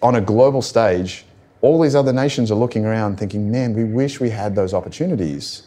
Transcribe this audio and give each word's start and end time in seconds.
On 0.00 0.14
a 0.14 0.20
global 0.20 0.62
stage, 0.62 1.24
all 1.60 1.80
these 1.80 1.96
other 1.96 2.12
nations 2.12 2.52
are 2.52 2.54
looking 2.54 2.86
around 2.86 3.18
thinking, 3.18 3.50
man, 3.50 3.74
we 3.74 3.82
wish 3.82 4.20
we 4.20 4.30
had 4.30 4.54
those 4.54 4.72
opportunities 4.72 5.64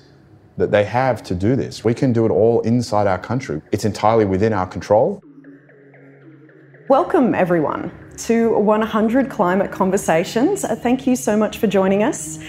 that 0.56 0.72
they 0.72 0.86
have 0.86 1.22
to 1.24 1.36
do 1.36 1.58
this. 1.58 1.84
We 1.84 1.94
can 1.94 2.14
do 2.14 2.26
it 2.26 2.32
all 2.32 2.62
inside 2.62 3.08
our 3.08 3.20
country. 3.20 3.62
It's 3.74 3.84
entirely 3.84 4.24
within 4.24 4.54
our 4.54 4.66
control. 4.66 5.22
Welcome, 6.88 7.36
everyone, 7.36 7.92
to 8.20 8.58
100 8.58 9.30
Climate 9.30 9.70
Conversations. 9.70 10.64
Thank 10.80 11.06
you 11.06 11.18
so 11.18 11.36
much 11.36 11.58
for 11.58 11.68
joining 11.68 12.02
us. 12.02 12.40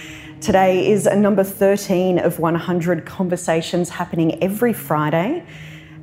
Today 0.40 0.88
is 0.88 1.06
number 1.06 1.42
13 1.42 2.20
of 2.20 2.38
100 2.38 3.04
conversations 3.04 3.88
happening 3.88 4.40
every 4.40 4.72
Friday. 4.72 5.44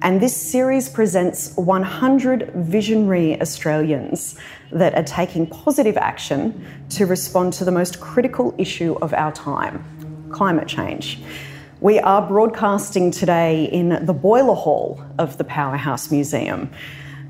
And 0.01 0.21
this 0.21 0.35
series 0.35 0.89
presents 0.89 1.55
100 1.55 2.51
visionary 2.53 3.39
Australians 3.41 4.37
that 4.71 4.95
are 4.95 5.03
taking 5.03 5.47
positive 5.47 5.97
action 5.97 6.65
to 6.89 7.05
respond 7.05 7.53
to 7.53 7.65
the 7.65 7.71
most 7.71 7.99
critical 7.99 8.53
issue 8.57 8.95
of 9.01 9.13
our 9.13 9.31
time 9.31 9.83
climate 10.31 10.67
change. 10.67 11.19
We 11.81 11.97
are 11.99 12.21
broadcasting 12.21 13.09
today 13.09 13.65
in 13.65 14.05
the 14.05 14.13
Boiler 14.13 14.53
Hall 14.53 15.03
of 15.17 15.37
the 15.37 15.43
Powerhouse 15.43 16.11
Museum. 16.11 16.69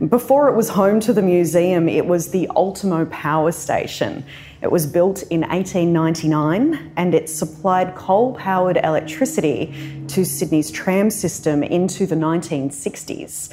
Before 0.08 0.50
it 0.50 0.56
was 0.56 0.70
home 0.70 1.00
to 1.02 1.14
the 1.14 1.22
museum, 1.22 1.88
it 1.88 2.06
was 2.06 2.32
the 2.32 2.48
Ultimo 2.56 3.06
Power 3.06 3.52
Station. 3.52 4.24
It 4.62 4.72
was 4.72 4.88
built 4.88 5.24
in 5.24 5.42
1899 5.42 6.94
and 6.96 7.14
it 7.14 7.30
supplied 7.30 7.96
coal 7.96 8.34
powered 8.34 8.78
electricity 8.78 10.06
to 10.08 10.26
Sydney's 10.26 10.72
tram 10.72 11.10
system 11.10 11.64
into 11.64 12.06
the 12.06 12.16
1960s. 12.16 13.50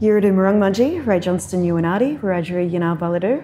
Yiridu 0.00 0.32
Murungmaji, 0.32 1.04
Rae 1.04 1.18
Johnston 1.18 1.64
Uinati, 1.64 2.20
Wiradjuri 2.20 2.70
Yanar 2.70 2.96
Baladu. 2.96 3.42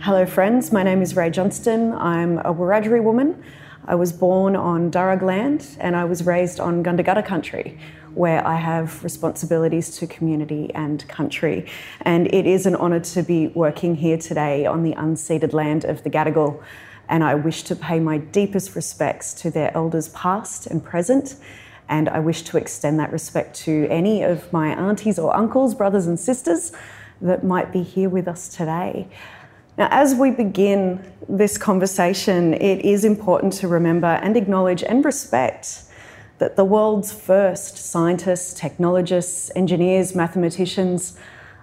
Hello, 0.00 0.26
friends. 0.26 0.72
My 0.72 0.82
name 0.82 1.00
is 1.00 1.14
Rae 1.14 1.30
Johnston. 1.30 1.92
I'm 1.92 2.38
a 2.38 2.52
Wiradjuri 2.52 3.00
woman. 3.00 3.40
I 3.84 3.94
was 3.94 4.12
born 4.12 4.56
on 4.56 4.90
Darug 4.90 5.22
land 5.22 5.64
and 5.78 5.94
I 5.94 6.04
was 6.04 6.26
raised 6.26 6.58
on 6.58 6.82
Gundungurra 6.82 7.24
country, 7.24 7.78
where 8.14 8.44
I 8.44 8.56
have 8.56 9.04
responsibilities 9.04 9.96
to 9.98 10.08
community 10.08 10.74
and 10.74 11.06
country. 11.06 11.70
And 12.00 12.26
it 12.34 12.46
is 12.46 12.66
an 12.66 12.74
honour 12.74 12.98
to 12.98 13.22
be 13.22 13.46
working 13.46 13.94
here 13.94 14.18
today 14.18 14.66
on 14.66 14.82
the 14.82 14.94
unceded 14.94 15.52
land 15.52 15.84
of 15.84 16.02
the 16.02 16.10
Gadigal. 16.10 16.60
And 17.08 17.22
I 17.22 17.36
wish 17.36 17.62
to 17.64 17.76
pay 17.76 18.00
my 18.00 18.18
deepest 18.18 18.74
respects 18.74 19.32
to 19.34 19.52
their 19.52 19.72
elders 19.76 20.08
past 20.08 20.66
and 20.66 20.82
present. 20.82 21.36
And 21.92 22.08
I 22.08 22.20
wish 22.20 22.40
to 22.44 22.56
extend 22.56 22.98
that 23.00 23.12
respect 23.12 23.54
to 23.66 23.86
any 23.90 24.22
of 24.22 24.50
my 24.50 24.68
aunties 24.68 25.18
or 25.18 25.36
uncles, 25.36 25.74
brothers 25.74 26.06
and 26.06 26.18
sisters 26.18 26.72
that 27.20 27.44
might 27.44 27.70
be 27.70 27.82
here 27.82 28.08
with 28.08 28.26
us 28.26 28.48
today. 28.48 29.08
Now, 29.76 29.88
as 29.90 30.14
we 30.14 30.30
begin 30.30 31.04
this 31.28 31.58
conversation, 31.58 32.54
it 32.54 32.82
is 32.82 33.04
important 33.04 33.52
to 33.60 33.68
remember 33.68 34.06
and 34.06 34.38
acknowledge 34.38 34.82
and 34.82 35.04
respect 35.04 35.82
that 36.38 36.56
the 36.56 36.64
world's 36.64 37.12
first 37.12 37.76
scientists, 37.76 38.54
technologists, 38.54 39.50
engineers, 39.54 40.14
mathematicians 40.14 41.18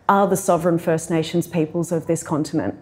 are 0.08 0.28
the 0.28 0.38
sovereign 0.38 0.78
First 0.78 1.10
Nations 1.10 1.48
peoples 1.48 1.92
of 1.92 2.06
this 2.06 2.22
continent 2.22 2.76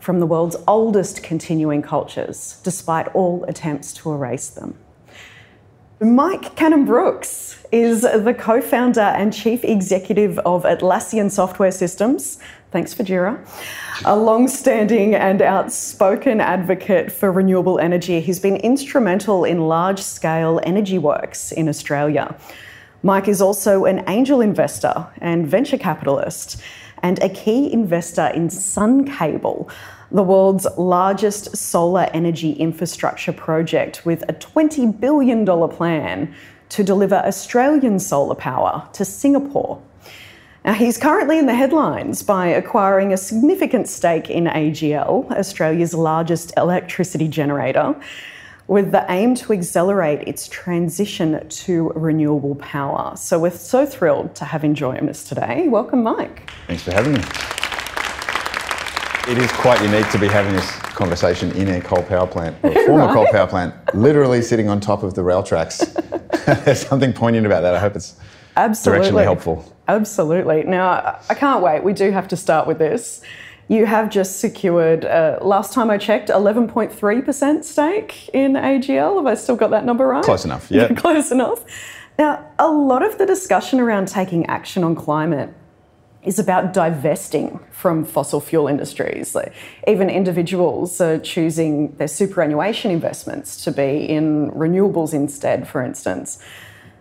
from 0.00 0.20
the 0.20 0.26
world's 0.26 0.56
oldest 0.68 1.22
continuing 1.22 1.80
cultures, 1.80 2.60
despite 2.62 3.08
all 3.14 3.44
attempts 3.44 3.94
to 3.94 4.12
erase 4.12 4.50
them. 4.50 4.76
Mike 6.02 6.56
Cannon-Brookes 6.56 7.58
is 7.72 8.00
the 8.00 8.32
co 8.32 8.62
founder 8.62 9.02
and 9.02 9.34
chief 9.34 9.62
executive 9.62 10.38
of 10.38 10.62
Atlassian 10.62 11.30
Software 11.30 11.70
Systems. 11.70 12.38
Thanks 12.70 12.94
for 12.94 13.04
Jira. 13.04 13.46
A 14.06 14.16
long 14.16 14.48
standing 14.48 15.14
and 15.14 15.42
outspoken 15.42 16.40
advocate 16.40 17.12
for 17.12 17.30
renewable 17.30 17.78
energy. 17.78 18.22
He's 18.22 18.40
been 18.40 18.56
instrumental 18.56 19.44
in 19.44 19.68
large 19.68 20.00
scale 20.00 20.58
energy 20.62 20.96
works 20.96 21.52
in 21.52 21.68
Australia. 21.68 22.34
Mike 23.02 23.28
is 23.28 23.42
also 23.42 23.84
an 23.84 24.02
angel 24.08 24.40
investor 24.40 25.06
and 25.18 25.46
venture 25.46 25.76
capitalist 25.76 26.62
and 27.02 27.22
a 27.22 27.28
key 27.28 27.70
investor 27.70 28.28
in 28.28 28.48
Sun 28.48 29.04
Cable, 29.04 29.68
the 30.12 30.22
world's 30.22 30.66
largest 30.76 31.56
solar 31.56 32.08
energy 32.12 32.52
infrastructure 32.52 33.32
project 33.32 34.04
with 34.04 34.22
a 34.28 34.32
$20 34.32 34.98
billion 35.00 35.46
plan 35.68 36.34
to 36.70 36.84
deliver 36.84 37.16
Australian 37.16 37.98
solar 37.98 38.34
power 38.34 38.88
to 38.92 39.04
Singapore. 39.04 39.82
Now, 40.64 40.74
he's 40.74 40.98
currently 40.98 41.38
in 41.38 41.46
the 41.46 41.54
headlines 41.54 42.22
by 42.22 42.48
acquiring 42.48 43.12
a 43.12 43.16
significant 43.16 43.88
stake 43.88 44.28
in 44.28 44.44
AGL, 44.44 45.30
Australia's 45.30 45.94
largest 45.94 46.52
electricity 46.56 47.28
generator, 47.28 47.94
with 48.66 48.92
the 48.92 49.04
aim 49.08 49.34
to 49.36 49.52
accelerate 49.52 50.28
its 50.28 50.48
transition 50.48 51.48
to 51.48 51.92
renewable 51.96 52.56
power. 52.56 53.16
So, 53.16 53.38
we're 53.38 53.50
so 53.52 53.86
thrilled 53.86 54.34
to 54.36 54.44
have 54.44 54.62
him 54.62 54.74
join 54.74 55.08
us 55.08 55.24
today. 55.24 55.66
Welcome, 55.68 56.02
Mike. 56.02 56.50
Thanks 56.66 56.82
for 56.82 56.92
having 56.92 57.14
me. 57.14 57.69
It 59.30 59.38
is 59.38 59.52
quite 59.52 59.80
unique 59.80 60.10
to 60.10 60.18
be 60.18 60.26
having 60.26 60.54
this 60.54 60.68
conversation 60.72 61.52
in 61.52 61.68
a 61.68 61.80
coal 61.80 62.02
power 62.02 62.26
plant, 62.26 62.56
or 62.64 62.72
a 62.72 62.74
former 62.86 63.12
coal 63.14 63.28
power 63.30 63.46
plant, 63.46 63.72
literally 63.94 64.42
sitting 64.42 64.68
on 64.68 64.80
top 64.80 65.04
of 65.04 65.14
the 65.14 65.22
rail 65.22 65.40
tracks. 65.40 65.78
There's 66.64 66.80
something 66.88 67.12
poignant 67.12 67.46
about 67.46 67.60
that. 67.60 67.76
I 67.76 67.78
hope 67.78 67.94
it's 67.94 68.16
Absolutely. 68.56 69.06
directionally 69.06 69.22
helpful. 69.22 69.72
Absolutely. 69.86 70.64
Now, 70.64 71.20
I 71.28 71.34
can't 71.34 71.62
wait. 71.62 71.84
We 71.84 71.92
do 71.92 72.10
have 72.10 72.26
to 72.26 72.36
start 72.36 72.66
with 72.66 72.80
this. 72.80 73.22
You 73.68 73.86
have 73.86 74.10
just 74.10 74.40
secured, 74.40 75.04
uh, 75.04 75.38
last 75.42 75.72
time 75.72 75.90
I 75.90 75.98
checked, 75.98 76.28
11.3% 76.28 77.62
stake 77.62 78.30
in 78.30 78.54
AGL. 78.54 79.18
Have 79.18 79.26
I 79.26 79.34
still 79.34 79.54
got 79.54 79.70
that 79.70 79.84
number 79.84 80.08
right? 80.08 80.24
Close 80.24 80.44
enough, 80.44 80.68
yeah. 80.72 80.92
Close 80.94 81.30
enough. 81.30 81.64
Now, 82.18 82.44
a 82.58 82.68
lot 82.68 83.04
of 83.04 83.16
the 83.16 83.26
discussion 83.26 83.78
around 83.78 84.08
taking 84.08 84.44
action 84.46 84.82
on 84.82 84.96
climate 84.96 85.54
is 86.22 86.38
about 86.38 86.72
divesting 86.72 87.58
from 87.70 88.04
fossil 88.04 88.40
fuel 88.40 88.68
industries. 88.68 89.34
Like, 89.34 89.54
even 89.86 90.10
individuals 90.10 91.00
are 91.00 91.18
choosing 91.18 91.92
their 91.96 92.08
superannuation 92.08 92.90
investments 92.90 93.64
to 93.64 93.72
be 93.72 94.08
in 94.08 94.50
renewables 94.50 95.14
instead, 95.14 95.66
for 95.66 95.82
instance. 95.82 96.38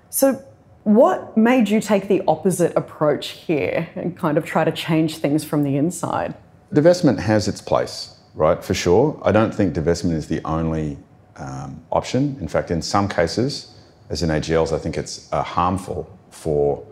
So, 0.10 0.44
what 0.84 1.36
made 1.36 1.70
you 1.70 1.82
take 1.82 2.08
the 2.08 2.24
opposite 2.28 2.76
approach 2.78 3.30
here 3.30 3.90
and 3.96 4.18
kind 4.18 4.38
of 4.38 4.46
try 4.46 4.64
to 4.64 4.72
change 4.72 5.18
things 5.18 5.44
from 5.44 5.64
the 5.64 5.76
inside? 5.76 6.34
Divestment 6.74 7.20
has 7.20 7.48
its 7.48 7.62
place, 7.62 8.18
right? 8.34 8.64
For 8.64 8.74
sure. 8.74 9.20
I 9.24 9.32
don't 9.32 9.54
think 9.54 9.74
divestment 9.74 10.14
is 10.14 10.28
the 10.28 10.42
only 10.46 10.98
um, 11.36 11.84
option. 11.92 12.38
In 12.40 12.48
fact, 12.48 12.72
in 12.72 12.82
some 12.82 13.10
cases, 13.10 13.76
as 14.10 14.24
in 14.24 14.30
AGLs, 14.30 14.72
I 14.74 14.80
think 14.80 14.98
it's 14.98 15.32
uh, 15.34 15.44
harmful 15.44 16.10
for 16.32 16.84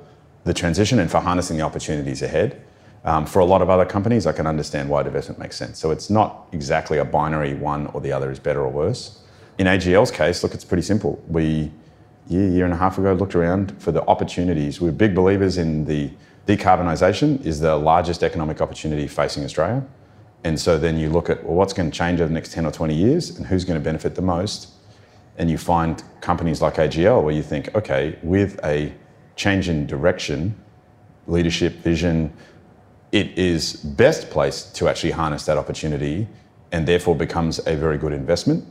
the 0.48 0.54
transition 0.54 1.00
and 1.00 1.12
for 1.12 1.20
harnessing 1.20 1.58
the 1.58 1.64
opportunities 1.64 2.22
ahead. 2.22 2.62
Um, 3.04 3.26
for 3.26 3.40
a 3.40 3.46
lot 3.46 3.62
of 3.62 3.70
other 3.70 3.86
companies, 3.86 4.26
I 4.26 4.32
can 4.32 4.48
understand 4.48 4.90
why 4.90 5.04
divestment 5.04 5.38
makes 5.38 5.56
sense. 5.56 5.80
So 5.80 5.92
it's 5.92 6.10
not 6.10 6.48
exactly 6.52 6.98
a 6.98 7.06
binary 7.06 7.54
one 7.54 7.88
or 7.88 8.02
the 8.02 8.12
other 8.12 8.32
is 8.32 8.40
better 8.40 8.62
or 8.62 8.70
worse. 8.70 9.22
In 9.58 9.68
AGL's 9.68 10.12
case, 10.12 10.44
look, 10.44 10.54
it's 10.54 10.66
pretty 10.66 10.84
simple. 10.84 11.22
We, 11.28 11.72
year, 12.28 12.48
year 12.48 12.66
and 12.66 12.74
a 12.74 12.78
half 12.78 12.98
ago, 12.98 13.14
looked 13.14 13.36
around 13.36 13.82
for 13.82 13.92
the 13.92 14.04
opportunities. 14.08 14.82
We're 14.82 14.92
big 14.92 15.16
believers 15.16 15.58
in 15.58 15.86
the 15.86 16.12
decarbonisation 16.48 17.46
is 17.46 17.60
the 17.60 17.76
largest 17.76 18.24
economic 18.24 18.62
opportunity 18.62 19.08
facing 19.08 19.44
Australia. 19.44 19.86
And 20.44 20.60
so 20.60 20.78
then 20.78 20.98
you 20.98 21.10
look 21.10 21.30
at, 21.30 21.44
well, 21.44 21.56
what's 21.56 21.74
going 21.74 21.92
to 21.92 21.98
change 21.98 22.22
over 22.22 22.28
the 22.30 22.34
next 22.34 22.54
10 22.54 22.66
or 22.66 22.72
20 22.72 22.94
years 22.94 23.38
and 23.38 23.46
who's 23.46 23.66
going 23.66 23.80
to 23.80 23.84
benefit 23.84 24.16
the 24.16 24.22
most? 24.22 24.70
And 25.38 25.50
you 25.50 25.58
find 25.58 26.02
companies 26.22 26.62
like 26.62 26.76
AGL 26.76 27.22
where 27.24 27.34
you 27.34 27.44
think, 27.44 27.76
okay, 27.76 28.18
with 28.24 28.60
a 28.64 28.94
change 29.38 29.70
in 29.70 29.88
direction, 29.88 30.54
leadership, 31.28 31.76
vision, 31.76 32.34
it 33.12 33.38
is 33.38 33.76
best 33.76 34.30
placed 34.30 34.76
to 34.76 34.90
actually 34.90 35.12
harness 35.12 35.46
that 35.46 35.58
opportunity 35.58 36.28
and 36.74 36.86
therefore 36.86 37.16
becomes 37.16 37.66
a 37.66 37.76
very 37.76 37.98
good 37.98 38.12
investment. 38.12 38.66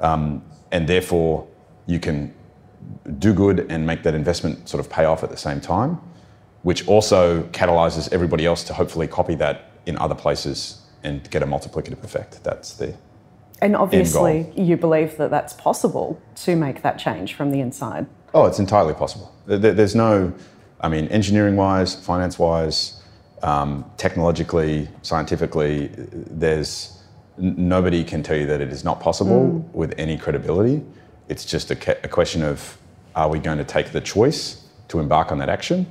Um, 0.00 0.42
and 0.70 0.88
therefore, 0.88 1.46
you 1.86 2.00
can 2.00 2.34
do 3.18 3.34
good 3.34 3.66
and 3.68 3.86
make 3.86 4.02
that 4.04 4.14
investment 4.14 4.68
sort 4.68 4.80
of 4.80 4.90
pay 4.90 5.04
off 5.04 5.22
at 5.22 5.30
the 5.30 5.36
same 5.36 5.60
time, 5.60 6.00
which 6.62 6.88
also 6.88 7.42
catalyzes 7.48 8.10
everybody 8.12 8.46
else 8.46 8.64
to 8.64 8.74
hopefully 8.74 9.06
copy 9.06 9.34
that 9.34 9.70
in 9.84 9.98
other 9.98 10.14
places 10.14 10.80
and 11.02 11.28
get 11.30 11.42
a 11.42 11.46
multiplicative 11.46 12.02
effect. 12.04 12.42
That's 12.42 12.74
the 12.74 12.94
And 13.60 13.76
obviously, 13.76 14.52
you 14.56 14.76
believe 14.76 15.16
that 15.18 15.30
that's 15.30 15.52
possible 15.52 16.20
to 16.36 16.56
make 16.56 16.82
that 16.82 16.98
change 16.98 17.34
from 17.34 17.50
the 17.50 17.60
inside. 17.60 18.06
Oh, 18.34 18.46
it's 18.46 18.58
entirely 18.58 18.94
possible. 18.94 19.32
There- 19.46 19.58
there- 19.58 19.74
There's 19.74 19.94
no, 19.94 20.32
I 20.80 20.88
mean, 20.88 21.06
engineering 21.08 21.56
wise, 21.56 21.94
finance 21.94 22.38
wise, 22.38 23.00
um, 23.42 23.84
technologically, 23.96 24.88
scientifically, 25.02 25.90
there's 26.30 26.98
nobody 27.38 28.04
can 28.04 28.22
tell 28.22 28.36
you 28.36 28.46
that 28.46 28.60
it 28.60 28.70
is 28.70 28.84
not 28.84 29.00
possible 29.00 29.64
with 29.72 29.94
any 29.98 30.16
credibility. 30.16 30.82
It's 31.28 31.44
just 31.44 31.70
a, 31.70 31.76
ca- 31.76 31.96
a 32.04 32.08
question 32.08 32.42
of 32.42 32.78
are 33.16 33.28
we 33.28 33.38
going 33.38 33.58
to 33.58 33.64
take 33.64 33.90
the 33.92 34.00
choice 34.00 34.64
to 34.88 35.00
embark 35.00 35.32
on 35.32 35.38
that 35.38 35.48
action? 35.48 35.86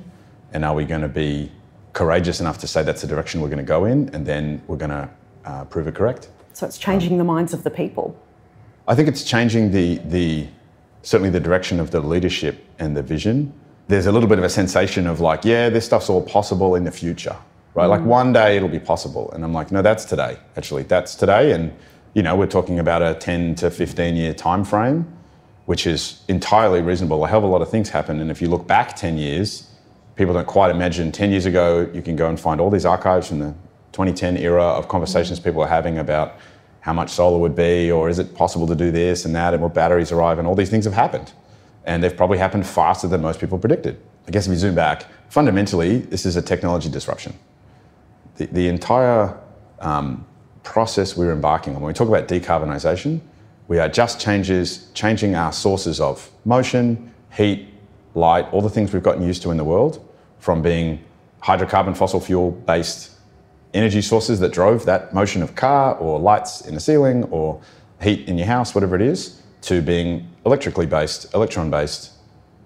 And 0.52 0.64
are 0.64 0.74
we 0.74 0.84
going 0.84 1.00
to 1.02 1.08
be 1.08 1.50
courageous 1.92 2.40
enough 2.40 2.58
to 2.58 2.66
say 2.66 2.82
that's 2.82 3.02
the 3.02 3.06
direction 3.08 3.40
we're 3.40 3.48
going 3.48 3.58
to 3.58 3.64
go 3.64 3.84
in 3.84 4.08
and 4.14 4.24
then 4.26 4.62
we're 4.66 4.76
going 4.76 4.90
to 4.90 5.08
uh, 5.44 5.64
prove 5.64 5.86
it 5.88 5.94
correct? 5.94 6.28
So 6.52 6.66
it's 6.66 6.78
changing 6.78 7.18
the 7.18 7.24
minds 7.24 7.52
of 7.52 7.64
the 7.64 7.70
people. 7.70 8.16
I 8.88 8.94
think 8.94 9.08
it's 9.08 9.24
changing 9.24 9.72
the, 9.72 9.98
the 9.98 10.46
certainly 11.02 11.30
the 11.30 11.40
direction 11.40 11.80
of 11.80 11.90
the 11.90 12.00
leadership 12.00 12.64
and 12.78 12.96
the 12.96 13.02
vision. 13.02 13.52
There's 13.88 14.06
a 14.06 14.12
little 14.12 14.28
bit 14.28 14.38
of 14.38 14.44
a 14.44 14.48
sensation 14.48 15.06
of 15.06 15.20
like, 15.20 15.44
yeah, 15.44 15.68
this 15.68 15.84
stuff's 15.84 16.08
all 16.08 16.22
possible 16.22 16.76
in 16.76 16.84
the 16.84 16.90
future, 16.90 17.36
right? 17.74 17.86
Mm. 17.86 17.90
Like 17.90 18.02
one 18.02 18.32
day 18.32 18.56
it'll 18.56 18.68
be 18.68 18.78
possible. 18.78 19.30
And 19.32 19.44
I'm 19.44 19.52
like, 19.52 19.72
no, 19.72 19.82
that's 19.82 20.04
today, 20.04 20.38
actually. 20.56 20.84
That's 20.84 21.14
today. 21.14 21.52
And, 21.52 21.74
you 22.14 22.22
know, 22.22 22.36
we're 22.36 22.46
talking 22.46 22.78
about 22.78 23.02
a 23.02 23.14
10 23.14 23.56
to 23.56 23.70
15 23.70 24.16
year 24.16 24.32
time 24.32 24.64
frame, 24.64 25.12
which 25.66 25.86
is 25.86 26.22
entirely 26.28 26.80
reasonable. 26.80 27.24
A 27.24 27.28
hell 27.28 27.38
of 27.38 27.44
a 27.44 27.48
lot 27.48 27.62
of 27.62 27.70
things 27.70 27.88
happen. 27.88 28.20
And 28.20 28.30
if 28.30 28.40
you 28.40 28.48
look 28.48 28.66
back 28.66 28.94
10 28.94 29.18
years, 29.18 29.68
people 30.14 30.32
don't 30.32 30.46
quite 30.46 30.70
imagine 30.70 31.10
10 31.10 31.30
years 31.30 31.46
ago, 31.46 31.90
you 31.92 32.02
can 32.02 32.14
go 32.14 32.28
and 32.28 32.38
find 32.38 32.60
all 32.60 32.70
these 32.70 32.86
archives 32.86 33.28
from 33.28 33.40
the 33.40 33.54
2010 33.92 34.36
era 34.38 34.62
of 34.62 34.88
conversations 34.88 35.38
mm. 35.40 35.44
people 35.44 35.62
are 35.62 35.68
having 35.68 35.98
about 35.98 36.36
how 36.82 36.92
much 36.92 37.10
solar 37.10 37.38
would 37.38 37.54
be, 37.54 37.90
or 37.90 38.08
is 38.08 38.18
it 38.18 38.34
possible 38.34 38.66
to 38.66 38.74
do 38.74 38.90
this 38.90 39.24
and 39.24 39.34
that, 39.34 39.54
and 39.54 39.62
will 39.62 39.68
batteries 39.68 40.10
arrive, 40.10 40.38
and 40.38 40.48
all 40.48 40.56
these 40.56 40.68
things 40.68 40.84
have 40.84 40.94
happened. 40.94 41.32
And 41.84 42.02
they've 42.02 42.16
probably 42.16 42.38
happened 42.38 42.66
faster 42.66 43.06
than 43.06 43.22
most 43.22 43.40
people 43.40 43.56
predicted. 43.56 44.00
I 44.26 44.32
guess 44.32 44.46
if 44.46 44.50
you 44.50 44.58
zoom 44.58 44.74
back, 44.74 45.06
fundamentally, 45.30 45.98
this 45.98 46.26
is 46.26 46.34
a 46.34 46.42
technology 46.42 46.90
disruption. 46.90 47.34
The, 48.36 48.46
the 48.46 48.68
entire 48.68 49.38
um, 49.78 50.26
process 50.64 51.16
we're 51.16 51.32
embarking 51.32 51.76
on, 51.76 51.82
when 51.82 51.88
we 51.88 51.94
talk 51.94 52.08
about 52.08 52.26
decarbonisation, 52.26 53.20
we 53.68 53.78
are 53.78 53.88
just 53.88 54.20
changes, 54.20 54.90
changing 54.92 55.36
our 55.36 55.52
sources 55.52 56.00
of 56.00 56.28
motion, 56.44 57.14
heat, 57.32 57.68
light, 58.16 58.52
all 58.52 58.60
the 58.60 58.68
things 58.68 58.92
we've 58.92 59.04
gotten 59.04 59.24
used 59.24 59.42
to 59.42 59.52
in 59.52 59.56
the 59.56 59.64
world, 59.64 60.04
from 60.40 60.62
being 60.62 61.02
hydrocarbon 61.44 61.96
fossil 61.96 62.20
fuel 62.20 62.50
based 62.50 63.12
energy 63.74 64.02
sources 64.02 64.40
that 64.40 64.52
drove 64.52 64.84
that 64.86 65.14
motion 65.14 65.42
of 65.42 65.54
car 65.54 65.94
or 65.96 66.18
lights 66.18 66.62
in 66.62 66.74
the 66.74 66.80
ceiling 66.80 67.24
or 67.24 67.60
heat 68.00 68.28
in 68.28 68.36
your 68.36 68.46
house, 68.46 68.74
whatever 68.74 68.94
it 68.96 69.02
is, 69.02 69.40
to 69.62 69.80
being 69.80 70.28
electrically 70.44 70.86
based, 70.86 71.32
electron 71.34 71.70
based 71.70 72.12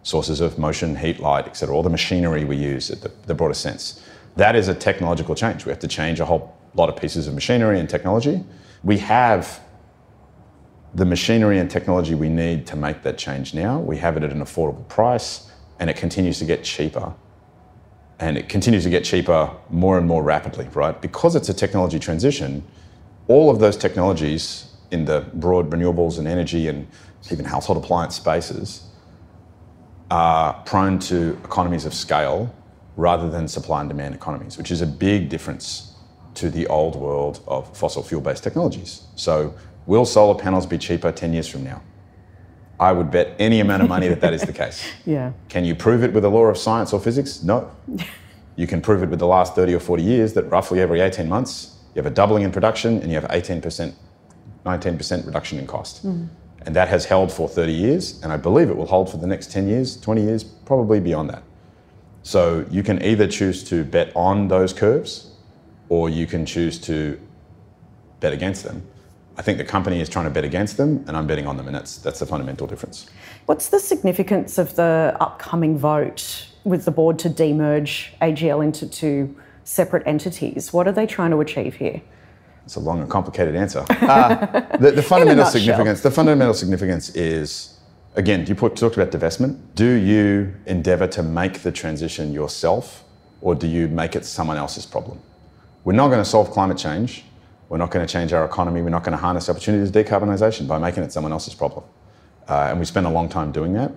sources 0.02 0.40
of 0.40 0.58
motion, 0.58 0.96
heat, 0.96 1.20
light, 1.20 1.46
etc., 1.46 1.74
all 1.74 1.82
the 1.82 1.90
machinery 1.90 2.44
we 2.44 2.56
use 2.56 2.90
at 2.90 3.00
the, 3.02 3.34
the 3.34 3.54
sense. 3.54 4.02
That 4.36 4.54
is 4.54 4.68
a 4.68 4.74
technological 4.74 5.34
change. 5.34 5.64
We 5.64 5.70
have 5.70 5.78
to 5.80 5.88
change 5.88 6.20
a 6.20 6.24
whole 6.24 6.56
lot 6.74 6.88
of 6.88 6.96
pieces 6.96 7.26
of 7.26 7.34
machinery 7.34 7.80
and 7.80 7.88
technology. 7.88 8.44
We 8.84 8.98
have 8.98 9.60
the 10.94 11.04
machinery 11.04 11.58
and 11.58 11.70
technology 11.70 12.14
we 12.14 12.28
need 12.28 12.66
to 12.68 12.76
make 12.76 13.02
that 13.02 13.18
change 13.18 13.52
now. 13.52 13.78
We 13.78 13.98
have 13.98 14.16
it 14.16 14.22
at 14.22 14.32
an 14.32 14.40
affordable 14.40 14.86
price 14.88 15.50
and 15.78 15.90
it 15.90 15.96
continues 15.96 16.38
to 16.38 16.44
get 16.44 16.64
cheaper 16.64 17.12
and 18.18 18.38
it 18.38 18.48
continues 18.48 18.84
to 18.84 18.90
get 18.90 19.04
cheaper 19.04 19.50
more 19.68 19.98
and 19.98 20.06
more 20.06 20.22
rapidly, 20.22 20.68
right? 20.74 21.00
Because 21.00 21.36
it's 21.36 21.48
a 21.48 21.54
technology 21.54 21.98
transition, 21.98 22.64
all 23.28 23.50
of 23.50 23.58
those 23.58 23.76
technologies 23.76 24.72
in 24.90 25.04
the 25.04 25.26
broad 25.34 25.70
renewables 25.70 26.18
and 26.18 26.26
energy 26.26 26.68
and 26.68 26.86
even 27.30 27.44
household 27.44 27.82
appliance 27.82 28.14
spaces 28.14 28.84
are 30.10 30.54
prone 30.64 30.98
to 31.00 31.38
economies 31.44 31.84
of 31.84 31.92
scale 31.92 32.54
rather 32.96 33.28
than 33.28 33.48
supply 33.48 33.80
and 33.80 33.88
demand 33.90 34.14
economies, 34.14 34.56
which 34.56 34.70
is 34.70 34.80
a 34.80 34.86
big 34.86 35.28
difference 35.28 35.94
to 36.34 36.48
the 36.50 36.66
old 36.68 36.96
world 36.96 37.42
of 37.46 37.76
fossil 37.76 38.02
fuel 38.02 38.20
based 38.20 38.42
technologies. 38.42 39.02
So, 39.16 39.54
will 39.86 40.04
solar 40.04 40.38
panels 40.38 40.66
be 40.66 40.78
cheaper 40.78 41.12
10 41.12 41.32
years 41.32 41.48
from 41.48 41.64
now? 41.64 41.82
I 42.78 42.92
would 42.92 43.10
bet 43.10 43.34
any 43.38 43.60
amount 43.60 43.82
of 43.82 43.88
money 43.88 44.08
that 44.08 44.20
that 44.20 44.34
is 44.34 44.42
the 44.42 44.52
case. 44.64 44.86
yeah. 45.04 45.32
Can 45.48 45.64
you 45.64 45.74
prove 45.74 46.02
it 46.02 46.12
with 46.12 46.24
a 46.24 46.28
law 46.28 46.44
of 46.44 46.58
science 46.58 46.92
or 46.92 47.00
physics? 47.00 47.42
No. 47.42 47.70
you 48.56 48.66
can 48.66 48.80
prove 48.80 49.02
it 49.02 49.08
with 49.08 49.18
the 49.18 49.26
last 49.26 49.54
30 49.54 49.74
or 49.74 49.80
40 49.80 50.02
years 50.02 50.32
that 50.34 50.44
roughly 50.44 50.80
every 50.80 51.00
18 51.00 51.28
months 51.28 51.76
you 51.94 52.02
have 52.02 52.10
a 52.10 52.14
doubling 52.14 52.42
in 52.42 52.52
production 52.52 53.00
and 53.00 53.10
you 53.10 53.18
have 53.18 53.28
18%, 53.30 53.94
19% 54.66 55.26
reduction 55.26 55.58
in 55.58 55.66
cost. 55.66 56.06
Mm. 56.06 56.28
And 56.66 56.76
that 56.76 56.88
has 56.88 57.06
held 57.06 57.32
for 57.32 57.48
30 57.48 57.72
years, 57.72 58.20
and 58.22 58.32
I 58.32 58.36
believe 58.36 58.68
it 58.68 58.76
will 58.76 58.86
hold 58.86 59.08
for 59.08 59.18
the 59.18 59.26
next 59.26 59.52
10 59.52 59.68
years, 59.68 59.98
20 60.00 60.22
years, 60.22 60.44
probably 60.44 61.00
beyond 61.00 61.30
that. 61.30 61.42
So 62.22 62.66
you 62.70 62.82
can 62.82 63.00
either 63.02 63.28
choose 63.28 63.62
to 63.64 63.84
bet 63.84 64.10
on 64.16 64.48
those 64.48 64.72
curves 64.72 65.30
or 65.88 66.10
you 66.10 66.26
can 66.26 66.44
choose 66.44 66.78
to 66.80 67.20
bet 68.20 68.32
against 68.32 68.64
them. 68.64 68.82
I 69.38 69.42
think 69.42 69.58
the 69.58 69.64
company 69.64 70.00
is 70.00 70.08
trying 70.08 70.24
to 70.24 70.30
bet 70.30 70.44
against 70.44 70.76
them, 70.76 71.04
and 71.06 71.16
I'm 71.16 71.26
betting 71.26 71.46
on 71.46 71.56
them, 71.56 71.66
and 71.66 71.74
that's 71.74 71.98
that's 71.98 72.20
the 72.20 72.26
fundamental 72.26 72.66
difference. 72.66 73.06
What's 73.44 73.68
the 73.68 73.78
significance 73.78 74.58
of 74.58 74.76
the 74.76 75.16
upcoming 75.20 75.78
vote 75.78 76.48
with 76.64 76.84
the 76.84 76.90
board 76.90 77.18
to 77.20 77.30
demerge 77.30 78.08
AGL 78.22 78.64
into 78.64 78.86
two 78.86 79.36
separate 79.64 80.06
entities? 80.06 80.72
What 80.72 80.88
are 80.88 80.92
they 80.92 81.06
trying 81.06 81.32
to 81.32 81.40
achieve 81.40 81.74
here? 81.74 82.00
It's 82.64 82.76
a 82.76 82.80
long 82.80 83.00
and 83.00 83.10
complicated 83.10 83.54
answer. 83.54 83.84
Uh, 84.06 84.76
the, 84.78 84.92
the 84.92 85.02
fundamental 85.02 85.44
significance. 85.44 86.00
The 86.00 86.10
fundamental 86.10 86.54
significance 86.54 87.10
is, 87.14 87.78
again, 88.14 88.46
you 88.46 88.54
put, 88.54 88.76
talked 88.76 88.96
about 88.96 89.10
divestment. 89.10 89.58
Do 89.74 89.90
you 89.90 90.54
endeavour 90.66 91.06
to 91.08 91.22
make 91.22 91.60
the 91.60 91.72
transition 91.72 92.32
yourself, 92.32 93.04
or 93.40 93.54
do 93.54 93.66
you 93.66 93.88
make 93.88 94.16
it 94.16 94.24
someone 94.24 94.56
else's 94.56 94.86
problem? 94.86 95.20
We're 95.84 95.92
not 95.92 96.08
going 96.08 96.20
to 96.20 96.24
solve 96.24 96.50
climate 96.50 96.78
change 96.78 97.24
we're 97.68 97.78
not 97.78 97.90
going 97.90 98.06
to 98.06 98.12
change 98.12 98.32
our 98.32 98.44
economy. 98.44 98.82
We're 98.82 98.90
not 98.90 99.02
going 99.02 99.16
to 99.16 99.22
harness 99.22 99.48
opportunities 99.48 99.88
of 99.88 99.94
decarbonisation 99.94 100.68
by 100.68 100.78
making 100.78 101.02
it 101.02 101.12
someone 101.12 101.32
else's 101.32 101.54
problem. 101.54 101.84
Uh, 102.48 102.68
and 102.70 102.78
we 102.78 102.84
spend 102.84 103.06
a 103.06 103.10
long 103.10 103.28
time 103.28 103.50
doing 103.50 103.72
that. 103.72 103.92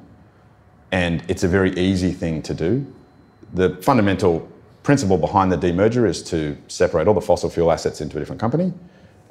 And 0.92 1.24
it's 1.28 1.44
a 1.44 1.48
very 1.48 1.72
easy 1.78 2.12
thing 2.12 2.42
to 2.44 2.54
do. 2.54 2.92
The 3.54 3.76
fundamental 3.82 4.50
principle 4.82 5.18
behind 5.18 5.52
the 5.52 5.58
demerger 5.58 6.08
is 6.08 6.24
to 6.24 6.58
separate 6.68 7.08
all 7.08 7.14
the 7.14 7.22
fossil 7.22 7.50
fuel 7.50 7.72
assets 7.72 8.02
into 8.02 8.18
a 8.18 8.20
different 8.20 8.42
company, 8.42 8.74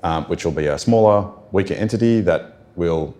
um, 0.05 0.25
which 0.27 0.45
will 0.45 0.53
be 0.53 0.67
a 0.67 0.79
smaller, 0.79 1.33
weaker 1.51 1.75
entity 1.75 2.21
that 2.21 2.59
will 2.77 3.17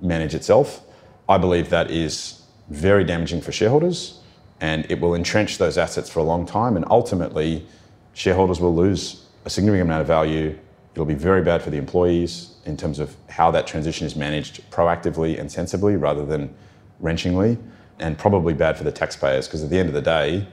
manage 0.00 0.34
itself. 0.34 0.82
I 1.28 1.38
believe 1.38 1.70
that 1.70 1.90
is 1.90 2.42
very 2.70 3.04
damaging 3.04 3.40
for 3.40 3.52
shareholders 3.52 4.20
and 4.60 4.86
it 4.90 5.00
will 5.00 5.14
entrench 5.14 5.58
those 5.58 5.78
assets 5.78 6.08
for 6.08 6.20
a 6.20 6.22
long 6.22 6.46
time. 6.46 6.76
And 6.76 6.84
ultimately, 6.90 7.66
shareholders 8.14 8.60
will 8.60 8.74
lose 8.74 9.25
a 9.46 9.50
significant 9.50 9.88
amount 9.88 10.00
of 10.00 10.06
value. 10.08 10.58
It'll 10.92 11.06
be 11.06 11.14
very 11.14 11.40
bad 11.40 11.62
for 11.62 11.70
the 11.70 11.78
employees 11.78 12.56
in 12.64 12.76
terms 12.76 12.98
of 12.98 13.14
how 13.30 13.50
that 13.52 13.66
transition 13.66 14.06
is 14.06 14.16
managed 14.16 14.68
proactively 14.70 15.38
and 15.38 15.50
sensibly 15.50 15.96
rather 15.96 16.26
than 16.26 16.54
wrenchingly, 17.00 17.56
and 18.00 18.18
probably 18.18 18.52
bad 18.52 18.76
for 18.76 18.84
the 18.84 18.92
taxpayers 18.92 19.46
because 19.46 19.62
at 19.62 19.70
the 19.70 19.78
end 19.78 19.88
of 19.88 19.94
the 19.94 20.02
day, 20.02 20.46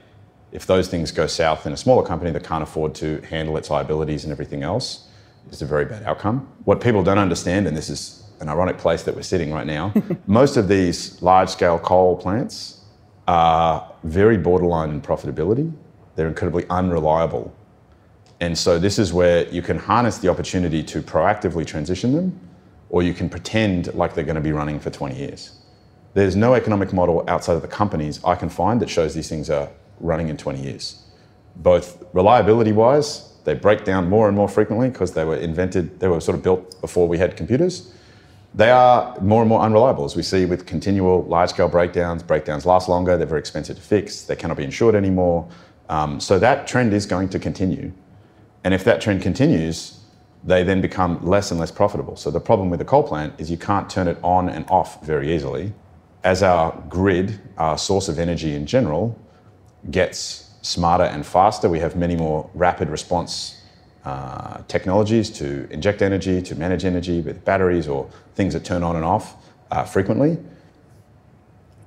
if 0.52 0.66
those 0.66 0.88
things 0.88 1.10
go 1.10 1.26
south 1.26 1.66
in 1.66 1.72
a 1.72 1.76
smaller 1.76 2.06
company 2.06 2.30
that 2.30 2.44
can't 2.44 2.62
afford 2.62 2.94
to 2.94 3.20
handle 3.22 3.56
its 3.56 3.68
liabilities 3.68 4.24
and 4.24 4.32
everything 4.32 4.62
else, 4.62 5.08
it's 5.48 5.60
a 5.60 5.66
very 5.66 5.84
bad 5.84 6.04
outcome. 6.04 6.48
What 6.64 6.80
people 6.80 7.02
don't 7.02 7.18
understand, 7.18 7.66
and 7.66 7.76
this 7.76 7.90
is 7.90 8.22
an 8.40 8.48
ironic 8.48 8.78
place 8.78 9.02
that 9.02 9.16
we're 9.16 9.22
sitting 9.22 9.52
right 9.52 9.66
now, 9.66 9.92
most 10.26 10.56
of 10.56 10.68
these 10.68 11.20
large 11.20 11.48
scale 11.48 11.78
coal 11.78 12.16
plants 12.16 12.82
are 13.26 13.92
very 14.04 14.38
borderline 14.38 14.90
in 14.90 15.00
profitability. 15.00 15.72
They're 16.14 16.28
incredibly 16.28 16.64
unreliable 16.70 17.52
and 18.44 18.58
so 18.58 18.78
this 18.78 18.98
is 18.98 19.10
where 19.10 19.48
you 19.48 19.62
can 19.62 19.78
harness 19.78 20.18
the 20.18 20.28
opportunity 20.28 20.82
to 20.82 21.00
proactively 21.00 21.66
transition 21.66 22.12
them, 22.12 22.38
or 22.90 23.02
you 23.02 23.14
can 23.14 23.30
pretend 23.30 23.94
like 23.94 24.14
they're 24.14 24.22
going 24.22 24.34
to 24.34 24.42
be 24.42 24.52
running 24.52 24.78
for 24.78 24.90
20 24.90 25.16
years. 25.16 25.56
There's 26.12 26.36
no 26.36 26.52
economic 26.52 26.92
model 26.92 27.24
outside 27.26 27.54
of 27.54 27.62
the 27.62 27.68
companies 27.68 28.22
I 28.22 28.34
can 28.34 28.50
find 28.50 28.82
that 28.82 28.90
shows 28.90 29.14
these 29.14 29.30
things 29.30 29.48
are 29.48 29.70
running 29.98 30.28
in 30.28 30.36
20 30.36 30.60
years. 30.60 31.02
Both 31.56 32.04
reliability 32.12 32.72
wise, 32.72 33.32
they 33.44 33.54
break 33.54 33.82
down 33.82 34.10
more 34.10 34.28
and 34.28 34.36
more 34.36 34.48
frequently 34.50 34.90
because 34.90 35.14
they 35.14 35.24
were 35.24 35.36
invented, 35.36 35.98
they 35.98 36.08
were 36.08 36.20
sort 36.20 36.36
of 36.36 36.42
built 36.42 36.78
before 36.82 37.08
we 37.08 37.16
had 37.16 37.38
computers. 37.38 37.94
They 38.54 38.70
are 38.70 39.18
more 39.22 39.40
and 39.40 39.48
more 39.48 39.62
unreliable, 39.62 40.04
as 40.04 40.16
we 40.16 40.22
see 40.22 40.44
with 40.44 40.66
continual 40.66 41.24
large 41.24 41.48
scale 41.48 41.68
breakdowns. 41.68 42.22
Breakdowns 42.22 42.66
last 42.66 42.90
longer, 42.90 43.16
they're 43.16 43.26
very 43.26 43.40
expensive 43.40 43.76
to 43.76 43.82
fix, 43.82 44.24
they 44.24 44.36
cannot 44.36 44.58
be 44.58 44.64
insured 44.64 44.94
anymore. 44.94 45.48
Um, 45.88 46.20
so 46.20 46.38
that 46.38 46.66
trend 46.66 46.92
is 46.92 47.06
going 47.06 47.30
to 47.30 47.38
continue. 47.38 47.92
And 48.64 48.74
if 48.74 48.82
that 48.84 49.00
trend 49.00 49.22
continues, 49.22 50.00
they 50.42 50.62
then 50.62 50.80
become 50.80 51.24
less 51.24 51.50
and 51.50 51.60
less 51.60 51.70
profitable. 51.70 52.16
So 52.16 52.30
the 52.30 52.40
problem 52.40 52.70
with 52.70 52.78
the 52.78 52.84
coal 52.84 53.02
plant 53.02 53.34
is 53.38 53.50
you 53.50 53.56
can't 53.56 53.88
turn 53.88 54.08
it 54.08 54.18
on 54.22 54.48
and 54.48 54.68
off 54.68 55.04
very 55.04 55.34
easily. 55.34 55.72
As 56.22 56.42
our 56.42 56.74
grid, 56.88 57.40
our 57.58 57.78
source 57.78 58.08
of 58.08 58.18
energy 58.18 58.54
in 58.54 58.66
general, 58.66 59.18
gets 59.90 60.50
smarter 60.62 61.04
and 61.04 61.24
faster, 61.26 61.68
we 61.68 61.78
have 61.78 61.94
many 61.94 62.16
more 62.16 62.48
rapid 62.54 62.88
response 62.88 63.62
uh, 64.04 64.62
technologies 64.68 65.30
to 65.30 65.66
inject 65.70 66.02
energy, 66.02 66.40
to 66.42 66.54
manage 66.54 66.84
energy 66.84 67.20
with 67.20 67.44
batteries 67.44 67.88
or 67.88 68.08
things 68.34 68.54
that 68.54 68.64
turn 68.64 68.82
on 68.82 68.96
and 68.96 69.04
off 69.04 69.36
uh, 69.70 69.84
frequently. 69.84 70.38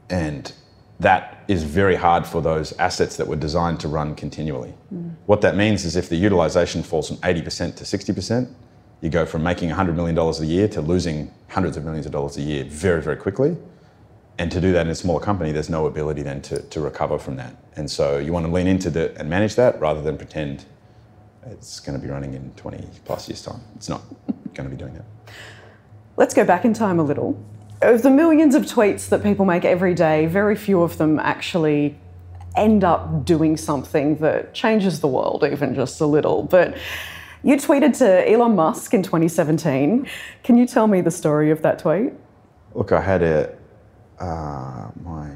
And 0.09 0.51
that 0.99 1.43
is 1.47 1.63
very 1.63 1.95
hard 1.95 2.25
for 2.25 2.41
those 2.41 2.73
assets 2.73 3.17
that 3.17 3.27
were 3.27 3.35
designed 3.35 3.79
to 3.81 3.87
run 3.87 4.15
continually. 4.15 4.73
Mm. 4.93 5.15
What 5.25 5.41
that 5.41 5.55
means 5.55 5.85
is 5.85 5.95
if 5.95 6.09
the 6.09 6.15
utilization 6.15 6.83
falls 6.83 7.07
from 7.07 7.17
80% 7.17 7.75
to 7.75 7.83
60%, 7.83 8.51
you 9.01 9.09
go 9.09 9.25
from 9.25 9.43
making 9.43 9.69
$100 9.69 9.95
million 9.95 10.17
a 10.17 10.43
year 10.43 10.67
to 10.69 10.81
losing 10.81 11.31
hundreds 11.49 11.77
of 11.77 11.85
millions 11.85 12.05
of 12.07 12.11
dollars 12.11 12.37
a 12.37 12.41
year 12.41 12.63
very, 12.63 13.01
very 13.01 13.15
quickly. 13.15 13.55
And 14.39 14.51
to 14.51 14.59
do 14.59 14.71
that 14.73 14.85
in 14.85 14.91
a 14.91 14.95
smaller 14.95 15.19
company, 15.19 15.51
there's 15.51 15.69
no 15.69 15.85
ability 15.85 16.23
then 16.23 16.41
to, 16.43 16.61
to 16.61 16.81
recover 16.81 17.17
from 17.19 17.35
that. 17.37 17.55
And 17.75 17.89
so 17.89 18.17
you 18.17 18.33
want 18.33 18.45
to 18.45 18.51
lean 18.51 18.67
into 18.67 18.89
it 18.99 19.15
and 19.17 19.29
manage 19.29 19.55
that 19.55 19.79
rather 19.79 20.01
than 20.01 20.17
pretend 20.17 20.65
it's 21.45 21.79
going 21.79 21.99
to 21.99 22.03
be 22.03 22.11
running 22.11 22.33
in 22.33 22.51
20 22.55 22.87
plus 23.05 23.29
years' 23.29 23.41
time. 23.41 23.61
It's 23.75 23.89
not. 23.89 24.01
going 24.53 24.69
to 24.69 24.75
be 24.75 24.81
doing 24.81 24.93
that. 24.95 25.05
Let's 26.17 26.33
go 26.33 26.43
back 26.43 26.65
in 26.65 26.73
time 26.73 26.99
a 26.99 27.03
little. 27.03 27.41
Of 27.81 28.01
the 28.01 28.09
millions 28.09 28.55
of 28.55 28.63
tweets 28.63 29.09
that 29.09 29.21
people 29.21 29.45
make 29.45 29.63
every 29.63 29.93
day, 29.93 30.25
very 30.25 30.55
few 30.55 30.81
of 30.81 30.97
them 30.97 31.19
actually 31.19 31.95
end 32.55 32.83
up 32.83 33.23
doing 33.23 33.55
something 33.55 34.17
that 34.17 34.53
changes 34.53 34.99
the 34.99 35.07
world, 35.07 35.43
even 35.43 35.75
just 35.75 36.01
a 36.01 36.05
little. 36.07 36.41
But 36.43 36.75
you 37.43 37.55
tweeted 37.55 37.95
to 37.99 38.29
Elon 38.29 38.55
Musk 38.55 38.95
in 38.95 39.03
2017. 39.03 40.07
Can 40.43 40.57
you 40.57 40.65
tell 40.65 40.87
me 40.87 41.01
the 41.01 41.11
story 41.11 41.51
of 41.51 41.61
that 41.61 41.77
tweet? 41.77 42.13
Look, 42.73 42.91
I 42.91 42.99
had 42.99 43.21
a, 43.21 43.55
uh, 44.19 44.89
my 45.03 45.29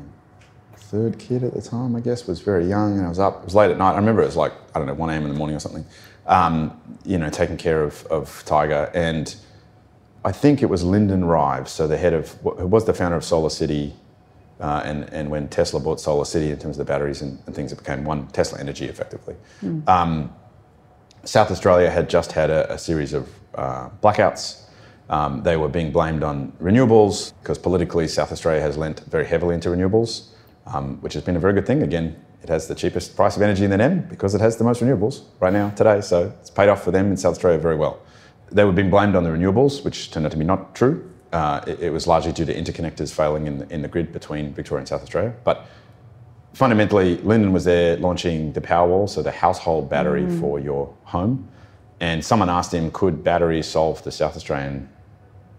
third 0.75 1.19
kid 1.19 1.43
at 1.43 1.53
the 1.53 1.61
time, 1.61 1.95
I 1.95 1.99
guess, 1.99 2.25
was 2.25 2.41
very 2.41 2.65
young 2.65 2.97
and 2.97 3.05
I 3.05 3.09
was 3.09 3.19
up, 3.19 3.41
it 3.41 3.45
was 3.45 3.55
late 3.55 3.69
at 3.69 3.77
night. 3.77 3.93
I 3.93 3.97
remember 3.97 4.23
it 4.23 4.25
was 4.25 4.35
like, 4.35 4.53
I 4.73 4.79
don't 4.79 4.87
know, 4.87 4.95
1 4.95 5.09
a.m. 5.11 5.23
in 5.23 5.29
the 5.29 5.37
morning 5.37 5.55
or 5.55 5.59
something, 5.59 5.85
um, 6.25 6.81
you 7.05 7.19
know, 7.19 7.29
taking 7.29 7.57
care 7.57 7.83
of, 7.83 8.03
of 8.07 8.43
Tiger. 8.45 8.89
And 8.95 9.33
I 10.23 10.31
think 10.31 10.61
it 10.61 10.67
was 10.67 10.83
Lyndon 10.83 11.25
Rives, 11.25 11.71
so 11.71 11.87
the 11.87 11.97
head 11.97 12.13
of, 12.13 12.31
who 12.41 12.67
was 12.67 12.85
the 12.85 12.93
founder 12.93 13.17
of 13.17 13.23
Solar 13.23 13.49
City, 13.49 13.93
uh, 14.59 14.83
and, 14.85 15.05
and 15.11 15.31
when 15.31 15.47
Tesla 15.47 15.79
bought 15.79 15.99
Solar 15.99 16.25
City 16.25 16.51
in 16.51 16.59
terms 16.59 16.77
of 16.77 16.85
the 16.85 16.91
batteries 16.91 17.23
and, 17.23 17.39
and 17.47 17.55
things, 17.55 17.71
it 17.71 17.79
became 17.79 18.03
one 18.03 18.27
Tesla 18.27 18.59
Energy 18.59 18.85
effectively. 18.85 19.35
Mm. 19.63 19.87
Um, 19.89 20.33
South 21.23 21.49
Australia 21.49 21.89
had 21.89 22.07
just 22.09 22.31
had 22.31 22.51
a, 22.51 22.71
a 22.71 22.77
series 22.77 23.13
of 23.13 23.29
uh, 23.55 23.89
blackouts. 24.03 24.61
Um, 25.09 25.41
they 25.41 25.57
were 25.57 25.67
being 25.67 25.91
blamed 25.91 26.23
on 26.23 26.51
renewables 26.61 27.33
because 27.41 27.57
politically 27.57 28.07
South 28.07 28.31
Australia 28.31 28.61
has 28.61 28.77
lent 28.77 28.99
very 29.01 29.25
heavily 29.25 29.55
into 29.55 29.69
renewables, 29.69 30.27
um, 30.67 31.01
which 31.01 31.13
has 31.13 31.23
been 31.23 31.35
a 31.35 31.39
very 31.39 31.53
good 31.53 31.65
thing. 31.65 31.81
Again, 31.81 32.15
it 32.43 32.49
has 32.49 32.67
the 32.67 32.75
cheapest 32.75 33.15
price 33.15 33.35
of 33.35 33.41
energy 33.41 33.63
in 33.63 33.71
the 33.71 33.77
NEM 33.77 34.07
because 34.07 34.35
it 34.35 34.41
has 34.41 34.57
the 34.57 34.63
most 34.63 34.81
renewables 34.81 35.23
right 35.39 35.53
now 35.53 35.71
today. 35.71 36.01
So 36.01 36.33
it's 36.39 36.51
paid 36.51 36.69
off 36.69 36.83
for 36.83 36.91
them 36.91 37.07
in 37.07 37.17
South 37.17 37.33
Australia 37.33 37.59
very 37.59 37.75
well 37.75 37.99
they 38.51 38.63
were 38.63 38.71
being 38.71 38.89
blamed 38.89 39.15
on 39.15 39.23
the 39.23 39.29
renewables, 39.29 39.83
which 39.83 40.11
turned 40.11 40.25
out 40.25 40.31
to 40.31 40.37
be 40.37 40.43
not 40.43 40.75
true. 40.75 41.09
Uh, 41.31 41.61
it, 41.65 41.79
it, 41.79 41.89
was 41.89 42.07
largely 42.07 42.33
due 42.33 42.43
to 42.43 42.53
interconnectors 42.53 43.13
failing 43.13 43.47
in 43.47 43.57
the, 43.59 43.73
in 43.73 43.81
the 43.81 43.87
grid 43.87 44.11
between 44.11 44.53
Victoria 44.53 44.79
and 44.79 44.87
South 44.87 45.01
Australia. 45.01 45.33
But 45.45 45.65
fundamentally, 46.53 47.17
Lyndon 47.17 47.53
was 47.53 47.63
there 47.63 47.95
launching 47.97 48.51
the 48.51 48.59
Powerwall, 48.59 49.09
so 49.09 49.21
the 49.21 49.31
household 49.31 49.89
battery 49.89 50.23
mm. 50.23 50.39
for 50.41 50.59
your 50.59 50.93
home. 51.05 51.47
And 52.01 52.23
someone 52.25 52.49
asked 52.49 52.73
him, 52.73 52.91
could 52.91 53.23
batteries 53.23 53.67
solve 53.67 54.03
the 54.03 54.11
South 54.11 54.35
Australian 54.35 54.89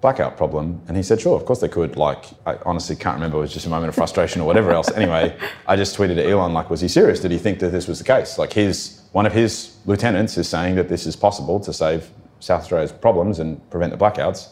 blackout 0.02 0.36
problem? 0.36 0.82
And 0.88 0.96
he 0.96 1.02
said, 1.02 1.22
sure, 1.22 1.36
of 1.36 1.46
course 1.46 1.60
they 1.60 1.68
could. 1.68 1.96
Like, 1.96 2.26
I 2.44 2.58
honestly 2.66 2.96
can't 2.96 3.14
remember, 3.14 3.38
it 3.38 3.42
was 3.42 3.52
just 3.54 3.64
a 3.64 3.70
moment 3.70 3.88
of 3.88 3.94
frustration 3.94 4.42
or 4.42 4.44
whatever 4.44 4.72
else. 4.72 4.90
Anyway, 4.90 5.34
I 5.66 5.76
just 5.76 5.96
tweeted 5.96 6.16
to 6.16 6.28
Elon, 6.28 6.52
like, 6.52 6.68
was 6.68 6.82
he 6.82 6.88
serious? 6.88 7.20
Did 7.20 7.30
he 7.30 7.38
think 7.38 7.60
that 7.60 7.70
this 7.70 7.88
was 7.88 7.98
the 7.98 8.04
case? 8.04 8.36
Like, 8.36 8.52
his, 8.52 9.00
one 9.12 9.24
of 9.24 9.32
his 9.32 9.76
lieutenants 9.86 10.36
is 10.36 10.48
saying 10.48 10.74
that 10.74 10.90
this 10.90 11.06
is 11.06 11.16
possible 11.16 11.60
to 11.60 11.72
save 11.72 12.10
South 12.42 12.62
Australia's 12.62 12.90
problems 12.90 13.38
and 13.38 13.70
prevent 13.70 13.92
the 13.92 13.98
blackouts. 13.98 14.48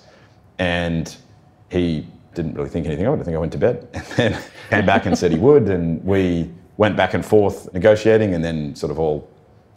And 0.59 1.15
he 1.71 2.07
didn't 2.35 2.55
really 2.55 2.69
think 2.69 2.87
anything 2.87 3.07
of 3.07 3.15
it. 3.15 3.21
I 3.21 3.25
think 3.25 3.37
I 3.37 3.41
went 3.41 3.53
to 3.53 3.59
bed 3.59 3.89
and 3.95 4.07
then 4.17 4.43
came 4.69 4.87
back 4.87 5.07
and 5.07 5.19
said 5.19 5.33
he 5.33 5.39
would. 5.39 5.69
And 5.69 6.03
we 6.05 6.49
went 6.77 6.97
back 6.97 7.15
and 7.15 7.27
forth 7.27 7.73
negotiating, 7.75 8.33
and 8.35 8.45
then 8.45 8.77
sort 8.77 8.93
of 8.93 8.99
all 9.01 9.29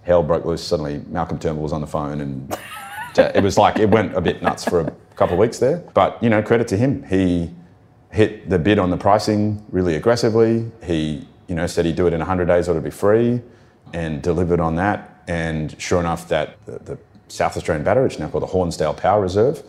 hell 0.04 0.22
broke 0.22 0.46
loose. 0.46 0.64
Suddenly, 0.64 1.02
Malcolm 1.08 1.40
Turnbull 1.40 1.64
was 1.64 1.74
on 1.74 1.82
the 1.82 1.88
phone, 1.88 2.22
and 2.22 2.58
it 3.18 3.42
was 3.42 3.58
like 3.58 3.80
it 3.80 3.90
went 3.90 4.16
a 4.16 4.22
bit 4.22 4.44
nuts 4.44 4.64
for 4.64 4.82
a 4.82 4.92
couple 5.16 5.34
of 5.34 5.40
weeks 5.40 5.58
there. 5.58 5.78
But 5.96 6.22
you 6.22 6.30
know, 6.30 6.44
credit 6.44 6.68
to 6.70 6.78
him. 6.78 7.04
He 7.04 7.52
hit 8.12 8.48
the 8.48 8.60
bid 8.60 8.78
on 8.78 8.92
the 8.92 8.98
pricing 8.98 9.66
really 9.72 9.96
aggressively. 9.96 10.72
He 10.84 11.28
you 11.48 11.56
know 11.56 11.66
said 11.66 11.86
he'd 11.86 11.96
do 11.96 12.06
it 12.06 12.14
in 12.14 12.20
100 12.20 12.46
days 12.46 12.68
or 12.68 12.72
it'd 12.72 12.84
be 12.84 12.92
free, 12.92 13.42
and 13.92 14.22
delivered 14.22 14.60
on 14.60 14.76
that. 14.76 15.10
And 15.28 15.76
sure 15.82 16.00
enough, 16.00 16.28
that 16.28 16.64
the, 16.66 16.78
the 16.80 16.98
South 17.34 17.58
Australian 17.58 17.84
Battery, 17.84 18.04
which 18.04 18.14
is 18.14 18.20
now 18.20 18.30
called 18.30 18.44
the 18.44 18.48
Hornsdale 18.48 18.96
Power 18.96 19.20
Reserve, 19.20 19.64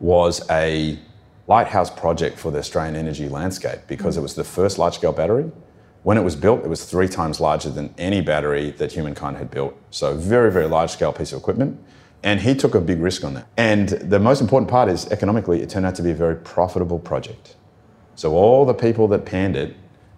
was 0.00 0.44
a 0.50 0.98
lighthouse 1.46 1.88
project 1.88 2.36
for 2.36 2.50
the 2.50 2.58
Australian 2.58 2.96
energy 2.96 3.28
landscape 3.28 3.78
because 3.86 4.16
it 4.16 4.20
was 4.20 4.34
the 4.34 4.42
first 4.42 4.78
large 4.78 4.94
scale 4.94 5.12
battery. 5.12 5.48
When 6.02 6.18
it 6.18 6.22
was 6.22 6.34
built, 6.34 6.64
it 6.64 6.68
was 6.68 6.84
three 6.84 7.06
times 7.06 7.38
larger 7.40 7.70
than 7.70 7.94
any 7.98 8.20
battery 8.20 8.72
that 8.72 8.90
humankind 8.90 9.36
had 9.36 9.48
built. 9.48 9.76
So, 9.90 10.16
very, 10.16 10.50
very 10.50 10.66
large 10.66 10.90
scale 10.90 11.12
piece 11.12 11.32
of 11.32 11.38
equipment. 11.38 11.80
And 12.24 12.40
he 12.40 12.52
took 12.52 12.74
a 12.74 12.80
big 12.80 13.00
risk 13.00 13.22
on 13.22 13.34
that. 13.34 13.46
And 13.56 13.90
the 13.90 14.18
most 14.18 14.40
important 14.40 14.68
part 14.68 14.88
is 14.88 15.06
economically, 15.12 15.62
it 15.62 15.70
turned 15.70 15.86
out 15.86 15.94
to 15.94 16.02
be 16.02 16.10
a 16.10 16.14
very 16.16 16.34
profitable 16.34 16.98
project. 16.98 17.54
So, 18.16 18.32
all 18.32 18.66
the 18.66 18.74
people 18.74 19.06
that 19.08 19.24
panned 19.24 19.56
it, 19.56 19.76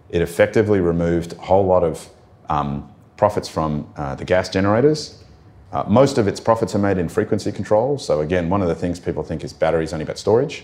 it 0.09 0.23
effectively 0.23 0.79
removed 0.79 1.33
a 1.33 1.41
whole 1.41 1.65
lot 1.65 1.83
of 1.83 2.09
um, 2.49 2.91
profits 3.17 3.47
from 3.47 3.87
uh, 3.95 4.15
the 4.15 4.25
gas 4.25 4.49
generators 4.49 5.23
uh, 5.71 5.83
most 5.87 6.17
of 6.17 6.27
its 6.27 6.39
profits 6.39 6.75
are 6.75 6.79
made 6.79 6.97
in 6.97 7.09
frequency 7.09 7.51
control. 7.51 7.97
So, 7.97 8.21
again, 8.21 8.49
one 8.49 8.61
of 8.61 8.67
the 8.67 8.75
things 8.75 8.99
people 8.99 9.23
think 9.23 9.43
is 9.43 9.51
batteries 9.51 9.93
only 9.93 10.03
about 10.03 10.17
storage. 10.17 10.63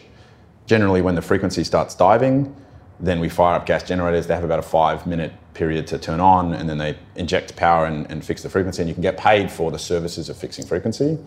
Generally, 0.66 1.02
when 1.02 1.16
the 1.16 1.22
frequency 1.22 1.64
starts 1.64 1.94
diving, 1.94 2.56
then 3.00 3.20
we 3.20 3.28
fire 3.28 3.56
up 3.56 3.66
gas 3.66 3.84
generators. 3.84 4.28
They 4.28 4.36
have 4.36 4.46
about 4.46 4.60
a 4.60 4.64
five 4.64 5.06
minute 5.06 5.34
period 5.54 5.88
to 5.88 6.00
turn 6.00 6.22
on, 6.22 6.54
and 6.54 6.70
then 6.70 6.78
they 6.78 6.98
inject 7.16 7.56
power 7.58 7.86
and, 7.86 8.10
and 8.10 8.24
fix 8.24 8.42
the 8.42 8.50
frequency. 8.50 8.82
And 8.82 8.88
you 8.88 8.96
can 8.96 9.04
get 9.04 9.18
paid 9.18 9.52
for 9.52 9.72
the 9.72 9.80
services 9.80 10.30
of 10.30 10.38
fixing 10.38 10.66
frequency. 10.66 11.18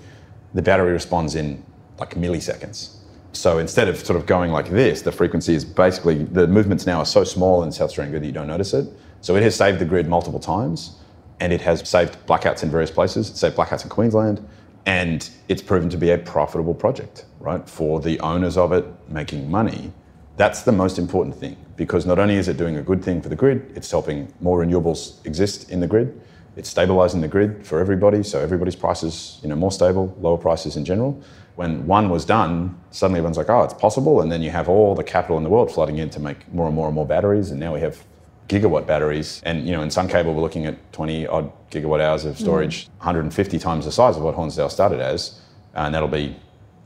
The 0.54 0.62
battery 0.62 0.92
responds 0.92 1.34
in 1.34 1.62
like 1.98 2.14
milliseconds. 2.14 2.96
So 3.32 3.58
instead 3.58 3.88
of 3.88 3.98
sort 3.98 4.18
of 4.18 4.24
going 4.24 4.52
like 4.52 4.70
this, 4.70 5.02
the 5.02 5.12
frequency 5.12 5.54
is 5.54 5.66
basically 5.66 6.24
the 6.24 6.46
movements 6.46 6.86
now 6.86 7.00
are 7.00 7.06
so 7.06 7.24
small 7.24 7.62
in 7.62 7.70
South 7.70 7.90
Australian 7.90 8.18
that 8.18 8.26
you 8.26 8.32
don't 8.32 8.46
notice 8.46 8.72
it. 8.72 8.88
So 9.20 9.36
it 9.36 9.42
has 9.42 9.54
saved 9.54 9.78
the 9.78 9.84
grid 9.84 10.08
multiple 10.08 10.40
times 10.40 10.96
and 11.40 11.52
it 11.52 11.60
has 11.60 11.88
saved 11.88 12.18
blackouts 12.26 12.62
in 12.62 12.70
various 12.70 12.90
places. 12.90 13.30
It's 13.30 13.40
saved 13.40 13.56
blackouts 13.56 13.84
in 13.84 13.90
Queensland, 13.90 14.46
and 14.86 15.28
it's 15.48 15.62
proven 15.62 15.90
to 15.90 15.96
be 15.96 16.10
a 16.10 16.18
profitable 16.18 16.74
project, 16.74 17.26
right? 17.40 17.68
For 17.68 18.00
the 18.00 18.18
owners 18.20 18.56
of 18.56 18.72
it 18.72 18.84
making 19.08 19.50
money, 19.50 19.92
that's 20.36 20.62
the 20.62 20.72
most 20.72 20.98
important 20.98 21.34
thing 21.34 21.56
because 21.76 22.06
not 22.06 22.18
only 22.18 22.36
is 22.36 22.48
it 22.48 22.56
doing 22.56 22.76
a 22.76 22.82
good 22.82 23.04
thing 23.04 23.20
for 23.20 23.28
the 23.28 23.36
grid, 23.36 23.72
it's 23.74 23.90
helping 23.90 24.32
more 24.40 24.64
renewables 24.64 25.24
exist 25.26 25.70
in 25.70 25.80
the 25.80 25.86
grid. 25.86 26.20
It's 26.56 26.70
stabilizing 26.70 27.20
the 27.20 27.28
grid 27.28 27.66
for 27.66 27.80
everybody, 27.80 28.22
so 28.22 28.40
everybody's 28.40 28.76
prices, 28.76 29.38
you 29.42 29.48
know, 29.48 29.56
more 29.56 29.72
stable, 29.72 30.16
lower 30.20 30.38
prices 30.38 30.76
in 30.76 30.86
general. 30.86 31.20
When 31.56 31.86
one 31.86 32.08
was 32.08 32.24
done, 32.24 32.78
suddenly 32.90 33.18
everyone's 33.18 33.36
like, 33.36 33.50
oh, 33.50 33.62
it's 33.62 33.74
possible, 33.74 34.22
and 34.22 34.32
then 34.32 34.40
you 34.42 34.50
have 34.50 34.68
all 34.68 34.94
the 34.94 35.04
capital 35.04 35.36
in 35.36 35.42
the 35.42 35.50
world 35.50 35.70
flooding 35.70 35.98
in 35.98 36.08
to 36.10 36.20
make 36.20 36.50
more 36.52 36.66
and 36.66 36.74
more 36.74 36.86
and 36.86 36.94
more 36.94 37.06
batteries, 37.06 37.50
and 37.50 37.60
now 37.60 37.74
we 37.74 37.80
have 37.80 38.02
gigawatt 38.48 38.86
batteries. 38.86 39.42
And 39.44 39.66
you 39.66 39.72
know, 39.72 39.82
in 39.82 39.88
SunCable, 39.88 40.34
we're 40.34 40.42
looking 40.42 40.66
at 40.66 40.92
20 40.92 41.26
odd 41.26 41.52
gigawatt 41.70 42.00
hours 42.00 42.24
of 42.24 42.38
storage, 42.38 42.86
mm. 42.86 42.90
150 42.98 43.58
times 43.58 43.84
the 43.84 43.92
size 43.92 44.16
of 44.16 44.22
what 44.22 44.34
Hornsdale 44.34 44.70
started 44.70 45.00
as, 45.00 45.40
and 45.74 45.94
that'll 45.94 46.08
be 46.08 46.36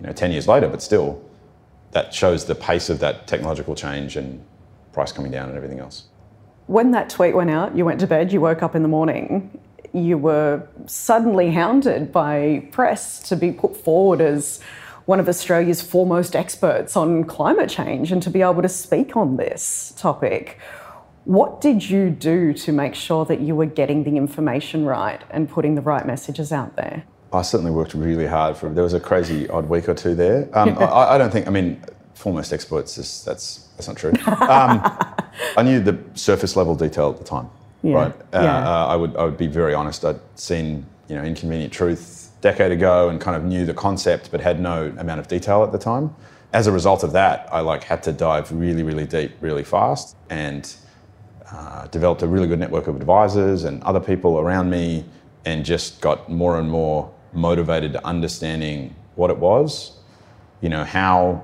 you 0.00 0.07
know 0.07 0.12
10 0.12 0.33
years 0.33 0.49
later. 0.49 0.69
But 0.69 0.83
still, 0.83 1.23
that 1.93 2.14
shows 2.14 2.45
the 2.45 2.55
pace 2.55 2.88
of 2.88 3.00
that 3.00 3.26
technological 3.26 3.75
change 3.75 4.17
and 4.17 4.45
price 4.93 5.12
coming 5.12 5.31
down 5.31 5.49
and 5.49 5.57
everything 5.57 5.79
else. 5.79 6.05
When 6.67 6.93
that 6.93 7.11
tweet 7.11 7.35
went 7.35 7.50
out, 7.50 7.76
you 7.76 7.85
went 7.85 8.00
to 8.00 8.07
bed, 8.07 8.33
you 8.33 8.40
woke 8.40 8.62
up 8.62 8.76
in 8.76 8.83
the 8.83 8.88
morning, 8.88 9.59
you 9.93 10.17
were 10.17 10.67
suddenly 10.87 11.50
hounded 11.50 12.12
by 12.12 12.69
press 12.71 13.21
to 13.29 13.37
be 13.37 13.50
put 13.50 13.76
forward 13.76 14.21
as 14.21 14.61
one 15.07 15.19
of 15.19 15.29
Australia's 15.29 15.83
foremost 15.83 16.37
experts 16.37 16.97
on 16.97 17.25
climate 17.25 17.69
change 17.69 18.12
and 18.12 18.23
to 18.23 18.31
be 18.31 18.43
able 18.43 18.62
to 18.62 18.69
speak 18.69 19.17
on 19.17 19.37
this 19.37 19.93
topic. 19.97 20.61
What 21.30 21.60
did 21.60 21.88
you 21.88 22.10
do 22.10 22.52
to 22.54 22.72
make 22.72 22.96
sure 22.96 23.25
that 23.26 23.40
you 23.40 23.54
were 23.54 23.66
getting 23.66 24.02
the 24.02 24.16
information 24.16 24.84
right 24.84 25.22
and 25.30 25.49
putting 25.49 25.76
the 25.76 25.80
right 25.80 26.04
messages 26.04 26.50
out 26.50 26.75
there? 26.75 27.04
I 27.32 27.42
certainly 27.42 27.70
worked 27.70 27.94
really 27.94 28.26
hard 28.26 28.56
for. 28.56 28.68
There 28.68 28.82
was 28.82 28.94
a 28.94 28.99
crazy 28.99 29.49
odd 29.49 29.68
week 29.68 29.88
or 29.88 29.94
two 29.94 30.16
there. 30.16 30.49
Um, 30.58 30.70
I, 30.80 31.14
I, 31.14 31.18
don't 31.18 31.30
think. 31.30 31.46
I 31.46 31.50
mean, 31.50 31.84
foremost 32.14 32.52
experts. 32.52 32.99
Is, 32.99 33.25
that's 33.25 33.68
that's 33.76 33.87
not 33.87 33.96
true. 33.96 34.10
Um, 34.26 34.82
I 35.56 35.62
knew 35.62 35.78
the 35.78 36.00
surface 36.14 36.56
level 36.56 36.75
detail 36.75 37.10
at 37.10 37.18
the 37.18 37.25
time. 37.25 37.49
Yeah. 37.84 37.94
Right. 37.94 38.12
Uh, 38.12 38.40
yeah. 38.42 38.68
Uh, 38.68 38.87
I 38.87 38.96
would 38.96 39.14
I 39.14 39.22
would 39.22 39.38
be 39.38 39.46
very 39.46 39.72
honest. 39.72 40.04
I'd 40.04 40.18
seen 40.34 40.84
you 41.06 41.14
know 41.14 41.22
Inconvenient 41.22 41.72
Truth 41.72 42.32
a 42.40 42.42
decade 42.42 42.72
ago 42.72 43.08
and 43.08 43.20
kind 43.20 43.37
of 43.37 43.44
knew 43.44 43.64
the 43.64 43.75
concept, 43.75 44.32
but 44.32 44.40
had 44.40 44.58
no 44.58 44.92
amount 44.99 45.20
of 45.20 45.28
detail 45.28 45.62
at 45.62 45.70
the 45.70 45.78
time. 45.78 46.12
As 46.52 46.66
a 46.66 46.72
result 46.72 47.04
of 47.04 47.12
that, 47.12 47.49
I 47.52 47.60
like 47.60 47.84
had 47.84 48.02
to 48.02 48.12
dive 48.12 48.50
really 48.50 48.82
really 48.82 49.06
deep, 49.06 49.30
really 49.40 49.62
fast, 49.62 50.16
and 50.28 50.75
uh, 51.52 51.87
developed 51.88 52.23
a 52.23 52.26
really 52.26 52.47
good 52.47 52.59
network 52.59 52.87
of 52.87 52.97
advisors 52.97 53.64
and 53.64 53.83
other 53.83 54.00
people 54.00 54.38
around 54.38 54.71
me, 54.71 55.04
and 55.45 55.64
just 55.64 56.00
got 56.00 56.30
more 56.30 56.59
and 56.59 56.71
more 56.71 57.11
motivated 57.33 57.92
to 57.95 58.07
understanding 58.07 58.95
what 59.14 59.30
it 59.30 59.38
was, 59.38 59.99
you 60.61 60.69
know, 60.69 60.85
how 60.85 61.42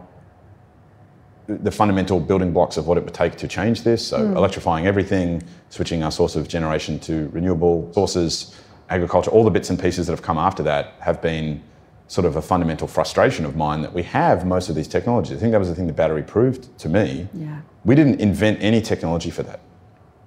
the 1.46 1.70
fundamental 1.70 2.18
building 2.18 2.52
blocks 2.52 2.76
of 2.76 2.86
what 2.86 2.98
it 2.98 3.04
would 3.04 3.14
take 3.14 3.36
to 3.36 3.48
change 3.48 3.82
this. 3.82 4.06
So, 4.06 4.18
mm. 4.18 4.36
electrifying 4.36 4.86
everything, 4.86 5.42
switching 5.70 6.02
our 6.02 6.10
source 6.10 6.36
of 6.36 6.48
generation 6.48 6.98
to 7.00 7.28
renewable 7.32 7.92
sources, 7.92 8.56
agriculture, 8.90 9.30
all 9.30 9.44
the 9.44 9.50
bits 9.50 9.70
and 9.70 9.78
pieces 9.78 10.06
that 10.06 10.12
have 10.12 10.22
come 10.22 10.38
after 10.38 10.62
that 10.64 10.94
have 11.00 11.22
been 11.22 11.62
sort 12.08 12.24
of 12.24 12.36
a 12.36 12.42
fundamental 12.42 12.86
frustration 12.86 13.44
of 13.44 13.56
mine 13.56 13.82
that 13.82 13.92
we 13.92 14.02
have 14.02 14.46
most 14.46 14.68
of 14.68 14.74
these 14.74 14.86
technologies. 14.86 15.36
I 15.36 15.40
think 15.40 15.52
that 15.52 15.58
was 15.58 15.68
the 15.68 15.74
thing 15.74 15.86
the 15.86 15.92
battery 15.92 16.22
proved 16.22 16.76
to 16.78 16.88
me. 16.88 17.28
Yeah. 17.34 17.60
We 17.84 17.94
didn't 17.94 18.20
invent 18.20 18.58
any 18.60 18.80
technology 18.80 19.30
for 19.30 19.42
that. 19.42 19.60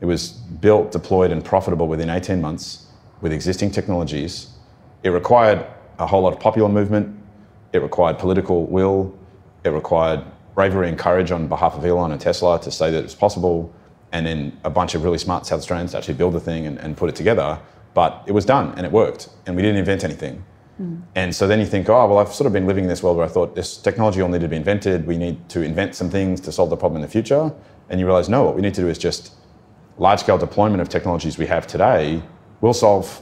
It 0.02 0.06
was 0.06 0.30
built, 0.30 0.92
deployed, 0.92 1.32
and 1.32 1.44
profitable 1.44 1.88
within 1.88 2.10
18 2.10 2.42
months 2.42 2.88
with 3.22 3.34
existing 3.34 3.72
technologies. 3.72 4.48
It 5.04 5.10
required 5.10 5.66
a 5.98 6.06
whole 6.06 6.22
lot 6.22 6.34
of 6.34 6.40
popular 6.40 6.70
movement, 6.70 7.16
It 7.72 7.82
required 7.84 8.18
political 8.18 8.66
will. 8.66 9.14
It 9.64 9.70
required 9.70 10.24
bravery 10.56 10.90
and 10.90 10.98
courage 10.98 11.32
on 11.32 11.48
behalf 11.48 11.76
of 11.76 11.86
Elon 11.86 12.12
and 12.12 12.20
Tesla 12.20 12.60
to 12.62 12.72
say 12.72 12.90
that 12.92 12.98
it 12.98 13.04
was 13.04 13.16
possible, 13.16 13.72
and 14.12 14.26
then 14.26 14.58
a 14.64 14.70
bunch 14.70 14.96
of 14.96 15.04
really 15.04 15.18
smart 15.18 15.46
South 15.46 15.60
Australians 15.60 15.92
to 15.92 15.98
actually 15.98 16.16
build 16.16 16.34
the 16.34 16.40
thing 16.40 16.66
and, 16.66 16.78
and 16.80 16.98
put 16.98 17.10
it 17.10 17.16
together. 17.16 17.60
But 17.94 18.24
it 18.26 18.32
was 18.32 18.46
done 18.46 18.74
and 18.76 18.86
it 18.86 18.92
worked, 18.92 19.30
and 19.46 19.56
we 19.56 19.62
didn't 19.62 19.78
invent 19.78 20.04
anything. 20.04 20.44
Hmm. 20.78 20.98
And 21.16 21.36
so 21.36 21.48
then 21.48 21.60
you 21.60 21.66
think, 21.66 21.90
oh, 21.90 22.08
well, 22.08 22.18
I've 22.18 22.34
sort 22.34 22.48
of 22.48 22.54
been 22.54 22.66
living 22.66 22.86
in 22.86 22.90
this 22.90 23.04
world 23.04 23.18
where 23.18 23.26
I 23.26 23.30
thought 23.30 23.54
this 23.56 23.78
technology 23.78 24.22
all 24.22 24.30
needed 24.30 24.44
to 24.44 24.48
be 24.48 24.56
invented. 24.56 25.06
We 25.06 25.18
need 25.18 25.48
to 25.50 25.62
invent 25.62 25.94
some 25.96 26.10
things 26.10 26.40
to 26.42 26.52
solve 26.52 26.70
the 26.70 26.78
problem 26.78 26.98
in 26.98 27.02
the 27.02 27.12
future. 27.12 27.54
And 27.90 28.00
you 28.00 28.06
realize, 28.06 28.30
no, 28.30 28.44
what 28.44 28.56
we 28.56 28.62
need 28.62 28.74
to 28.76 28.82
do 28.82 28.88
is 28.88 28.98
just 28.98 29.34
large 30.00 30.22
scale 30.22 30.38
deployment 30.38 30.82
of 30.82 30.90
technologies 30.90 31.38
we 31.38 31.46
have 31.46 31.68
today 31.68 32.24
will 32.62 32.74
solve 32.74 33.22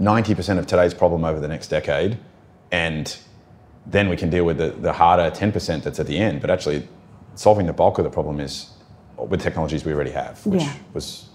90% 0.00 0.58
of 0.58 0.66
today's 0.66 0.94
problem 0.94 1.24
over 1.24 1.38
the 1.38 1.48
next 1.48 1.68
decade. 1.68 2.18
And 2.70 3.14
then 3.86 4.08
we 4.08 4.16
can 4.16 4.30
deal 4.30 4.44
with 4.44 4.58
the, 4.58 4.70
the 4.70 4.92
harder 4.92 5.30
10% 5.30 5.82
that's 5.82 6.00
at 6.00 6.06
the 6.06 6.16
end. 6.16 6.40
But 6.40 6.50
actually, 6.50 6.88
solving 7.34 7.66
the 7.66 7.72
bulk 7.72 7.98
of 7.98 8.04
the 8.04 8.10
problem 8.10 8.40
is 8.40 8.70
with 9.18 9.42
technologies 9.42 9.84
we 9.84 9.92
already 9.92 10.12
have, 10.12 10.44
which 10.46 10.62
Yeah. 10.62 10.72
was 10.94 11.28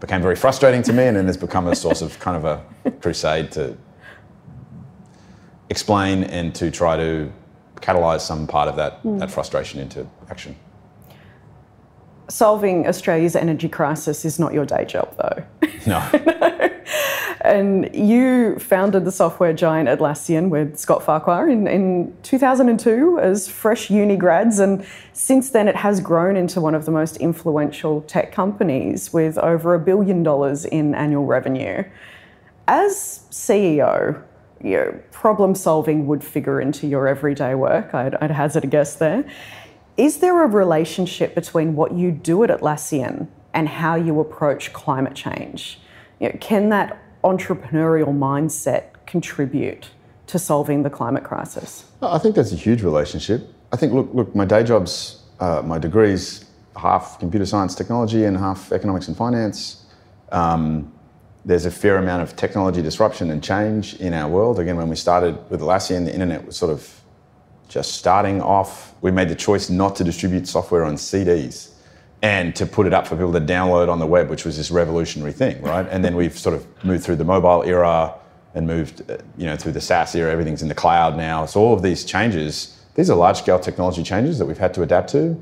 became 0.00 0.20
very 0.20 0.36
frustrating 0.36 0.82
to 0.82 0.92
me 0.92 1.04
and 1.04 1.16
then 1.16 1.26
has 1.26 1.38
become 1.38 1.66
a 1.68 1.74
source 1.74 2.02
of 2.02 2.18
kind 2.18 2.36
of 2.36 2.44
a 2.44 2.90
crusade 3.00 3.50
to 3.50 3.76
explain 5.70 6.24
and 6.24 6.54
to 6.54 6.70
try 6.70 6.96
to 6.96 7.32
catalyze 7.76 8.20
some 8.20 8.46
part 8.46 8.68
of 8.68 8.76
that, 8.76 8.94
hmm. 9.00 9.16
that 9.18 9.30
frustration 9.30 9.80
into 9.80 10.06
action. 10.28 10.54
Solving 12.28 12.86
Australia's 12.86 13.36
energy 13.36 13.68
crisis 13.68 14.24
is 14.24 14.38
not 14.38 14.52
your 14.52 14.66
day 14.66 14.84
job, 14.84 15.14
though. 15.16 15.44
No. 15.86 16.70
And 17.46 17.94
you 17.94 18.58
founded 18.58 19.04
the 19.04 19.12
software 19.12 19.52
giant 19.52 19.88
Atlassian 19.88 20.48
with 20.48 20.76
Scott 20.76 21.04
Farquhar 21.04 21.48
in, 21.48 21.68
in 21.68 22.16
2002 22.24 23.20
as 23.20 23.48
fresh 23.48 23.88
uni 23.88 24.16
grads. 24.16 24.58
And 24.58 24.84
since 25.12 25.50
then, 25.50 25.68
it 25.68 25.76
has 25.76 26.00
grown 26.00 26.36
into 26.36 26.60
one 26.60 26.74
of 26.74 26.86
the 26.86 26.90
most 26.90 27.18
influential 27.18 28.02
tech 28.02 28.32
companies 28.32 29.12
with 29.12 29.38
over 29.38 29.74
a 29.74 29.78
billion 29.78 30.24
dollars 30.24 30.64
in 30.64 30.92
annual 30.96 31.24
revenue. 31.24 31.84
As 32.66 33.24
CEO, 33.30 34.20
you 34.60 34.72
know, 34.72 35.00
problem 35.12 35.54
solving 35.54 36.08
would 36.08 36.24
figure 36.24 36.60
into 36.60 36.88
your 36.88 37.06
everyday 37.06 37.54
work, 37.54 37.94
I'd, 37.94 38.16
I'd 38.16 38.32
hazard 38.32 38.64
a 38.64 38.66
guess 38.66 38.96
there. 38.96 39.24
Is 39.96 40.18
there 40.18 40.42
a 40.42 40.46
relationship 40.46 41.34
between 41.34 41.74
what 41.74 41.92
you 41.92 42.10
do 42.10 42.44
at 42.44 42.50
Atlassian 42.50 43.28
and 43.54 43.66
how 43.66 43.94
you 43.94 44.20
approach 44.20 44.74
climate 44.74 45.14
change? 45.14 45.80
You 46.20 46.28
know, 46.28 46.36
can 46.38 46.68
that 46.68 47.02
entrepreneurial 47.24 48.08
mindset 48.08 48.88
contribute 49.06 49.88
to 50.26 50.38
solving 50.38 50.82
the 50.82 50.90
climate 50.90 51.24
crisis? 51.24 51.86
I 52.02 52.18
think 52.18 52.34
that's 52.34 52.52
a 52.52 52.56
huge 52.56 52.82
relationship. 52.82 53.50
I 53.72 53.76
think, 53.76 53.94
look, 53.94 54.10
look, 54.12 54.34
my 54.34 54.44
day 54.44 54.64
job's, 54.64 55.22
uh, 55.40 55.62
my 55.64 55.78
degrees, 55.78 56.44
half 56.76 57.18
computer 57.18 57.46
science 57.46 57.74
technology 57.74 58.24
and 58.24 58.36
half 58.36 58.72
economics 58.72 59.08
and 59.08 59.16
finance. 59.16 59.86
Um, 60.30 60.92
there's 61.46 61.64
a 61.64 61.70
fair 61.70 61.96
amount 61.96 62.22
of 62.22 62.36
technology 62.36 62.82
disruption 62.82 63.30
and 63.30 63.42
change 63.42 63.94
in 63.94 64.12
our 64.12 64.28
world. 64.28 64.58
Again, 64.58 64.76
when 64.76 64.88
we 64.88 64.96
started 64.96 65.38
with 65.48 65.60
Atlassian, 65.62 66.04
the 66.04 66.12
internet 66.12 66.44
was 66.44 66.56
sort 66.56 66.72
of 66.72 67.00
just 67.68 67.94
starting 67.94 68.40
off. 68.40 68.94
We 69.00 69.10
made 69.10 69.28
the 69.28 69.34
choice 69.34 69.70
not 69.70 69.96
to 69.96 70.04
distribute 70.04 70.46
software 70.48 70.84
on 70.84 70.94
CDs 70.94 71.72
and 72.22 72.56
to 72.56 72.66
put 72.66 72.86
it 72.86 72.94
up 72.94 73.06
for 73.06 73.14
people 73.16 73.32
to 73.32 73.40
download 73.40 73.88
on 73.88 73.98
the 73.98 74.06
web, 74.06 74.30
which 74.30 74.44
was 74.44 74.56
this 74.56 74.70
revolutionary 74.70 75.32
thing, 75.32 75.60
right? 75.62 75.86
And 75.90 76.04
then 76.04 76.16
we've 76.16 76.36
sort 76.36 76.54
of 76.54 76.66
moved 76.84 77.04
through 77.04 77.16
the 77.16 77.24
mobile 77.24 77.62
era 77.62 78.14
and 78.54 78.66
moved, 78.66 79.08
uh, 79.10 79.18
you 79.36 79.46
know, 79.46 79.56
through 79.56 79.72
the 79.72 79.80
SaaS 79.80 80.14
era. 80.14 80.32
Everything's 80.32 80.62
in 80.62 80.68
the 80.68 80.74
cloud 80.74 81.16
now. 81.16 81.44
So 81.44 81.60
all 81.60 81.74
of 81.74 81.82
these 81.82 82.04
changes, 82.04 82.80
these 82.94 83.10
are 83.10 83.16
large-scale 83.16 83.60
technology 83.60 84.02
changes 84.02 84.38
that 84.38 84.46
we've 84.46 84.56
had 84.56 84.72
to 84.74 84.82
adapt 84.82 85.10
to 85.10 85.34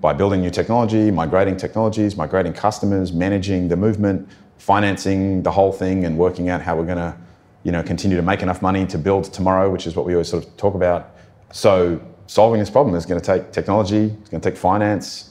by 0.00 0.12
building 0.12 0.40
new 0.40 0.50
technology, 0.50 1.10
migrating 1.10 1.56
technologies, 1.56 2.16
migrating 2.16 2.52
customers, 2.52 3.12
managing 3.12 3.66
the 3.66 3.76
movement, 3.76 4.28
financing 4.58 5.42
the 5.42 5.50
whole 5.50 5.72
thing, 5.72 6.04
and 6.04 6.16
working 6.16 6.48
out 6.48 6.60
how 6.60 6.76
we're 6.76 6.86
going 6.86 6.98
to, 6.98 7.16
you 7.64 7.72
know, 7.72 7.82
continue 7.82 8.16
to 8.16 8.22
make 8.22 8.42
enough 8.42 8.62
money 8.62 8.86
to 8.86 8.98
build 8.98 9.24
tomorrow, 9.24 9.68
which 9.68 9.86
is 9.88 9.96
what 9.96 10.06
we 10.06 10.14
always 10.14 10.28
sort 10.28 10.44
of 10.44 10.56
talk 10.56 10.74
about. 10.74 11.16
So 11.52 12.00
solving 12.26 12.60
this 12.60 12.70
problem 12.70 12.94
is 12.94 13.06
going 13.06 13.20
to 13.20 13.26
take 13.26 13.52
technology, 13.52 14.16
it's 14.20 14.30
going 14.30 14.40
to 14.40 14.50
take 14.50 14.58
finance, 14.58 15.30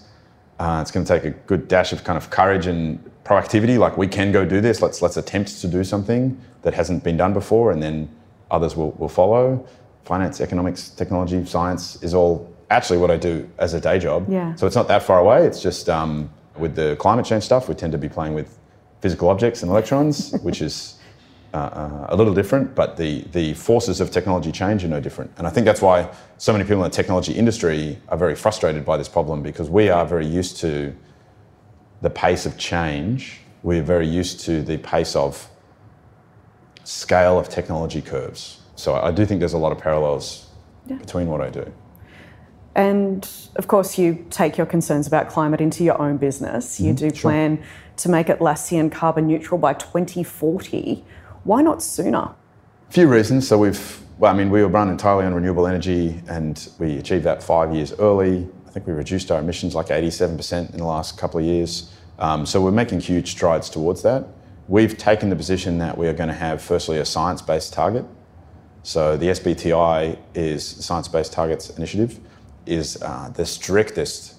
uh, 0.60 0.80
it's 0.82 0.92
going 0.92 1.06
to 1.06 1.14
take 1.20 1.24
a 1.24 1.32
good 1.48 1.68
dash 1.68 1.94
of 1.94 2.04
kind 2.04 2.18
of 2.18 2.30
courage 2.30 2.68
and 2.68 3.04
proactivity. 3.24 3.78
Like 3.78 3.98
we 3.98 4.08
can 4.08 4.32
go 4.32 4.46
do 4.46 4.60
this. 4.60 4.82
Let's 4.82 5.02
let's 5.02 5.18
attempt 5.18 5.62
to 5.62 5.68
do 5.68 5.84
something 5.84 6.40
that 6.64 6.74
hasn't 6.74 7.04
been 7.04 7.16
done 7.16 7.34
before, 7.34 7.72
and 7.72 7.82
then 7.82 8.10
others 8.52 8.76
will, 8.76 8.92
will 8.92 9.10
follow. 9.10 9.66
Finance, 10.04 10.42
economics, 10.42 10.90
technology, 10.90 11.46
science 11.46 12.02
is 12.04 12.14
all 12.14 12.52
actually 12.70 12.98
what 12.98 13.12
I 13.12 13.18
do 13.18 13.50
as 13.58 13.74
a 13.74 13.80
day 13.80 14.00
job. 14.00 14.26
Yeah. 14.30 14.56
So 14.56 14.68
it's 14.68 14.76
not 14.76 14.88
that 14.90 15.04
far 15.04 15.20
away. 15.20 15.46
It's 15.46 15.62
just 15.62 15.90
um, 15.90 16.30
with 16.58 16.76
the 16.76 16.96
climate 16.98 17.26
change 17.26 17.44
stuff, 17.44 17.70
we 17.70 17.76
tend 17.76 17.92
to 17.94 17.98
be 17.98 18.10
playing 18.10 18.34
with 18.34 18.58
physical 19.02 19.30
objects 19.30 19.64
and 19.64 19.72
electrons, 19.72 20.34
which 20.42 20.62
is 20.62 20.99
uh, 21.54 22.06
a 22.10 22.16
little 22.16 22.34
different, 22.34 22.76
but 22.76 22.98
the, 22.98 23.22
the 23.32 23.54
forces 23.54 24.02
of 24.02 24.12
technology 24.12 24.52
change 24.52 24.84
are 24.84 24.88
no 24.88 25.00
different. 25.00 25.32
And 25.38 25.48
I 25.48 25.50
think 25.50 25.66
that's 25.66 25.82
why 25.82 26.10
so 26.38 26.52
many 26.52 26.64
people 26.64 26.84
in 26.84 26.90
the 26.90 26.96
technology 26.96 27.34
industry 27.34 27.98
are 28.10 28.18
very 28.18 28.36
frustrated 28.36 28.86
by 28.86 28.98
this 28.98 29.10
problem 29.10 29.42
because 29.42 29.70
we 29.70 29.90
are 29.90 30.06
very 30.06 30.28
used 30.28 30.58
to 30.58 30.96
the 32.02 32.10
pace 32.10 32.46
of 32.46 32.58
change. 32.58 33.42
We're 33.64 33.84
very 33.84 34.08
used 34.08 34.42
to 34.42 34.62
the 34.62 34.78
pace 34.78 35.16
of 35.16 35.50
scale 36.84 37.38
of 37.38 37.50
technology 37.50 38.02
curves. 38.02 38.62
So 38.76 38.96
I 38.96 39.12
do 39.12 39.26
think 39.26 39.40
there's 39.40 39.54
a 39.54 39.58
lot 39.58 39.72
of 39.72 39.78
parallels 39.78 40.48
between 40.88 41.28
what 41.28 41.42
I 41.42 41.50
do. 41.50 41.72
And 42.76 43.28
of 43.56 43.68
course, 43.68 43.98
you 43.98 44.26
take 44.30 44.58
your 44.58 44.66
concerns 44.66 45.06
about 45.08 45.30
climate 45.30 45.60
into 45.60 45.84
your 45.84 46.02
own 46.02 46.18
business. 46.18 46.80
You 46.80 46.94
do 46.94 47.12
plan 47.12 47.62
to 47.98 48.10
make 48.10 48.28
Atlassian 48.28 48.92
carbon 48.92 49.28
neutral 49.28 49.58
by 49.58 49.74
2040. 49.74 51.04
Why 51.44 51.62
not 51.62 51.82
sooner? 51.82 52.18
A 52.90 52.92
few 52.92 53.08
reasons. 53.08 53.48
So 53.48 53.58
we've, 53.58 54.00
well, 54.18 54.34
I 54.34 54.38
mean, 54.38 54.50
we 54.50 54.62
were 54.62 54.68
run 54.68 54.90
entirely 54.90 55.26
on 55.26 55.34
renewable 55.34 55.68
energy 55.68 56.22
and 56.28 56.70
we 56.80 56.98
achieved 56.98 57.24
that 57.26 57.42
five 57.42 57.74
years 57.74 57.94
early. 57.94 58.48
I 58.68 58.70
think 58.72 58.88
we 58.88 58.94
reduced 58.94 59.32
our 59.32 59.40
emissions 59.40 59.76
like 59.76 59.88
87% 59.88 60.72
in 60.72 60.78
the 60.78 60.86
last 60.86 61.18
couple 61.18 61.40
of 61.40 61.46
years. 61.46 61.94
Um, 62.20 62.46
so 62.46 62.62
we're 62.62 62.72
making 62.72 63.00
huge 63.00 63.32
strides 63.32 63.70
towards 63.70 64.02
that. 64.04 64.28
We've 64.68 64.98
taken 64.98 65.30
the 65.30 65.36
position 65.36 65.80
that 65.80 65.98
we 65.98 66.08
are 66.08 66.14
going 66.14 66.28
to 66.28 66.36
have, 66.36 66.62
firstly, 66.62 67.00
a 67.00 67.06
science 67.06 67.42
based 67.42 67.74
target. 67.74 68.06
So 68.84 69.18
the 69.18 69.28
SBTI 69.28 70.18
is 70.36 70.64
Science 70.66 71.08
Based 71.08 71.34
Targets 71.34 71.70
Initiative, 71.72 72.20
is 72.66 73.02
uh, 73.02 73.30
the 73.30 73.46
strictest 73.46 74.36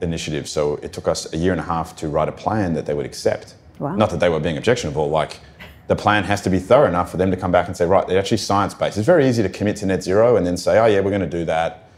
initiative. 0.00 0.48
So 0.48 0.76
it 0.76 0.92
took 0.92 1.08
us 1.08 1.32
a 1.32 1.36
year 1.36 1.52
and 1.52 1.60
a 1.60 1.64
half 1.64 1.94
to 1.96 2.08
write 2.08 2.28
a 2.28 2.32
plan 2.32 2.74
that 2.74 2.86
they 2.86 2.94
would 2.94 3.06
accept. 3.06 3.54
Wow. 3.78 3.96
Not 3.96 4.10
that 4.10 4.20
they 4.20 4.28
were 4.28 4.40
being 4.40 4.56
objectionable, 4.56 5.10
like 5.10 5.40
the 5.86 5.96
plan 5.96 6.24
has 6.24 6.40
to 6.42 6.50
be 6.50 6.58
thorough 6.58 6.88
enough 6.88 7.10
for 7.10 7.16
them 7.16 7.30
to 7.30 7.36
come 7.36 7.52
back 7.52 7.66
and 7.66 7.76
say, 7.76 7.86
right, 7.86 8.06
they're 8.06 8.18
actually 8.18 8.38
science 8.38 8.74
based. 8.74 8.96
It's 8.96 9.06
very 9.06 9.28
easy 9.28 9.42
to 9.42 9.48
commit 9.48 9.76
to 9.76 9.86
net 9.86 10.02
zero 10.02 10.36
and 10.36 10.46
then 10.46 10.56
say, 10.56 10.78
oh 10.78 10.86
yeah, 10.86 11.00
we're 11.00 11.10
going 11.10 11.20
to 11.20 11.26
do 11.26 11.44
that. 11.44 11.88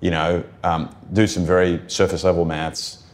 You 0.00 0.10
know, 0.10 0.44
um, 0.64 0.94
do 1.12 1.26
some 1.26 1.44
very 1.44 1.80
surface 1.86 2.24
level 2.24 2.44
maths. 2.44 3.04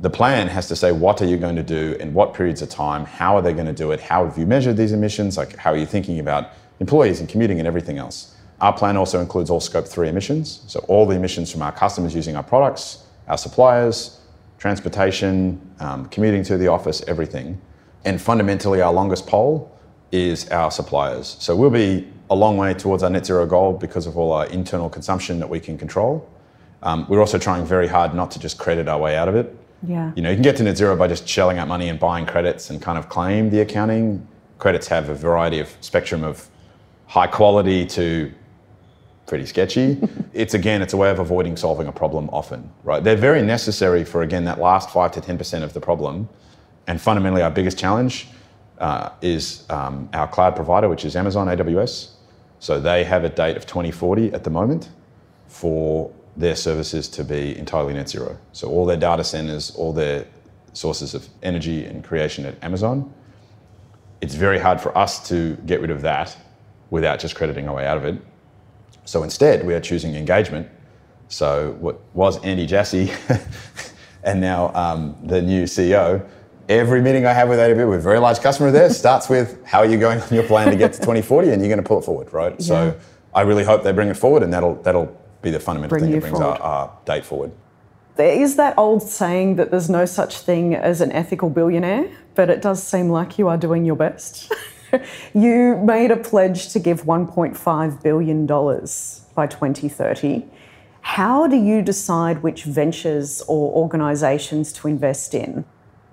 The 0.00 0.10
plan 0.10 0.48
has 0.48 0.66
to 0.68 0.76
say 0.76 0.92
what 0.92 1.20
are 1.20 1.26
you 1.26 1.36
going 1.36 1.56
to 1.56 1.62
do 1.62 1.96
in 2.00 2.14
what 2.14 2.32
periods 2.32 2.62
of 2.62 2.70
time, 2.70 3.04
how 3.04 3.36
are 3.36 3.42
they 3.42 3.52
going 3.52 3.66
to 3.66 3.72
do 3.72 3.92
it, 3.92 4.00
how 4.00 4.24
have 4.24 4.38
you 4.38 4.46
measured 4.46 4.76
these 4.76 4.92
emissions, 4.92 5.36
like 5.36 5.56
how 5.56 5.72
are 5.72 5.76
you 5.76 5.86
thinking 5.86 6.18
about 6.18 6.52
employees 6.80 7.20
and 7.20 7.28
commuting 7.28 7.58
and 7.58 7.68
everything 7.68 7.98
else. 7.98 8.34
Our 8.60 8.72
plan 8.72 8.96
also 8.96 9.20
includes 9.20 9.50
all 9.50 9.60
scope 9.60 9.86
three 9.86 10.08
emissions, 10.08 10.62
so 10.66 10.80
all 10.88 11.06
the 11.06 11.14
emissions 11.14 11.52
from 11.52 11.62
our 11.62 11.72
customers 11.72 12.14
using 12.14 12.36
our 12.36 12.42
products, 12.42 13.04
our 13.28 13.38
suppliers, 13.38 14.20
transportation, 14.58 15.60
um, 15.80 16.06
commuting 16.06 16.42
to 16.44 16.58
the 16.58 16.68
office, 16.68 17.02
everything. 17.06 17.60
And 18.04 18.20
fundamentally, 18.20 18.80
our 18.80 18.92
longest 18.92 19.26
pole 19.26 19.70
is 20.12 20.48
our 20.48 20.70
suppliers. 20.70 21.36
So 21.38 21.54
we'll 21.54 21.70
be 21.70 22.08
a 22.30 22.34
long 22.34 22.56
way 22.56 22.74
towards 22.74 23.02
our 23.02 23.10
net 23.10 23.26
zero 23.26 23.46
goal 23.46 23.72
because 23.72 24.06
of 24.06 24.16
all 24.16 24.32
our 24.32 24.46
internal 24.46 24.88
consumption 24.88 25.38
that 25.40 25.48
we 25.48 25.60
can 25.60 25.76
control. 25.76 26.28
Um, 26.82 27.06
we're 27.08 27.20
also 27.20 27.38
trying 27.38 27.66
very 27.66 27.88
hard 27.88 28.14
not 28.14 28.30
to 28.32 28.38
just 28.38 28.58
credit 28.58 28.88
our 28.88 28.98
way 28.98 29.16
out 29.16 29.28
of 29.28 29.34
it. 29.34 29.54
Yeah. 29.86 30.12
You 30.14 30.22
know, 30.22 30.30
you 30.30 30.36
can 30.36 30.42
get 30.42 30.56
to 30.56 30.62
net 30.62 30.76
zero 30.76 30.96
by 30.96 31.08
just 31.08 31.28
shelling 31.28 31.58
out 31.58 31.68
money 31.68 31.88
and 31.88 31.98
buying 31.98 32.26
credits 32.26 32.70
and 32.70 32.80
kind 32.80 32.98
of 32.98 33.08
claim 33.08 33.50
the 33.50 33.60
accounting. 33.60 34.26
Credits 34.58 34.86
have 34.88 35.08
a 35.08 35.14
variety 35.14 35.58
of 35.58 35.74
spectrum 35.80 36.22
of 36.22 36.48
high 37.06 37.26
quality 37.26 37.86
to 37.86 38.32
pretty 39.26 39.46
sketchy. 39.46 39.98
it's 40.32 40.54
again, 40.54 40.82
it's 40.82 40.92
a 40.92 40.96
way 40.96 41.10
of 41.10 41.18
avoiding 41.18 41.56
solving 41.56 41.86
a 41.86 41.92
problem 41.92 42.28
often, 42.30 42.70
right? 42.84 43.02
They're 43.02 43.16
very 43.16 43.42
necessary 43.42 44.04
for 44.04 44.22
again 44.22 44.44
that 44.44 44.58
last 44.58 44.90
five 44.90 45.12
to 45.12 45.20
ten 45.20 45.38
percent 45.38 45.64
of 45.64 45.72
the 45.72 45.80
problem. 45.80 46.28
And 46.86 47.00
fundamentally, 47.00 47.42
our 47.42 47.50
biggest 47.50 47.78
challenge 47.78 48.28
uh, 48.78 49.10
is 49.20 49.64
um, 49.70 50.08
our 50.12 50.26
cloud 50.26 50.56
provider, 50.56 50.88
which 50.88 51.04
is 51.04 51.14
Amazon 51.16 51.46
AWS. 51.48 52.10
So 52.58 52.80
they 52.80 53.04
have 53.04 53.24
a 53.24 53.28
date 53.28 53.56
of 53.56 53.66
2040 53.66 54.32
at 54.32 54.44
the 54.44 54.50
moment 54.50 54.90
for 55.46 56.12
their 56.36 56.56
services 56.56 57.08
to 57.08 57.24
be 57.24 57.56
entirely 57.58 57.94
net 57.94 58.08
zero. 58.08 58.38
So 58.52 58.68
all 58.68 58.86
their 58.86 58.96
data 58.96 59.24
centers, 59.24 59.70
all 59.72 59.92
their 59.92 60.26
sources 60.72 61.14
of 61.14 61.28
energy 61.42 61.84
and 61.84 62.04
creation 62.04 62.46
at 62.46 62.62
Amazon. 62.62 63.12
It's 64.20 64.34
very 64.34 64.58
hard 64.58 64.80
for 64.80 64.96
us 64.96 65.26
to 65.28 65.56
get 65.66 65.80
rid 65.80 65.90
of 65.90 66.02
that 66.02 66.36
without 66.90 67.18
just 67.18 67.34
crediting 67.34 67.68
our 67.68 67.74
way 67.74 67.86
out 67.86 67.96
of 67.96 68.04
it. 68.04 68.20
So 69.04 69.22
instead, 69.22 69.66
we 69.66 69.74
are 69.74 69.80
choosing 69.80 70.14
engagement. 70.14 70.68
So 71.28 71.76
what 71.80 72.00
was 72.14 72.42
Andy 72.44 72.66
Jassy 72.66 73.12
and 74.22 74.40
now 74.40 74.72
um, 74.74 75.16
the 75.24 75.40
new 75.40 75.64
CEO, 75.64 76.26
every 76.70 77.02
meeting 77.02 77.26
I 77.26 77.32
have 77.32 77.48
with 77.48 77.58
AWS, 77.58 77.88
with 77.88 77.98
a 77.98 78.02
very 78.02 78.18
large 78.18 78.40
customer 78.40 78.70
there, 78.70 78.88
starts 78.90 79.28
with 79.28 79.62
how 79.64 79.80
are 79.80 79.86
you 79.86 79.98
going 79.98 80.20
on 80.20 80.32
your 80.32 80.44
plan 80.44 80.70
to 80.70 80.76
get 80.76 80.92
to 80.92 81.00
2040 81.00 81.50
and 81.50 81.60
you're 81.60 81.68
going 81.68 81.82
to 81.82 81.86
pull 81.86 81.98
it 81.98 82.04
forward, 82.04 82.32
right? 82.32 82.52
Yeah. 82.52 82.66
So 82.66 83.00
I 83.34 83.42
really 83.42 83.64
hope 83.64 83.82
they 83.82 83.92
bring 83.92 84.08
it 84.08 84.16
forward 84.16 84.42
and 84.42 84.52
that'll, 84.52 84.76
that'll 84.76 85.16
be 85.42 85.50
the 85.50 85.60
fundamental 85.60 85.98
bring 85.98 86.04
thing 86.04 86.12
that 86.12 86.20
brings 86.20 86.40
our, 86.40 86.56
our 86.58 86.96
date 87.04 87.24
forward. 87.24 87.50
There 88.16 88.40
is 88.40 88.56
that 88.56 88.78
old 88.78 89.02
saying 89.02 89.56
that 89.56 89.70
there's 89.70 89.90
no 89.90 90.06
such 90.06 90.38
thing 90.38 90.74
as 90.74 91.00
an 91.00 91.10
ethical 91.12 91.50
billionaire, 91.50 92.08
but 92.34 92.50
it 92.50 92.62
does 92.62 92.82
seem 92.82 93.08
like 93.08 93.38
you 93.38 93.48
are 93.48 93.56
doing 93.56 93.84
your 93.84 93.96
best. 93.96 94.52
you 95.34 95.76
made 95.84 96.10
a 96.10 96.16
pledge 96.16 96.72
to 96.72 96.78
give 96.78 97.02
$1.5 97.02 98.02
billion 98.02 98.46
by 98.46 99.46
2030. 99.46 100.44
How 101.00 101.46
do 101.46 101.56
you 101.56 101.82
decide 101.82 102.42
which 102.42 102.64
ventures 102.64 103.42
or 103.48 103.72
organisations 103.72 104.72
to 104.74 104.88
invest 104.88 105.34
in? 105.34 105.64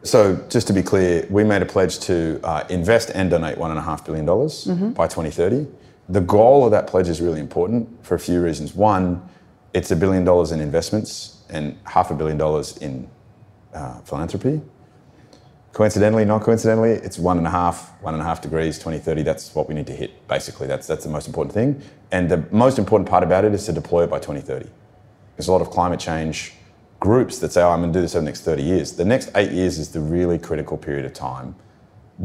So, 0.03 0.35
just 0.49 0.67
to 0.67 0.73
be 0.73 0.83
clear, 0.83 1.25
we 1.29 1.43
made 1.43 1.61
a 1.61 1.65
pledge 1.65 1.99
to 2.01 2.39
uh, 2.43 2.63
invest 2.69 3.11
and 3.13 3.29
donate 3.29 3.57
$1.5 3.57 4.05
billion 4.05 4.25
mm-hmm. 4.25 4.91
by 4.91 5.07
2030. 5.07 5.67
The 6.09 6.21
goal 6.21 6.65
of 6.65 6.71
that 6.71 6.87
pledge 6.87 7.09
is 7.09 7.19
really 7.19 7.39
important 7.41 8.05
for 8.05 8.15
a 8.15 8.19
few 8.19 8.41
reasons. 8.41 8.73
One, 8.73 9.27
it's 9.73 9.91
a 9.91 9.95
billion 9.95 10.23
dollars 10.23 10.51
in 10.51 10.61
investments 10.61 11.41
and 11.49 11.77
half 11.85 12.11
a 12.11 12.13
billion 12.13 12.37
dollars 12.37 12.77
in 12.77 13.09
uh, 13.73 13.99
philanthropy. 14.01 14.61
Coincidentally, 15.73 16.25
not 16.25 16.41
coincidentally, 16.41 16.91
it's 16.91 17.19
one 17.19 17.37
and 17.37 17.45
a 17.45 17.49
half, 17.49 17.91
one 18.01 18.13
and 18.13 18.23
a 18.23 18.25
half 18.25 18.41
degrees, 18.41 18.77
2030. 18.77 19.21
That's 19.23 19.53
what 19.53 19.67
we 19.67 19.75
need 19.75 19.87
to 19.87 19.93
hit, 19.93 20.27
basically. 20.27 20.65
That's, 20.65 20.87
that's 20.87 21.03
the 21.03 21.11
most 21.11 21.27
important 21.27 21.53
thing. 21.53 21.81
And 22.11 22.29
the 22.29 22.45
most 22.51 22.79
important 22.79 23.09
part 23.09 23.23
about 23.23 23.45
it 23.45 23.53
is 23.53 23.65
to 23.65 23.73
deploy 23.73 24.05
it 24.05 24.09
by 24.09 24.17
2030. 24.17 24.69
There's 25.35 25.47
a 25.47 25.51
lot 25.51 25.61
of 25.61 25.69
climate 25.69 25.99
change 25.99 26.53
groups 26.99 27.39
that 27.39 27.51
say, 27.51 27.61
oh, 27.61 27.69
I'm 27.69 27.81
going 27.81 27.93
to 27.93 27.99
do 27.99 28.01
this 28.01 28.15
over 28.15 28.21
the 28.21 28.25
next 28.25 28.41
30 28.41 28.63
years. 28.63 28.93
The 28.93 29.05
next 29.05 29.31
eight 29.35 29.51
years 29.51 29.77
is 29.77 29.91
the 29.91 29.99
really 29.99 30.39
critical 30.39 30.77
period 30.77 31.05
of 31.05 31.13
time 31.13 31.55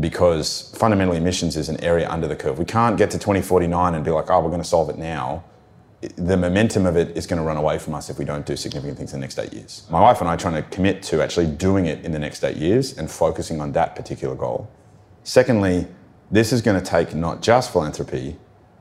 because 0.00 0.74
fundamentally 0.78 1.18
emissions 1.18 1.56
is 1.56 1.68
an 1.68 1.82
area 1.84 2.10
under 2.10 2.26
the 2.26 2.36
curve. 2.36 2.58
We 2.58 2.64
can't 2.64 2.96
get 2.96 3.10
to 3.10 3.18
2049 3.18 3.94
and 3.94 4.04
be 4.04 4.10
like, 4.10 4.30
oh, 4.30 4.40
we're 4.40 4.48
going 4.48 4.62
to 4.62 4.68
solve 4.68 4.88
it 4.88 4.96
now 4.96 5.44
the 6.16 6.36
momentum 6.36 6.84
of 6.86 6.96
it 6.96 7.16
is 7.16 7.26
going 7.26 7.40
to 7.40 7.44
run 7.44 7.56
away 7.56 7.78
from 7.78 7.94
us 7.94 8.10
if 8.10 8.18
we 8.18 8.24
don't 8.24 8.44
do 8.44 8.56
significant 8.56 8.98
things 8.98 9.12
in 9.12 9.20
the 9.20 9.24
next 9.24 9.38
eight 9.38 9.52
years. 9.52 9.86
My 9.88 10.00
wife 10.00 10.20
and 10.20 10.28
I 10.28 10.34
are 10.34 10.36
trying 10.36 10.54
to 10.54 10.62
commit 10.62 11.02
to 11.04 11.22
actually 11.22 11.46
doing 11.46 11.86
it 11.86 12.04
in 12.04 12.10
the 12.10 12.18
next 12.18 12.42
eight 12.42 12.56
years 12.56 12.98
and 12.98 13.08
focusing 13.10 13.60
on 13.60 13.72
that 13.72 13.94
particular 13.94 14.34
goal. 14.34 14.68
Secondly, 15.22 15.86
this 16.30 16.52
is 16.52 16.60
going 16.60 16.82
to 16.82 16.84
take 16.84 17.14
not 17.14 17.40
just 17.40 17.72
philanthropy, 17.72 18.36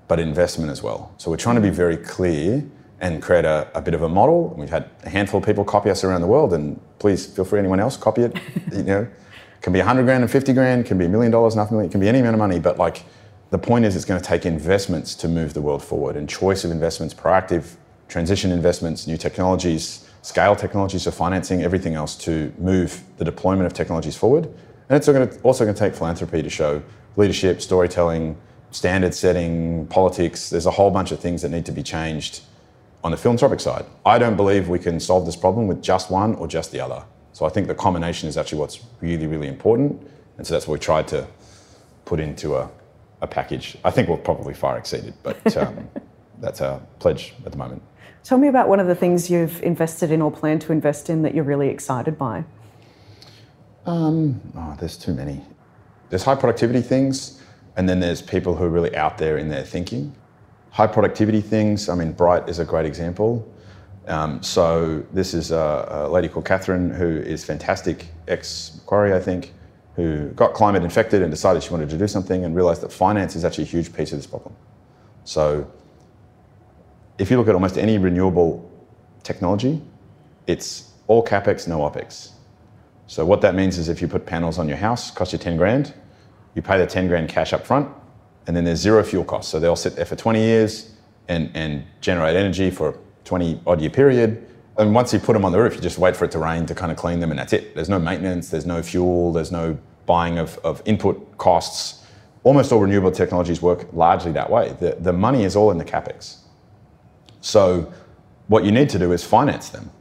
but 0.07 0.19
investment 0.19 0.71
as 0.71 0.81
well. 0.81 1.13
So 1.17 1.29
we're 1.29 1.37
trying 1.37 1.55
to 1.55 1.61
be 1.61 1.69
very 1.69 1.97
clear 1.97 2.65
and 3.01 3.21
create 3.21 3.45
a, 3.45 3.67
a 3.73 3.81
bit 3.81 3.95
of 3.95 4.03
a 4.03 4.09
model. 4.09 4.53
We've 4.55 4.69
had 4.69 4.89
a 5.03 5.09
handful 5.09 5.39
of 5.39 5.45
people 5.45 5.65
copy 5.65 5.89
us 5.89 6.03
around 6.03 6.21
the 6.21 6.27
world, 6.27 6.53
and 6.53 6.79
please 6.99 7.25
feel 7.25 7.43
free, 7.43 7.59
anyone 7.59 7.79
else, 7.79 7.97
copy 7.97 8.21
it. 8.21 8.39
you 8.71 8.83
know, 8.83 9.01
it 9.01 9.61
can 9.61 9.73
be 9.73 9.79
100 9.79 10.03
grand 10.03 10.23
and 10.23 10.31
50 10.31 10.53
grand, 10.53 10.85
can 10.85 10.99
be 10.99 11.05
a 11.05 11.09
million 11.09 11.31
dollars, 11.31 11.55
nothing, 11.55 11.79
it 11.79 11.91
can 11.91 11.99
be 11.99 12.07
any 12.07 12.19
amount 12.19 12.35
of 12.35 12.39
money, 12.39 12.59
but 12.59 12.77
like 12.77 13.03
the 13.49 13.57
point 13.57 13.85
is, 13.85 13.95
it's 13.95 14.05
going 14.05 14.21
to 14.21 14.25
take 14.25 14.45
investments 14.45 15.15
to 15.15 15.27
move 15.27 15.53
the 15.53 15.61
world 15.61 15.83
forward 15.83 16.15
and 16.15 16.29
choice 16.29 16.63
of 16.63 16.71
investments, 16.71 17.13
proactive 17.13 17.73
transition 18.07 18.51
investments, 18.51 19.07
new 19.07 19.17
technologies, 19.17 20.07
scale 20.21 20.55
technologies 20.55 21.03
for 21.03 21.11
financing, 21.11 21.63
everything 21.63 21.95
else 21.95 22.15
to 22.15 22.53
move 22.59 23.03
the 23.17 23.25
deployment 23.25 23.65
of 23.65 23.73
technologies 23.73 24.15
forward. 24.15 24.45
And 24.89 24.97
it's 24.97 25.07
also 25.43 25.63
going 25.63 25.73
to 25.73 25.79
take 25.79 25.95
philanthropy 25.95 26.43
to 26.43 26.49
show 26.49 26.83
leadership, 27.17 27.61
storytelling, 27.61 28.37
standard 28.69 29.13
setting, 29.13 29.87
politics. 29.87 30.49
There's 30.49 30.65
a 30.65 30.71
whole 30.71 30.91
bunch 30.91 31.11
of 31.11 31.19
things 31.19 31.41
that 31.41 31.49
need 31.49 31.65
to 31.65 31.71
be 31.71 31.83
changed 31.83 32.41
on 33.03 33.11
the 33.11 33.17
philanthropic 33.17 33.59
side. 33.59 33.85
I 34.05 34.17
don't 34.19 34.35
believe 34.35 34.69
we 34.69 34.79
can 34.79 34.99
solve 34.99 35.25
this 35.25 35.35
problem 35.35 35.67
with 35.67 35.81
just 35.81 36.11
one 36.11 36.35
or 36.35 36.47
just 36.47 36.71
the 36.71 36.79
other. 36.79 37.03
So 37.33 37.45
I 37.45 37.49
think 37.49 37.67
the 37.67 37.75
combination 37.75 38.29
is 38.29 38.37
actually 38.37 38.59
what's 38.59 38.81
really, 38.99 39.27
really 39.27 39.47
important. 39.47 40.07
And 40.37 40.45
so 40.45 40.53
that's 40.53 40.67
what 40.67 40.73
we 40.73 40.79
tried 40.79 41.07
to 41.09 41.27
put 42.05 42.19
into 42.19 42.55
a 42.55 42.69
a 43.21 43.27
package. 43.27 43.77
I 43.83 43.91
think 43.91 44.09
we'll 44.09 44.17
probably 44.17 44.53
far 44.53 44.77
exceed 44.77 45.05
it, 45.05 45.13
but 45.23 45.57
um, 45.57 45.87
that's 46.39 46.61
our 46.61 46.81
pledge 46.99 47.33
at 47.45 47.51
the 47.51 47.57
moment. 47.57 47.81
Tell 48.23 48.37
me 48.37 48.47
about 48.47 48.67
one 48.67 48.79
of 48.79 48.87
the 48.87 48.95
things 48.95 49.29
you've 49.29 49.61
invested 49.63 50.11
in 50.11 50.21
or 50.21 50.31
plan 50.31 50.59
to 50.59 50.71
invest 50.71 51.09
in 51.09 51.21
that 51.23 51.33
you're 51.33 51.43
really 51.43 51.69
excited 51.69 52.17
by. 52.17 52.43
Um, 53.85 54.39
oh, 54.55 54.75
there's 54.79 54.97
too 54.97 55.13
many. 55.13 55.41
There's 56.09 56.23
high 56.23 56.35
productivity 56.35 56.81
things, 56.81 57.41
and 57.77 57.87
then 57.89 57.99
there's 57.99 58.21
people 58.21 58.55
who 58.55 58.65
are 58.65 58.69
really 58.69 58.95
out 58.95 59.17
there 59.17 59.37
in 59.37 59.49
their 59.49 59.63
thinking. 59.63 60.13
High 60.71 60.87
productivity 60.87 61.41
things, 61.41 61.89
I 61.89 61.95
mean, 61.95 62.13
Brighte 62.13 62.47
is 62.49 62.59
a 62.59 62.65
great 62.65 62.85
example. 62.85 63.47
Um, 64.07 64.41
so 64.41 65.05
this 65.13 65.33
is 65.33 65.51
a, 65.51 66.07
a, 66.07 66.09
lady 66.09 66.27
called 66.27 66.45
Catherine 66.45 66.89
who 66.89 67.07
is 67.07 67.43
fantastic, 67.43 68.07
ex 68.27 68.71
Macquarie, 68.77 69.13
I 69.13 69.19
think, 69.19 69.53
who 69.95 70.29
got 70.29 70.53
climate 70.53 70.83
infected 70.83 71.21
and 71.21 71.29
decided 71.29 71.61
she 71.61 71.69
wanted 71.69 71.89
to 71.89 71.97
do 71.97 72.07
something 72.07 72.43
and 72.43 72.55
realized 72.55 72.81
that 72.81 72.91
finance 72.91 73.35
is 73.35 73.45
actually 73.45 73.65
a 73.65 73.67
huge 73.67 73.93
piece 73.93 74.11
of 74.11 74.17
this 74.17 74.25
problem. 74.25 74.55
So 75.23 75.69
if 77.19 77.29
you 77.29 77.37
look 77.37 77.47
at 77.47 77.53
almost 77.53 77.77
any 77.77 77.97
renewable 77.97 78.69
technology, 79.23 79.81
it's 80.47 80.91
all 81.07 81.23
capex, 81.23 81.67
no 81.67 81.79
opex. 81.79 82.31
So 83.07 83.25
what 83.25 83.41
that 83.41 83.55
means 83.55 83.77
is 83.77 83.89
if 83.89 84.01
you 84.01 84.07
put 84.07 84.25
panels 84.25 84.57
on 84.57 84.67
your 84.67 84.77
house, 84.77 85.11
cost 85.11 85.33
you 85.33 85.37
10 85.37 85.57
grand, 85.57 85.93
you 86.55 86.61
pay 86.61 86.77
the 86.77 86.87
10 86.87 87.07
grand 87.07 87.29
cash 87.29 87.53
up 87.53 87.65
front, 87.65 87.89
and 88.47 88.55
then 88.55 88.63
there's 88.63 88.79
zero 88.79 89.03
fuel 89.03 89.23
costs. 89.23 89.51
So 89.51 89.59
they'll 89.59 89.75
sit 89.75 89.95
there 89.95 90.05
for 90.05 90.15
20 90.15 90.39
years 90.39 90.91
and, 91.27 91.51
and 91.53 91.83
generate 92.01 92.35
energy 92.35 92.71
for 92.71 92.89
a 92.89 92.95
20 93.23 93.61
odd 93.65 93.81
year 93.81 93.89
period 93.89 94.47
and 94.77 94.95
once 94.95 95.13
you 95.13 95.19
put 95.19 95.33
them 95.33 95.43
on 95.45 95.51
the 95.51 95.59
roof, 95.59 95.75
you 95.75 95.81
just 95.81 95.97
wait 95.97 96.15
for 96.15 96.25
it 96.25 96.31
to 96.31 96.39
rain 96.39 96.65
to 96.65 96.75
kind 96.75 96.91
of 96.91 96.97
clean 96.97 97.19
them, 97.19 97.29
and 97.29 97.39
that's 97.39 97.53
it. 97.53 97.75
There's 97.75 97.89
no 97.89 97.99
maintenance, 97.99 98.49
there's 98.49 98.65
no 98.65 98.81
fuel, 98.81 99.33
there's 99.33 99.51
no 99.51 99.77
buying 100.05 100.37
of, 100.37 100.57
of 100.63 100.81
input 100.85 101.37
costs. 101.37 102.03
Almost 102.43 102.71
all 102.71 102.79
renewable 102.79 103.11
technologies 103.11 103.61
work 103.61 103.87
largely 103.93 104.31
that 104.31 104.49
way. 104.49 104.75
The, 104.79 104.97
the 104.99 105.13
money 105.13 105.43
is 105.43 105.55
all 105.55 105.71
in 105.71 105.77
the 105.77 105.85
capex. 105.85 106.37
So, 107.41 107.91
what 108.47 108.63
you 108.63 108.71
need 108.71 108.89
to 108.89 108.99
do 108.99 109.11
is 109.11 109.23
finance 109.23 109.69
them. 109.69 109.91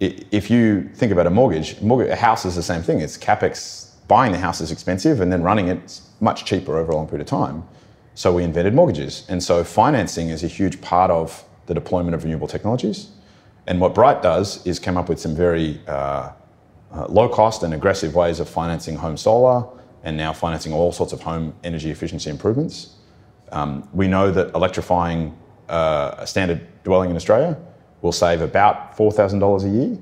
If 0.00 0.50
you 0.50 0.90
think 0.94 1.12
about 1.12 1.28
a 1.28 1.30
mortgage, 1.30 1.80
mortgage 1.80 2.10
a 2.10 2.16
house 2.16 2.44
is 2.44 2.56
the 2.56 2.62
same 2.62 2.82
thing. 2.82 3.00
It's 3.00 3.16
capex. 3.16 3.81
Buying 4.12 4.32
the 4.32 4.38
house 4.38 4.60
is 4.60 4.70
expensive, 4.70 5.22
and 5.22 5.32
then 5.32 5.42
running 5.42 5.68
it's 5.68 6.02
much 6.20 6.44
cheaper 6.44 6.76
over 6.76 6.92
a 6.92 6.96
long 6.96 7.06
period 7.06 7.22
of 7.22 7.28
time. 7.28 7.66
So 8.14 8.30
we 8.30 8.44
invented 8.44 8.74
mortgages, 8.74 9.24
and 9.26 9.42
so 9.42 9.64
financing 9.64 10.28
is 10.28 10.44
a 10.44 10.48
huge 10.48 10.82
part 10.82 11.10
of 11.10 11.42
the 11.64 11.72
deployment 11.72 12.14
of 12.14 12.22
renewable 12.22 12.46
technologies. 12.46 13.08
And 13.66 13.80
what 13.80 13.94
Brighte 13.94 14.20
does 14.20 14.66
is 14.66 14.78
come 14.78 14.98
up 14.98 15.08
with 15.08 15.18
some 15.18 15.34
very 15.34 15.80
uh, 15.88 16.32
uh, 16.92 17.06
low 17.08 17.26
cost 17.26 17.62
and 17.62 17.72
aggressive 17.72 18.14
ways 18.14 18.38
of 18.38 18.50
financing 18.50 18.96
home 18.96 19.16
solar 19.16 19.66
and 20.04 20.14
now 20.14 20.34
financing 20.34 20.74
all 20.74 20.92
sorts 20.92 21.14
of 21.14 21.22
home 21.22 21.54
energy 21.64 21.90
efficiency 21.90 22.28
improvements. 22.28 22.96
Um, 23.50 23.88
we 23.94 24.08
know 24.08 24.30
that 24.30 24.54
electrifying 24.54 25.34
uh, 25.70 26.16
a 26.18 26.26
standard 26.26 26.60
dwelling 26.84 27.08
in 27.08 27.16
Australia 27.16 27.56
will 28.02 28.12
save 28.12 28.42
about 28.42 28.94
$4,000 28.94 29.64
a 29.64 29.68
year, 29.70 29.98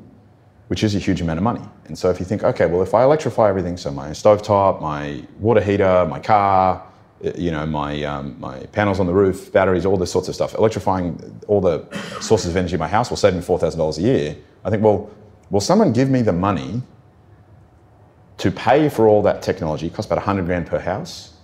which 0.67 0.83
is 0.83 0.97
a 0.97 0.99
huge 0.99 1.21
amount 1.21 1.39
of 1.39 1.45
money. 1.45 1.63
And 1.91 1.99
so 1.99 2.09
if 2.09 2.21
you 2.21 2.25
think, 2.25 2.45
okay, 2.45 2.67
well, 2.67 2.83
if 2.83 2.95
I 2.95 3.03
electrify 3.03 3.49
everything, 3.49 3.77
so 3.77 3.91
my 3.91 4.11
stovetop, 4.11 4.81
my 4.81 5.25
water 5.41 5.61
heater, 5.61 6.07
my 6.09 6.21
car, 6.21 6.87
you 7.35 7.51
know, 7.51 7.67
my, 7.67 8.05
um, 8.05 8.37
my 8.39 8.61
panels 8.67 9.01
on 9.01 9.07
the 9.07 9.13
roof, 9.13 9.53
batteries, 9.53 9.85
all 9.85 9.97
this 9.97 10.13
sorts 10.13 10.29
of 10.29 10.37
stuff. 10.37 10.55
Electrifying 10.55 11.41
all 11.49 11.61
the 11.61 11.85
sources 12.21 12.53
of 12.53 12.57
energy 12.57 12.75
in 12.75 12.79
my 12.79 12.87
house 12.87 13.11
will 13.11 13.17
save 13.17 13.35
me 13.35 13.41
$4,000 13.41 13.99
a 13.99 14.01
year. 14.03 14.37
I 14.65 14.71
think, 14.71 14.85
well, 14.85 15.11
will 15.51 15.61
someone 15.61 15.93
give 15.93 16.09
me 16.09 16.23
the 16.23 16.33
money 16.33 16.81
to 18.39 18.53
pay 18.53 18.89
for 18.89 19.09
all 19.09 19.21
that 19.23 19.43
technology? 19.43 19.89
It 19.89 19.93
costs 19.93 20.07
about 20.07 20.19
100 20.19 20.47
grand 20.47 20.69
per 20.69 20.79
house. 20.79 21.35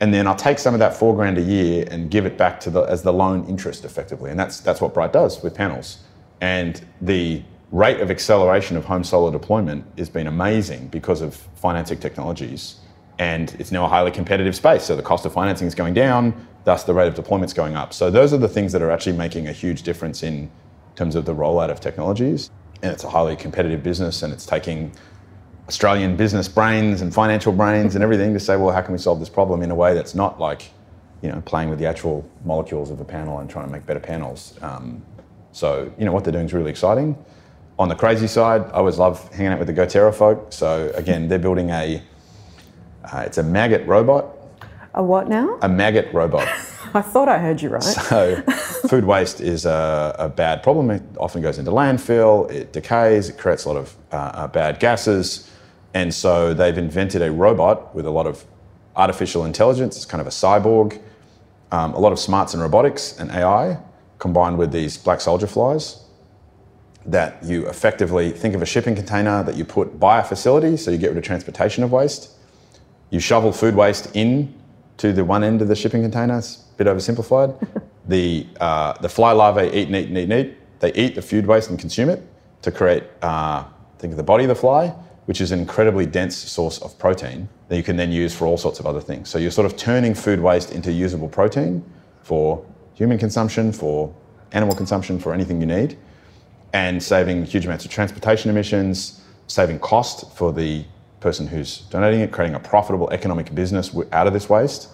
And 0.00 0.12
then 0.12 0.26
I'll 0.26 0.34
take 0.34 0.58
some 0.58 0.74
of 0.74 0.80
that 0.80 0.96
four 0.96 1.14
grand 1.14 1.38
a 1.38 1.42
year 1.42 1.86
and 1.88 2.10
give 2.10 2.26
it 2.26 2.36
back 2.36 2.58
to 2.62 2.70
the, 2.70 2.82
as 2.82 3.02
the 3.02 3.12
loan 3.12 3.46
interest 3.46 3.84
effectively. 3.84 4.32
And 4.32 4.40
that's, 4.40 4.58
that's 4.58 4.80
what 4.80 4.92
Brighte 4.92 5.12
does 5.12 5.40
with 5.40 5.54
panels. 5.54 5.98
And 6.40 6.84
the 7.00 7.44
rate 7.70 8.00
of 8.00 8.10
acceleration 8.10 8.76
of 8.76 8.84
home 8.84 9.04
solar 9.04 9.30
deployment 9.30 9.84
has 9.98 10.08
been 10.08 10.26
amazing 10.26 10.88
because 10.88 11.20
of 11.20 11.34
financing 11.56 11.98
technologies 11.98 12.76
and 13.18 13.54
it's 13.58 13.72
now 13.72 13.84
a 13.84 13.88
highly 13.88 14.10
competitive 14.10 14.54
space. 14.54 14.84
So 14.84 14.94
the 14.94 15.02
cost 15.02 15.26
of 15.26 15.32
financing 15.32 15.66
is 15.66 15.74
going 15.74 15.94
down, 15.94 16.46
thus 16.64 16.84
the 16.84 16.94
rate 16.94 17.08
of 17.08 17.14
deployment 17.14 17.50
is 17.50 17.54
going 17.54 17.74
up. 17.74 17.92
So 17.92 18.10
those 18.10 18.32
are 18.32 18.38
the 18.38 18.48
things 18.48 18.72
that 18.72 18.82
are 18.82 18.90
actually 18.90 19.16
making 19.16 19.48
a 19.48 19.52
huge 19.52 19.82
difference 19.82 20.22
in 20.22 20.50
terms 20.94 21.16
of 21.16 21.24
the 21.24 21.34
rollout 21.34 21.70
of 21.70 21.80
technologies. 21.80 22.50
And 22.82 22.92
it's 22.92 23.02
a 23.02 23.10
highly 23.10 23.34
competitive 23.34 23.82
business, 23.82 24.22
and 24.22 24.32
it's 24.32 24.46
taking 24.46 24.92
Australian 25.66 26.16
business 26.16 26.48
brains 26.48 27.02
and 27.02 27.12
financial 27.12 27.52
brains 27.52 27.96
and 27.96 28.04
everything 28.04 28.32
to 28.34 28.40
say, 28.40 28.56
well, 28.56 28.72
how 28.72 28.80
can 28.80 28.92
we 28.92 28.98
solve 28.98 29.18
this 29.18 29.28
problem 29.28 29.62
in 29.62 29.70
a 29.70 29.74
way 29.74 29.94
that's 29.94 30.14
not 30.14 30.38
like, 30.38 30.70
you 31.20 31.28
know, 31.28 31.40
playing 31.44 31.70
with 31.70 31.80
the 31.80 31.86
actual 31.86 32.28
molecules 32.44 32.90
of 32.90 33.00
a 33.00 33.04
panel 33.04 33.40
and 33.40 33.50
trying 33.50 33.66
to 33.66 33.72
make 33.72 33.84
better 33.84 34.00
panels. 34.00 34.56
Um, 34.62 35.04
so, 35.50 35.92
you 35.98 36.04
know, 36.04 36.12
what 36.12 36.22
they're 36.22 36.32
doing 36.32 36.46
is 36.46 36.54
really 36.54 36.70
exciting. 36.70 37.16
On 37.78 37.88
the 37.88 37.94
crazy 37.94 38.26
side, 38.26 38.62
I 38.66 38.78
always 38.78 38.98
love 38.98 39.32
hanging 39.32 39.52
out 39.52 39.60
with 39.60 39.68
the 39.68 39.74
GoTerra 39.74 40.12
folk. 40.12 40.52
So 40.52 40.90
again, 40.96 41.28
they're 41.28 41.38
building 41.38 41.70
a 41.70 42.02
uh, 43.04 43.22
it's 43.24 43.38
a 43.38 43.42
maggot 43.42 43.86
robot. 43.86 44.26
A 44.94 45.02
what 45.02 45.28
now? 45.28 45.58
A 45.62 45.68
maggot 45.68 46.12
robot. 46.12 46.46
I 46.94 47.02
thought 47.02 47.28
I 47.28 47.38
heard 47.38 47.62
you 47.62 47.68
right. 47.68 47.82
So 47.82 48.42
food 48.88 49.04
waste 49.04 49.40
is 49.40 49.64
a, 49.64 50.16
a, 50.18 50.28
bad 50.28 50.62
problem. 50.62 50.90
It 50.90 51.02
often 51.18 51.40
goes 51.42 51.58
into 51.58 51.70
landfill, 51.70 52.50
it 52.50 52.72
decays, 52.72 53.28
it 53.28 53.38
creates 53.38 53.64
a 53.64 53.68
lot 53.68 53.76
of 53.76 53.96
uh, 54.10 54.16
uh, 54.16 54.46
bad 54.48 54.80
gases. 54.80 55.50
And 55.94 56.12
so 56.12 56.54
they've 56.54 56.76
invented 56.76 57.22
a 57.22 57.30
robot 57.30 57.94
with 57.94 58.06
a 58.06 58.10
lot 58.10 58.26
of 58.26 58.44
artificial 58.96 59.44
intelligence. 59.44 59.96
It's 59.96 60.06
kind 60.06 60.20
of 60.20 60.26
a 60.26 60.30
cyborg, 60.30 61.00
um, 61.70 61.92
a 61.94 61.98
lot 61.98 62.12
of 62.12 62.18
smarts 62.18 62.54
and 62.54 62.62
robotics 62.62 63.18
and 63.18 63.30
AI 63.30 63.78
combined 64.18 64.58
with 64.58 64.72
these 64.72 64.96
black 64.96 65.20
soldier 65.20 65.46
flies 65.46 66.07
that 67.08 67.42
you 67.42 67.66
effectively 67.68 68.30
think 68.30 68.54
of 68.54 68.60
a 68.60 68.66
shipping 68.66 68.94
container 68.94 69.42
that 69.42 69.56
you 69.56 69.64
put 69.64 69.98
by 69.98 70.20
a 70.20 70.24
facility, 70.24 70.76
so 70.76 70.90
you 70.90 70.98
get 70.98 71.08
rid 71.08 71.16
of 71.16 71.24
transportation 71.24 71.82
of 71.82 71.90
waste. 71.90 72.30
You 73.10 73.18
shovel 73.18 73.50
food 73.50 73.74
waste 73.74 74.14
in 74.14 74.54
to 74.98 75.12
the 75.14 75.24
one 75.24 75.42
end 75.42 75.62
of 75.62 75.68
the 75.68 75.74
shipping 75.74 76.02
container. 76.02 76.38
It's 76.38 76.66
a 76.70 76.76
bit 76.76 76.86
oversimplified. 76.86 77.82
the 78.08 78.46
uh, 78.60 78.92
the 79.00 79.08
fly 79.08 79.32
larvae 79.32 79.68
eat 79.68 79.86
and 79.86 79.96
eat 79.96 80.08
and 80.08 80.18
eat 80.18 80.30
and 80.30 80.32
eat. 80.32 80.80
They 80.80 80.92
eat 80.92 81.14
the 81.14 81.22
food 81.22 81.46
waste 81.46 81.70
and 81.70 81.78
consume 81.78 82.10
it 82.10 82.22
to 82.62 82.70
create 82.70 83.04
uh, 83.22 83.64
think 83.98 84.12
of 84.12 84.18
the 84.18 84.22
body 84.22 84.44
of 84.44 84.48
the 84.48 84.54
fly, 84.54 84.88
which 85.24 85.40
is 85.40 85.50
an 85.50 85.60
incredibly 85.60 86.04
dense 86.04 86.36
source 86.36 86.78
of 86.82 86.98
protein 86.98 87.48
that 87.68 87.76
you 87.76 87.82
can 87.82 87.96
then 87.96 88.12
use 88.12 88.34
for 88.34 88.46
all 88.46 88.58
sorts 88.58 88.80
of 88.80 88.86
other 88.86 89.00
things. 89.00 89.30
So 89.30 89.38
you're 89.38 89.50
sort 89.50 89.66
of 89.66 89.78
turning 89.78 90.14
food 90.14 90.40
waste 90.40 90.72
into 90.72 90.92
usable 90.92 91.28
protein 91.28 91.82
for 92.22 92.64
human 92.92 93.16
consumption, 93.16 93.72
for 93.72 94.14
animal 94.52 94.74
consumption, 94.74 95.18
for 95.18 95.32
anything 95.32 95.60
you 95.60 95.66
need 95.66 95.96
and 96.72 97.02
saving 97.02 97.44
huge 97.44 97.64
amounts 97.64 97.84
of 97.84 97.90
transportation 97.90 98.50
emissions, 98.50 99.20
saving 99.46 99.78
cost 99.78 100.30
for 100.36 100.52
the 100.52 100.84
person 101.20 101.46
who's 101.46 101.82
donating 101.90 102.20
it, 102.20 102.30
creating 102.30 102.54
a 102.54 102.60
profitable 102.60 103.10
economic 103.10 103.54
business 103.54 103.96
out 104.12 104.26
of 104.26 104.32
this 104.32 104.48
waste 104.48 104.88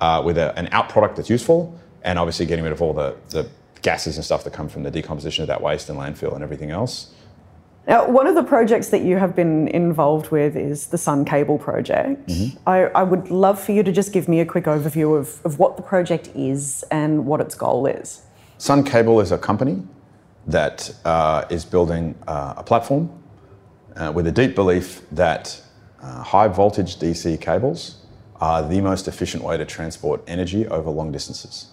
uh, 0.00 0.22
with 0.24 0.36
a, 0.36 0.56
an 0.58 0.68
out 0.72 0.88
product 0.88 1.16
that's 1.16 1.30
useful, 1.30 1.78
and 2.02 2.18
obviously 2.18 2.44
getting 2.44 2.64
rid 2.64 2.72
of 2.72 2.82
all 2.82 2.92
the, 2.92 3.16
the 3.30 3.48
gases 3.80 4.16
and 4.16 4.24
stuff 4.24 4.44
that 4.44 4.52
come 4.52 4.68
from 4.68 4.82
the 4.82 4.90
decomposition 4.90 5.42
of 5.42 5.48
that 5.48 5.60
waste 5.60 5.88
and 5.88 5.98
landfill 5.98 6.34
and 6.34 6.42
everything 6.42 6.70
else. 6.70 7.12
Now, 7.86 8.08
one 8.08 8.28
of 8.28 8.36
the 8.36 8.44
projects 8.44 8.90
that 8.90 9.02
you 9.02 9.16
have 9.16 9.34
been 9.34 9.66
involved 9.68 10.30
with 10.30 10.56
is 10.56 10.86
the 10.88 10.98
Sun 10.98 11.24
Cable 11.24 11.58
project. 11.58 12.28
Mm-hmm. 12.28 12.68
I, 12.68 12.84
I, 12.84 13.02
would 13.02 13.30
love 13.32 13.60
for 13.60 13.72
you 13.72 13.82
to 13.82 13.90
just 13.90 14.12
give 14.12 14.28
me 14.28 14.38
a 14.38 14.46
quick 14.46 14.66
overview 14.66 15.18
of, 15.18 15.44
of 15.44 15.58
what 15.58 15.76
the 15.76 15.82
project 15.82 16.30
is 16.36 16.84
and 16.92 17.26
what 17.26 17.40
its 17.40 17.56
goal 17.56 17.86
is. 17.86 18.22
Sun 18.58 18.84
Cable 18.84 19.20
is 19.20 19.32
a 19.32 19.38
company 19.38 19.82
that 20.46 20.94
uh, 21.04 21.44
is 21.50 21.64
building 21.64 22.14
uh, 22.26 22.54
a 22.56 22.62
platform 22.62 23.10
uh, 23.96 24.12
with 24.14 24.26
a 24.26 24.32
deep 24.32 24.54
belief 24.54 25.02
that 25.10 25.60
uh, 26.00 26.22
high 26.22 26.48
voltage 26.48 26.96
DC 26.96 27.40
cables 27.40 27.98
are 28.40 28.66
the 28.66 28.80
most 28.80 29.06
efficient 29.06 29.44
way 29.44 29.56
to 29.56 29.64
transport 29.64 30.22
energy 30.26 30.66
over 30.66 30.90
long 30.90 31.12
distances. 31.12 31.68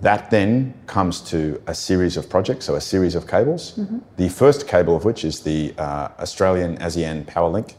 That 0.00 0.30
then 0.30 0.72
comes 0.86 1.20
to 1.22 1.62
a 1.66 1.74
series 1.74 2.16
of 2.16 2.30
projects, 2.30 2.64
so 2.64 2.74
a 2.74 2.80
series 2.80 3.14
of 3.14 3.26
cables. 3.28 3.76
Mm-hmm. 3.76 3.98
The 4.16 4.30
first 4.30 4.66
cable 4.66 4.96
of 4.96 5.04
which 5.04 5.24
is 5.24 5.40
the 5.40 5.74
uh, 5.76 6.08
Australian 6.18 6.78
ASEAN 6.78 7.26
Power 7.26 7.50
Link, 7.50 7.74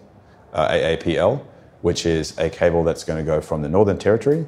uh, 0.53 0.69
AAPL, 0.69 1.43
which 1.81 2.05
is 2.05 2.37
a 2.37 2.51
cable 2.51 2.83
that's 2.83 3.03
going 3.03 3.17
to 3.17 3.25
go 3.25 3.41
from 3.41 3.63
the 3.63 3.69
Northern 3.69 3.97
Territory 3.97 4.45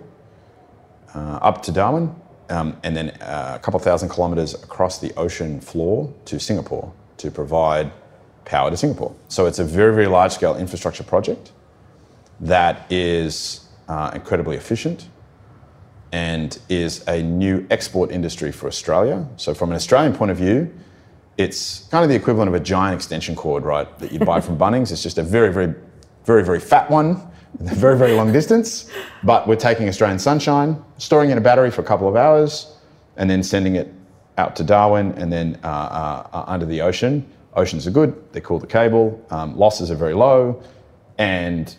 up 1.15 1.61
to 1.61 1.71
Darwin 1.71 2.15
um, 2.53 2.77
and 2.83 2.95
then 2.95 3.09
uh, 3.21 3.53
a 3.55 3.59
couple 3.59 3.79
thousand 3.79 4.09
kilometres 4.09 4.53
across 4.53 4.99
the 4.99 5.11
ocean 5.15 5.59
floor 5.59 6.13
to 6.25 6.39
Singapore 6.39 6.93
to 7.17 7.31
provide 7.31 7.91
power 8.45 8.69
to 8.69 8.77
Singapore. 8.77 9.15
So 9.27 9.47
it's 9.47 9.59
a 9.59 9.63
very, 9.63 9.93
very 9.93 10.07
large 10.07 10.33
scale 10.33 10.55
infrastructure 10.55 11.03
project 11.03 11.51
that 12.39 12.91
is 12.91 13.67
uh, 13.87 14.11
incredibly 14.13 14.55
efficient 14.55 15.09
and 16.11 16.59
is 16.69 17.03
a 17.07 17.23
new 17.23 17.65
export 17.71 18.11
industry 18.11 18.51
for 18.51 18.67
Australia. 18.67 19.27
So, 19.37 19.55
from 19.55 19.71
an 19.71 19.75
Australian 19.75 20.13
point 20.13 20.29
of 20.29 20.37
view, 20.37 20.71
it's 21.37 21.87
kind 21.89 22.03
of 22.03 22.09
the 22.09 22.15
equivalent 22.15 22.49
of 22.49 22.53
a 22.53 22.59
giant 22.59 22.93
extension 22.93 23.35
cord, 23.35 23.63
right, 23.63 23.87
that 23.97 24.11
you 24.11 24.19
buy 24.19 24.39
from 24.39 24.57
Bunnings. 24.63 24.91
It's 24.91 25.01
just 25.01 25.17
a 25.17 25.23
very, 25.23 25.51
very, 25.51 25.73
very, 26.25 26.43
very 26.43 26.59
fat 26.59 26.91
one 26.91 27.32
very, 27.59 27.97
very 27.97 28.13
long 28.13 28.31
distance, 28.31 28.89
but 29.23 29.47
we're 29.47 29.55
taking 29.55 29.87
Australian 29.87 30.19
sunshine, 30.19 30.83
storing 30.97 31.29
in 31.29 31.37
a 31.37 31.41
battery 31.41 31.71
for 31.71 31.81
a 31.81 31.85
couple 31.85 32.07
of 32.07 32.15
hours, 32.15 32.77
and 33.17 33.29
then 33.29 33.43
sending 33.43 33.75
it 33.75 33.93
out 34.37 34.55
to 34.55 34.63
Darwin 34.63 35.11
and 35.13 35.31
then 35.31 35.59
uh, 35.63 35.67
uh, 35.67 36.27
uh, 36.33 36.43
under 36.47 36.65
the 36.65 36.81
ocean. 36.81 37.27
Oceans 37.55 37.85
are 37.85 37.91
good, 37.91 38.15
they 38.33 38.41
cool 38.41 38.57
the 38.57 38.65
cable, 38.65 39.23
um, 39.29 39.55
losses 39.55 39.91
are 39.91 39.95
very 39.95 40.15
low, 40.15 40.61
and 41.19 41.75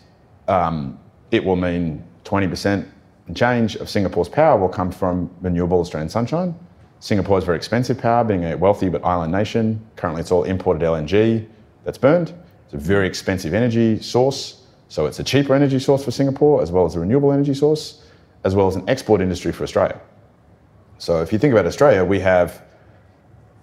um, 0.47 0.97
it 1.31 1.43
will 1.43 1.57
mean 1.57 2.03
20% 2.23 2.87
change 3.33 3.75
of 3.77 3.89
Singapore's 3.89 4.29
power 4.29 4.59
will 4.59 4.69
come 4.69 4.91
from 4.91 5.29
renewable 5.41 5.79
Australian 5.79 6.09
sunshine. 6.09 6.53
Singapore 6.99 7.37
is 7.37 7.43
very 7.43 7.57
expensive 7.57 7.97
power, 7.97 8.23
being 8.23 8.45
a 8.45 8.55
wealthy 8.55 8.89
but 8.89 9.03
island 9.03 9.31
nation. 9.31 9.83
Currently, 9.95 10.21
it's 10.21 10.31
all 10.31 10.43
imported 10.43 10.81
LNG 10.81 11.47
that's 11.83 11.97
burned. 11.97 12.33
It's 12.65 12.73
a 12.73 12.77
very 12.77 13.07
expensive 13.07 13.53
energy 13.53 13.99
source. 14.01 14.64
So 14.95 15.07
it's 15.07 15.19
a 15.19 15.25
cheaper 15.25 15.53
energy 15.53 15.79
source 15.79 16.05
for 16.05 16.11
Singapore, 16.11 16.61
as 16.61 16.71
well 16.71 16.85
as 16.85 16.95
a 16.95 17.01
renewable 17.01 17.33
energy 17.33 17.53
source, 17.53 18.01
as 18.45 18.55
well 18.55 18.65
as 18.69 18.77
an 18.77 18.89
export 18.89 19.19
industry 19.19 19.51
for 19.51 19.65
Australia. 19.65 19.99
So 20.99 21.21
if 21.21 21.33
you 21.33 21.37
think 21.37 21.51
about 21.51 21.65
Australia, 21.65 22.05
we 22.05 22.21
have 22.21 22.63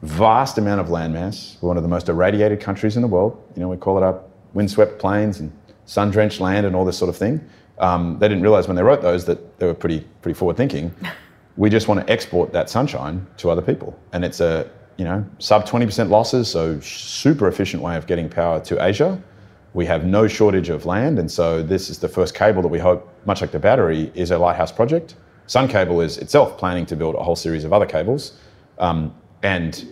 vast 0.03 0.59
amount 0.59 0.83
of 0.83 0.89
landmass. 0.89 1.57
We're 1.63 1.69
one 1.69 1.79
of 1.79 1.85
the 1.85 1.89
most 1.89 2.11
irradiated 2.11 2.61
countries 2.61 2.97
in 2.97 3.01
the 3.01 3.09
world. 3.09 3.43
You 3.57 3.63
know, 3.63 3.69
we 3.71 3.79
call 3.79 3.97
it 3.97 4.03
up 4.03 4.29
windswept 4.53 4.99
plains 4.99 5.41
and 5.41 5.51
sun-drenched 5.87 6.39
land 6.39 6.67
and 6.67 6.77
all 6.77 6.85
this 6.85 6.99
sort 6.99 7.09
of 7.09 7.17
thing. 7.17 7.41
Um, 7.79 8.19
they 8.19 8.29
didn't 8.29 8.43
realize 8.43 8.67
when 8.67 8.77
they 8.77 8.83
wrote 8.83 9.01
those 9.01 9.25
that 9.25 9.59
they 9.59 9.65
were 9.65 9.73
pretty 9.73 10.01
pretty 10.21 10.39
forward 10.39 10.59
thinking. 10.59 10.95
we 11.57 11.71
just 11.71 11.89
want 11.89 12.07
to 12.07 12.13
export 12.13 12.53
that 12.53 12.69
sunshine 12.69 13.27
to 13.39 13.49
other 13.49 13.63
people, 13.63 13.99
and 14.13 14.23
it's 14.23 14.41
a 14.41 14.71
you 14.99 15.07
know 15.07 15.25
sub 15.39 15.67
20% 15.67 16.11
losses, 16.11 16.47
so 16.47 16.79
super 16.81 17.49
efficient 17.49 17.83
way 17.83 17.97
of 17.97 18.07
getting 18.07 18.29
power 18.29 18.61
to 18.61 18.85
Asia 18.85 19.19
we 19.75 19.87
have 19.87 20.05
no 20.05 20.29
shortage 20.29 20.69
of 20.69 20.85
land, 20.85 21.19
and 21.19 21.31
so 21.31 21.63
this 21.63 21.89
is 21.89 21.99
the 21.99 22.09
first 22.09 22.35
cable 22.35 22.63
that 22.63 22.69
we 22.69 22.79
hope, 22.79 23.09
much 23.27 23.41
like 23.41 23.53
the 23.53 23.59
battery, 23.59 24.11
is 24.15 24.31
a 24.31 24.39
lighthouse 24.39 24.73
project. 24.73 25.15
Sun 25.47 25.69
Cable 25.69 26.01
is 26.01 26.19
itself 26.19 26.59
planning 26.59 26.87
to 26.87 26.97
build 26.97 27.15
a 27.15 27.23
whole 27.23 27.37
series 27.37 27.65
of 27.65 27.73
other 27.73 27.87
cables, 27.87 28.39
um, 28.79 29.15
and 29.43 29.87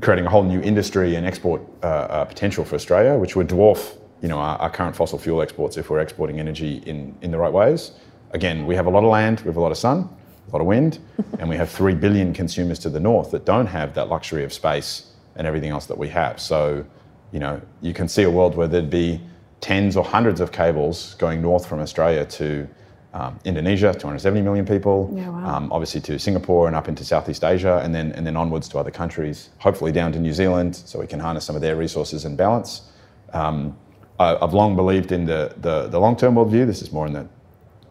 creating 0.00 0.26
a 0.26 0.30
whole 0.30 0.42
new 0.42 0.60
industry 0.60 1.14
and 1.14 1.26
export 1.26 1.62
uh, 1.82 1.86
uh, 1.86 2.24
potential 2.24 2.64
for 2.64 2.74
Australia, 2.74 3.16
which 3.18 3.36
would 3.36 3.48
dwarf 3.48 3.98
you 4.20 4.28
know 4.28 4.38
our, 4.38 4.56
our, 4.58 4.70
current 4.70 4.94
fossil 4.94 5.18
fuel 5.18 5.42
exports 5.42 5.76
if 5.76 5.90
we're 5.90 6.00
exporting 6.00 6.38
energy 6.38 6.82
in 6.86 7.16
in 7.22 7.30
the 7.30 7.38
right 7.38 7.52
ways. 7.52 7.92
Again, 8.32 8.66
we 8.66 8.74
have 8.74 8.86
a 8.86 8.90
lot 8.90 9.04
of 9.04 9.10
land, 9.10 9.40
we 9.40 9.46
have 9.46 9.56
a 9.56 9.60
lot 9.60 9.72
of 9.72 9.78
sun, 9.78 10.08
a 10.48 10.52
lot 10.52 10.60
of 10.60 10.66
wind, 10.66 10.98
and 11.38 11.48
we 11.48 11.56
have 11.56 11.70
three 11.70 11.94
billion 11.94 12.32
consumers 12.32 12.78
to 12.80 12.88
the 12.88 13.00
north 13.00 13.30
that 13.30 13.44
don't 13.44 13.66
have 13.66 13.94
that 13.94 14.08
luxury 14.08 14.44
of 14.44 14.52
space 14.52 15.12
and 15.36 15.46
everything 15.46 15.70
else 15.70 15.86
that 15.86 15.98
we 15.98 16.08
have. 16.08 16.40
So 16.40 16.84
you 17.32 17.40
know, 17.40 17.60
you 17.80 17.94
can 17.94 18.08
see 18.08 18.22
a 18.22 18.30
world 18.30 18.54
where 18.54 18.68
there'd 18.68 18.90
be 18.90 19.20
tens 19.60 19.96
or 19.96 20.04
hundreds 20.04 20.40
of 20.40 20.52
cables 20.52 21.14
going 21.14 21.40
north 21.40 21.66
from 21.66 21.80
Australia 21.80 22.24
to 22.26 22.68
um, 23.14 23.38
Indonesia, 23.44 23.92
270 23.92 24.40
million 24.42 24.64
people, 24.64 25.12
yeah, 25.14 25.28
wow. 25.28 25.56
um, 25.56 25.72
obviously 25.72 26.00
to 26.00 26.18
Singapore 26.18 26.66
and 26.66 26.74
up 26.74 26.88
into 26.88 27.04
Southeast 27.04 27.44
Asia, 27.44 27.80
and 27.84 27.94
then 27.94 28.12
and 28.12 28.26
then 28.26 28.36
onwards 28.36 28.68
to 28.68 28.78
other 28.78 28.90
countries. 28.90 29.50
Hopefully 29.58 29.92
down 29.92 30.12
to 30.12 30.18
New 30.18 30.32
Zealand, 30.32 30.74
so 30.74 30.98
we 30.98 31.06
can 31.06 31.20
harness 31.20 31.44
some 31.44 31.54
of 31.54 31.60
their 31.60 31.76
resources 31.76 32.24
and 32.24 32.38
balance. 32.38 32.90
Um, 33.34 33.76
I, 34.18 34.38
have 34.40 34.54
long 34.54 34.76
believed 34.76 35.12
in 35.12 35.26
the 35.26 35.54
the, 35.58 35.88
the 35.88 35.98
long 35.98 36.16
term 36.16 36.36
worldview. 36.36 36.66
This 36.66 36.80
is 36.80 36.90
more 36.90 37.06
in 37.06 37.12
the 37.12 37.28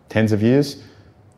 tens 0.10 0.32
of 0.32 0.42
years. 0.42 0.84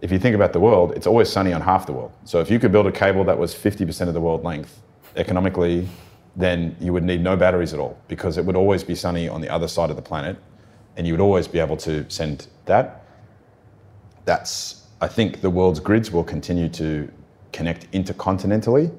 If 0.01 0.11
you 0.11 0.19
think 0.19 0.35
about 0.35 0.53
the 0.53 0.59
world, 0.59 0.93
it's 0.95 1.07
always 1.07 1.29
sunny 1.29 1.53
on 1.53 1.61
half 1.61 1.85
the 1.85 1.93
world. 1.93 2.11
So 2.23 2.39
if 2.39 2.49
you 2.49 2.59
could 2.59 2.71
build 2.71 2.87
a 2.87 2.91
cable 2.91 3.23
that 3.23 3.37
was 3.37 3.55
50% 3.55 4.09
of 4.09 4.13
the 4.13 4.19
world 4.19 4.43
length, 4.43 4.81
economically, 5.15 5.87
then 6.35 6.75
you 6.79 6.93
would 6.93 7.03
need 7.03 7.21
no 7.21 7.35
batteries 7.35 7.73
at 7.73 7.79
all 7.79 7.97
because 8.07 8.37
it 8.37 8.45
would 8.45 8.55
always 8.55 8.83
be 8.83 8.95
sunny 8.95 9.27
on 9.27 9.41
the 9.41 9.49
other 9.49 9.67
side 9.67 9.89
of 9.89 9.95
the 9.95 10.01
planet 10.01 10.37
and 10.97 11.07
you 11.07 11.13
would 11.13 11.21
always 11.21 11.47
be 11.47 11.59
able 11.59 11.77
to 11.77 12.09
send 12.09 12.47
that. 12.65 13.05
That's, 14.25 14.87
I 15.01 15.07
think 15.07 15.41
the 15.41 15.49
world's 15.49 15.79
grids 15.79 16.11
will 16.11 16.23
continue 16.23 16.69
to 16.69 17.11
connect 17.51 17.91
intercontinentally. 17.91 18.93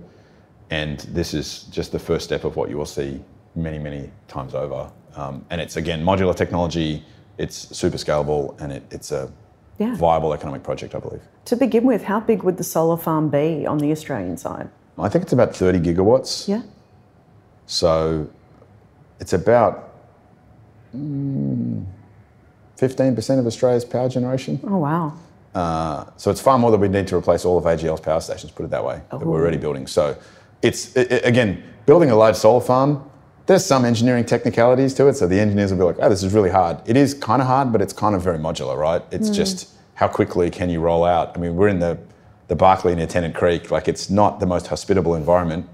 And 0.71 1.01
this 1.01 1.35
is 1.35 1.65
just 1.65 1.93
the 1.93 1.99
first 1.99 2.25
step 2.25 2.45
of 2.45 2.57
what 2.57 2.71
you 2.71 2.77
will 2.77 2.87
see 2.87 3.23
many, 3.55 3.79
many 3.79 4.11
times 4.29 4.55
over. 4.55 4.91
Um, 5.15 5.45
and 5.51 5.61
it's, 5.61 5.77
again, 5.77 6.05
modular 6.05 6.35
technology, 6.35 7.05
it's 7.39 7.77
super 7.77 7.97
scalable, 7.97 8.61
and 8.61 8.73
it, 8.73 8.83
it's 8.91 9.13
a 9.13 9.33
yeah. 9.79 9.95
viable 9.97 10.33
economic 10.33 10.63
project, 10.63 10.95
I 10.95 10.99
believe. 10.99 11.23
To 11.47 11.57
begin 11.57 11.85
with, 11.85 12.03
how 12.03 12.21
big 12.21 12.43
would 12.43 12.57
the 12.57 12.65
solar 12.65 12.97
farm 12.97 13.29
be 13.29 13.67
on 13.67 13.79
the 13.79 13.93
Australian 13.93 14.37
side? 14.37 14.69
I 14.99 15.09
think 15.09 15.23
it's 15.23 15.33
about 15.33 15.55
30 15.55 15.81
gigawatts. 15.81 16.49
Yeah. 16.49 16.63
So 17.67 18.29
it's 19.21 19.33
about 19.33 19.95
mm, 20.95 21.85
15% 22.79 23.39
of 23.39 23.47
Australia's 23.47 23.85
power 23.85 24.09
generation. 24.09 24.61
Oh, 24.65 24.79
wow. 24.79 25.15
Uh, 25.55 26.05
so 26.17 26.31
it's 26.31 26.41
far 26.41 26.59
more 26.59 26.71
than 26.71 26.81
we 26.81 26.89
need 26.89 27.07
to 27.09 27.17
replace 27.17 27.45
all 27.45 27.57
of 27.57 27.65
AGL's 27.65 28.01
power 28.01 28.21
stations, 28.21 28.53
put 28.53 28.65
it 28.65 28.71
that 28.71 28.85
way, 28.85 29.01
oh. 29.13 29.19
that 29.19 29.27
we're 29.27 29.41
already 29.41 29.57
building. 29.57 29.87
So 29.87 30.17
it's, 30.63 30.95
it, 30.97 31.11
it, 31.13 31.25
again, 31.25 31.63
building 31.87 32.11
a 32.11 32.17
large 32.17 32.37
solar 32.37 32.61
farm, 32.61 33.09
there's 33.47 33.65
some 33.65 33.85
engineering 33.85 34.25
technicalities 34.25 34.95
to 34.95 35.07
it. 35.09 35.15
So 35.15 35.27
the 35.27 35.39
engineers 35.39 35.71
will 35.71 35.79
be 35.79 35.85
like, 35.85 35.97
oh, 36.01 36.09
this 36.09 36.23
is 36.23 36.33
really 36.33 36.51
hard. 36.51 36.79
It 36.87 36.97
is 36.97 37.15
kind 37.15 37.41
of 37.41 37.49
hard, 37.49 37.73
but 37.73 37.83
it's 37.83 37.93
kind 37.93 38.15
of 38.15 38.23
very 38.23 38.39
modular, 38.39 38.77
right? 38.77 39.03
It's 39.11 39.31
mm. 39.31 39.35
just 39.35 39.71
how 39.95 40.09
quickly 40.09 40.51
can 40.51 40.71
you 40.71 40.81
roll 40.81 41.05
out? 41.05 41.37
I 41.37 41.41
mean, 41.41 41.55
we're 41.55 41.69
in 41.69 41.79
the 41.79 41.99
the 42.49 42.57
Barkly 42.57 42.95
near 42.95 43.07
Tennant 43.07 43.35
Creek. 43.35 43.71
Like 43.71 43.89
it's 43.89 44.11
not 44.11 44.41
the 44.41 44.47
most 44.47 44.67
hospitable 44.67 45.15
environment 45.15 45.67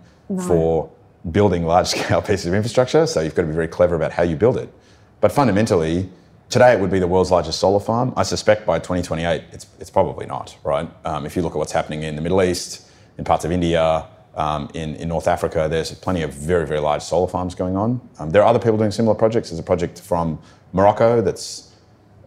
for 0.46 0.88
building 1.30 1.64
large 1.64 1.88
scale 1.88 2.22
pieces 2.28 2.46
of 2.46 2.54
infrastructure. 2.54 3.06
So 3.06 3.20
you've 3.20 3.35
got 3.35 3.42
to 3.42 3.48
be 3.48 3.54
very 3.54 3.68
clever 3.68 3.94
about 3.94 4.12
how 4.12 4.22
you 4.22 4.37
build 4.37 4.56
it. 4.56 4.72
But 5.20 5.33
fundamentally, 5.33 6.09
today 6.48 6.72
it 6.72 6.80
would 6.80 6.90
be 6.90 6.98
the 6.98 7.06
world's 7.06 7.30
largest 7.30 7.61
solar 7.61 7.80
farm. 7.80 8.12
I 8.16 8.22
suspect 8.22 8.66
by 8.66 8.78
2028, 8.78 9.44
it's, 9.52 9.66
it's 9.78 9.90
probably 9.90 10.26
not, 10.26 10.56
right? 10.64 10.88
Um, 11.04 11.26
if 11.26 11.37
you 11.37 11.42
look 11.42 11.52
at 11.52 11.59
what's 11.59 11.72
happening 11.72 12.02
in 12.02 12.16
the 12.16 12.22
Middle 12.22 12.42
East, 12.42 12.90
in 13.18 13.24
parts 13.24 13.44
of 13.44 13.52
India, 13.52 14.06
um, 14.35 14.70
in, 14.74 14.94
in 14.96 15.09
North 15.09 15.28
Africa, 15.28 15.66
there's 15.68 15.92
plenty 15.92 16.22
of 16.22 16.33
very, 16.33 16.66
very 16.66 16.80
large 16.80 17.02
solar 17.02 17.28
farms 17.28 17.54
going 17.54 17.76
on. 17.76 18.00
Um, 18.18 18.30
there 18.30 18.42
are 18.42 18.48
other 18.48 18.59
people 18.59 18.78
doing 18.78 18.90
similar 18.90 19.14
projects. 19.14 19.50
There's 19.50 19.61
a 19.61 19.64
project 19.64 20.00
from 20.00 20.40
Morocco 20.72 21.20
that's 21.20 21.74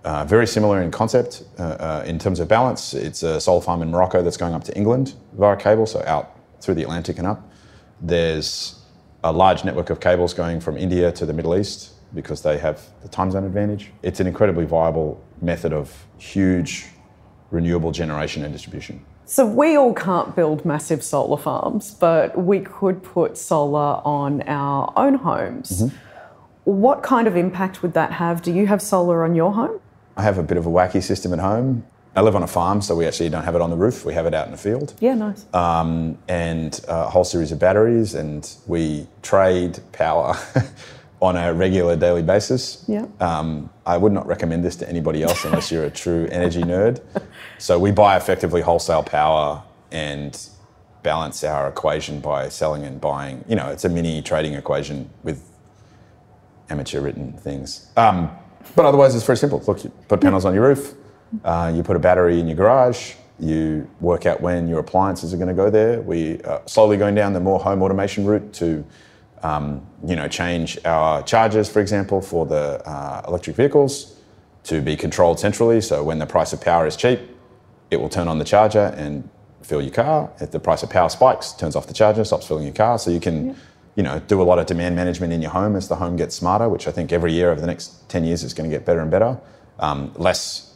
uh, 0.04 0.26
very 0.26 0.46
similar 0.46 0.82
in 0.82 0.92
concept 0.92 1.44
uh, 1.58 1.64
uh, 1.64 2.04
in 2.06 2.20
terms 2.20 2.40
of 2.40 2.48
balance. 2.48 2.94
It's 2.94 3.24
a 3.24 3.40
solar 3.40 3.62
farm 3.62 3.82
in 3.82 3.90
Morocco 3.90 4.22
that's 4.22 4.38
going 4.38 4.54
up 4.54 4.64
to 4.66 4.76
England 4.76 5.14
via 5.34 5.56
cable, 5.56 5.86
so 5.86 6.04
out 6.06 6.38
through 6.60 6.76
the 6.76 6.84
Atlantic 6.84 7.18
and 7.18 7.28
up. 7.28 7.50
There's 8.02 8.83
a 9.24 9.32
large 9.32 9.64
network 9.64 9.90
of 9.90 10.00
cables 10.00 10.34
going 10.34 10.60
from 10.60 10.78
India 10.78 11.12
to 11.12 11.26
the 11.26 11.34
Middle 11.34 11.56
East 11.56 11.94
because 12.14 12.42
they 12.42 12.58
have 12.58 12.82
the 13.02 13.08
time 13.08 13.32
zone 13.32 13.44
advantage. 13.44 13.92
It's 14.04 14.20
an 14.20 14.28
incredibly 14.28 14.66
viable 14.66 15.24
method 15.42 15.74
of 15.74 16.06
huge 16.18 16.88
renewable 17.50 17.92
generation 17.92 18.44
and 18.44 18.54
distribution. 18.54 19.04
So 19.26 19.46
we 19.46 19.76
all 19.76 19.94
can't 19.94 20.36
build 20.36 20.66
massive 20.66 21.04
solar 21.04 21.38
farms, 21.38 21.94
but 21.94 22.38
we 22.38 22.60
could 22.60 23.02
put 23.02 23.38
solar 23.38 24.02
on 24.04 24.42
our 24.44 24.92
own 24.96 25.16
homes. 25.16 25.84
Mm-hmm. 25.84 25.98
What 26.66 27.04
kind 27.04 27.28
of 27.28 27.36
impact 27.36 27.82
would 27.82 27.94
that 27.94 28.14
have? 28.14 28.42
Do 28.42 28.54
you 28.54 28.68
have 28.68 28.82
solar 28.82 29.24
on 29.24 29.36
your 29.36 29.54
home? 29.54 29.80
I 30.18 30.24
have 30.24 30.38
a 30.38 30.44
bit 30.44 30.58
of 30.58 30.66
a 30.66 30.70
wacky 30.70 31.02
system 31.02 31.34
at 31.34 31.40
home. 31.40 31.86
I 32.16 32.22
live 32.22 32.36
on 32.36 32.44
a 32.44 32.48
farm, 32.48 32.82
so 32.82 32.96
we 32.96 33.08
actually 33.08 33.30
don't 33.30 33.44
have 33.44 33.56
it 33.56 33.62
on 33.62 33.72
the 33.72 33.76
roof. 33.76 34.06
We 34.06 34.14
have 34.14 34.26
it 34.28 34.34
out 34.34 34.46
in 34.46 34.52
the 34.52 34.58
field. 34.58 34.94
Yeah, 35.00 35.16
nice. 35.16 35.46
Um, 35.54 36.18
and 36.28 36.80
a 36.88 37.10
whole 37.10 37.24
series 37.24 37.52
of 37.52 37.60
batteries, 37.60 38.14
and 38.14 38.48
we 38.68 39.08
trade 39.24 39.80
power 39.94 40.38
on 41.22 41.38
a 41.38 41.54
regular 41.54 41.96
daily 41.96 42.22
basis. 42.22 42.86
Yeah. 42.88 43.08
Um, 43.20 43.70
I 43.86 43.98
would 43.98 44.12
not 44.12 44.28
recommend 44.28 44.64
this 44.64 44.76
to 44.78 44.90
anybody 44.90 45.24
else 45.24 45.44
unless 45.46 45.72
you're 45.72 45.86
a 45.86 45.90
true 45.90 46.28
energy 46.32 46.62
nerd. 46.62 47.02
So 47.58 47.80
we 47.80 47.92
buy 47.92 48.18
effectively 48.18 48.62
wholesale 48.62 49.04
power 49.04 49.64
and 49.92 50.38
balance 51.02 51.44
our 51.44 51.68
equation 51.68 52.20
by 52.20 52.50
selling 52.50 52.84
and 52.84 53.00
buying. 53.02 53.44
You 53.48 53.56
know, 53.56 53.70
it's 53.70 53.86
a 53.86 53.90
mini 53.90 54.22
trading 54.22 54.54
equation 54.54 55.10
with 55.24 55.50
amateur 56.70 57.02
written 57.02 57.34
things. 57.34 57.90
Um, 57.98 58.30
but 58.76 58.86
otherwise, 58.86 59.16
it's 59.16 59.26
very 59.26 59.38
simple. 59.38 59.64
Look, 59.68 59.84
you 59.84 59.92
put 60.08 60.22
panels 60.22 60.46
on 60.46 60.54
your 60.54 60.68
roof, 60.68 60.94
uh, 61.44 61.72
you 61.74 61.84
put 61.84 61.96
a 61.96 62.00
battery 62.00 62.40
in 62.40 62.48
your 62.48 62.56
garage, 62.56 63.14
you 63.40 63.90
work 64.00 64.26
out 64.26 64.42
when 64.42 64.68
your 64.68 64.80
appliances 64.80 65.34
are 65.34 65.38
going 65.38 65.50
to 65.50 65.54
go 65.54 65.70
there. 65.70 66.02
We 66.02 66.42
are 66.44 66.62
slowly 66.66 66.98
going 66.98 67.16
down 67.16 67.34
the 67.34 67.40
more 67.40 67.60
home 67.60 67.82
automation 67.82 68.26
route 68.26 68.54
to, 68.54 68.86
um, 69.42 69.86
you 70.06 70.16
know, 70.16 70.28
change 70.28 70.78
our 70.86 71.24
chargers, 71.24 71.70
for 71.70 71.82
example, 71.82 72.22
for 72.22 72.46
the 72.46 72.82
uh, 72.88 73.24
electric 73.28 73.56
vehicles 73.56 74.20
to 74.66 74.82
be 74.82 74.96
controlled 74.96 75.40
centrally. 75.40 75.82
So 75.82 76.04
when 76.04 76.20
the 76.20 76.26
price 76.26 76.54
of 76.54 76.62
power 76.62 76.88
is 76.88 76.96
cheap, 76.96 77.20
it 77.92 77.98
will 77.98 78.10
turn 78.10 78.28
on 78.28 78.40
the 78.40 78.46
charger 78.46 78.94
and 78.98 79.28
fill 79.62 79.82
your 79.82 79.92
car. 79.92 80.32
If 80.40 80.52
the 80.52 80.60
price 80.60 80.84
of 80.84 80.90
power 80.90 81.10
spikes, 81.10 81.52
turns 81.54 81.76
off 81.76 81.88
the 81.88 81.94
charger, 81.94 82.24
stops 82.24 82.48
filling 82.48 82.66
your 82.66 82.74
car. 82.74 82.98
So 82.98 83.12
you 83.12 83.20
can, 83.20 83.48
yeah. 83.48 83.54
you 83.96 84.04
know, 84.04 84.20
do 84.20 84.42
a 84.42 84.44
lot 84.44 84.60
of 84.60 84.68
demand 84.68 84.96
management 84.96 85.34
in 85.34 85.42
your 85.42 85.52
home 85.52 85.76
as 85.76 85.88
the 85.88 85.96
home 85.96 86.16
gets 86.16 86.36
smarter, 86.36 86.70
which 86.70 86.88
I 86.88 86.92
think 86.92 87.12
every 87.12 87.34
year 87.34 87.52
over 87.52 87.60
the 87.60 87.68
next 87.68 88.10
10 88.10 88.24
years 88.24 88.44
is 88.44 88.54
going 88.54 88.70
to 88.70 88.76
get 88.76 88.86
better 88.86 89.00
and 89.02 89.12
better. 89.12 89.40
Um, 89.80 90.14
less 90.16 90.73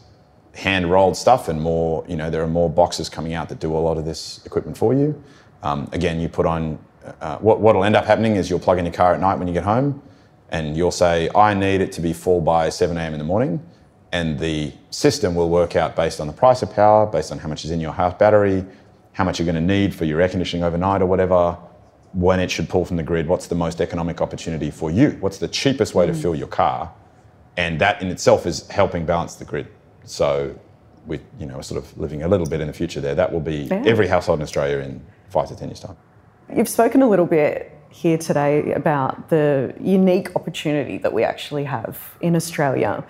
hand 0.57 0.89
rolled 0.89 1.15
stuff 1.15 1.49
and 1.49 1.61
more, 1.61 2.03
you 2.07 2.15
know, 2.15 2.31
there 2.31 2.41
are 2.41 2.47
more 2.47 2.67
boxes 2.67 3.09
coming 3.09 3.35
out 3.35 3.47
that 3.47 3.59
do 3.59 3.71
a 3.71 3.77
lot 3.77 3.95
of 3.95 4.05
this 4.05 4.43
equipment 4.43 4.75
for 4.75 4.91
you. 4.91 5.21
Um, 5.61 5.87
again, 5.91 6.19
you 6.19 6.27
put 6.27 6.47
on, 6.47 6.79
uh, 7.21 7.37
what 7.37 7.61
will 7.61 7.83
end 7.83 7.95
up 7.95 8.05
happening 8.05 8.37
is 8.37 8.49
you'll 8.49 8.59
plug 8.59 8.79
in 8.79 8.85
your 8.85 8.93
car 8.93 9.13
at 9.13 9.19
night 9.19 9.37
when 9.37 9.47
you 9.47 9.53
get 9.53 9.63
home 9.63 10.01
and 10.49 10.75
you'll 10.75 10.89
say, 10.89 11.29
I 11.35 11.53
need 11.53 11.81
it 11.81 11.91
to 11.93 12.01
be 12.01 12.11
full 12.11 12.41
by 12.41 12.69
7 12.69 12.97
a.m. 12.97 13.13
in 13.13 13.19
the 13.19 13.23
morning. 13.23 13.63
And 14.11 14.39
the 14.39 14.73
system 14.89 15.35
will 15.35 15.49
work 15.49 15.75
out 15.75 15.95
based 15.95 16.19
on 16.19 16.25
the 16.25 16.33
price 16.33 16.63
of 16.63 16.73
power, 16.73 17.05
based 17.05 17.31
on 17.31 17.37
how 17.37 17.49
much 17.49 17.63
is 17.63 17.69
in 17.69 17.79
your 17.79 17.91
house 17.91 18.15
battery, 18.17 18.65
how 19.13 19.25
much 19.25 19.37
you're 19.37 19.45
going 19.45 19.55
to 19.55 19.61
need 19.61 19.93
for 19.93 20.05
your 20.05 20.19
air 20.21 20.29
conditioning 20.29 20.63
overnight 20.63 21.03
or 21.03 21.05
whatever, 21.05 21.55
when 22.13 22.39
it 22.39 22.49
should 22.49 22.67
pull 22.67 22.83
from 22.83 22.97
the 22.97 23.03
grid, 23.03 23.27
what's 23.27 23.45
the 23.45 23.53
most 23.53 23.79
economic 23.79 24.21
opportunity 24.21 24.71
for 24.71 24.89
you, 24.89 25.17
what's 25.19 25.37
the 25.37 25.47
cheapest 25.47 25.93
way 25.93 26.07
mm. 26.07 26.13
to 26.13 26.19
fill 26.19 26.33
your 26.33 26.47
car. 26.47 26.91
And 27.57 27.79
that 27.79 28.01
in 28.01 28.07
itself 28.07 28.47
is 28.47 28.67
helping 28.69 29.05
balance 29.05 29.35
the 29.35 29.45
grid. 29.45 29.67
So 30.07 30.57
we, 31.05 31.19
you 31.39 31.45
know, 31.45 31.59
are 31.59 31.63
sort 31.63 31.83
of 31.83 31.97
living 31.97 32.23
a 32.23 32.27
little 32.27 32.47
bit 32.47 32.59
in 32.59 32.67
the 32.67 32.73
future 32.73 33.01
there. 33.01 33.13
That 33.13 33.31
will 33.31 33.39
be 33.39 33.67
yeah. 33.69 33.83
every 33.85 34.07
household 34.07 34.39
in 34.39 34.43
Australia 34.43 34.79
in 34.79 35.01
five 35.29 35.47
to 35.49 35.55
ten 35.55 35.67
years' 35.69 35.79
time. 35.79 35.97
You've 36.53 36.69
spoken 36.69 37.01
a 37.01 37.07
little 37.09 37.25
bit 37.25 37.77
here 37.89 38.17
today 38.17 38.73
about 38.73 39.29
the 39.29 39.73
unique 39.79 40.35
opportunity 40.35 40.97
that 40.97 41.11
we 41.11 41.23
actually 41.23 41.65
have 41.65 42.17
in 42.21 42.35
Australia. 42.35 43.03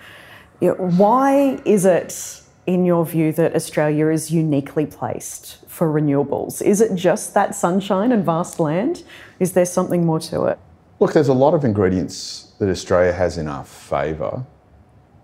Why 0.60 1.60
is 1.64 1.84
it, 1.84 2.42
in 2.66 2.84
your 2.84 3.06
view, 3.06 3.32
that 3.32 3.54
Australia 3.54 4.08
is 4.08 4.30
uniquely 4.32 4.86
placed 4.86 5.64
for 5.68 5.88
renewables? 5.88 6.60
Is 6.62 6.80
it 6.80 6.96
just 6.96 7.34
that 7.34 7.54
sunshine 7.54 8.10
and 8.12 8.24
vast 8.24 8.58
land? 8.58 9.04
Is 9.38 9.52
there 9.52 9.66
something 9.66 10.04
more 10.04 10.20
to 10.20 10.46
it? 10.46 10.58
Look, 10.98 11.12
there's 11.12 11.28
a 11.28 11.34
lot 11.34 11.54
of 11.54 11.64
ingredients 11.64 12.52
that 12.58 12.68
Australia 12.68 13.12
has 13.12 13.38
in 13.38 13.46
our 13.46 13.64
favour. 13.64 14.44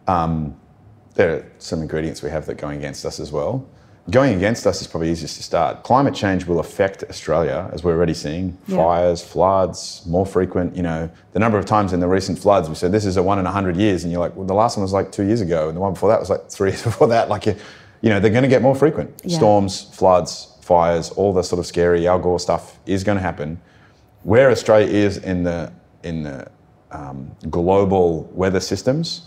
Um, 0.06 0.56
there 1.14 1.36
are 1.36 1.46
some 1.58 1.80
ingredients 1.80 2.22
we 2.22 2.30
have 2.30 2.46
that 2.46 2.56
going 2.56 2.78
against 2.78 3.04
us 3.04 3.20
as 3.20 3.32
well. 3.32 3.66
Going 4.10 4.34
against 4.34 4.66
us 4.66 4.82
is 4.82 4.86
probably 4.86 5.10
easiest 5.10 5.36
to 5.36 5.42
start. 5.42 5.82
Climate 5.82 6.14
change 6.14 6.44
will 6.44 6.60
affect 6.60 7.04
Australia, 7.04 7.70
as 7.72 7.82
we're 7.82 7.94
already 7.94 8.12
seeing. 8.12 8.58
Yeah. 8.68 8.76
Fires, 8.76 9.22
floods, 9.22 10.02
more 10.04 10.26
frequent. 10.26 10.76
You 10.76 10.82
know, 10.82 11.10
the 11.32 11.38
number 11.38 11.56
of 11.56 11.64
times 11.64 11.94
in 11.94 12.00
the 12.00 12.08
recent 12.08 12.38
floods 12.38 12.68
we 12.68 12.74
said 12.74 12.92
this 12.92 13.06
is 13.06 13.16
a 13.16 13.22
one 13.22 13.38
in 13.38 13.46
a 13.46 13.50
hundred 13.50 13.76
years, 13.76 14.04
and 14.04 14.12
you're 14.12 14.20
like, 14.20 14.36
well, 14.36 14.46
the 14.46 14.54
last 14.54 14.76
one 14.76 14.82
was 14.82 14.92
like 14.92 15.10
two 15.10 15.24
years 15.24 15.40
ago, 15.40 15.68
and 15.68 15.76
the 15.76 15.80
one 15.80 15.94
before 15.94 16.10
that 16.10 16.20
was 16.20 16.28
like 16.28 16.50
three 16.50 16.70
years 16.70 16.82
before 16.90 17.08
that. 17.08 17.30
Like, 17.30 17.46
you, 17.46 17.56
you 18.02 18.10
know, 18.10 18.20
they're 18.20 18.30
going 18.30 18.42
to 18.42 18.48
get 18.48 18.60
more 18.60 18.74
frequent. 18.74 19.22
Yeah. 19.24 19.38
Storms, 19.38 19.84
floods, 19.94 20.54
fires, 20.60 21.08
all 21.10 21.32
the 21.32 21.42
sort 21.42 21.58
of 21.58 21.64
scary 21.64 22.06
Al 22.06 22.18
Gore 22.18 22.38
stuff 22.38 22.78
is 22.84 23.04
going 23.04 23.16
to 23.16 23.22
happen. 23.22 23.58
Where 24.22 24.50
Australia 24.50 24.86
is 24.86 25.16
in 25.16 25.44
the 25.44 25.72
in 26.02 26.24
the 26.24 26.50
um, 26.90 27.34
global 27.48 28.24
weather 28.34 28.60
systems, 28.60 29.22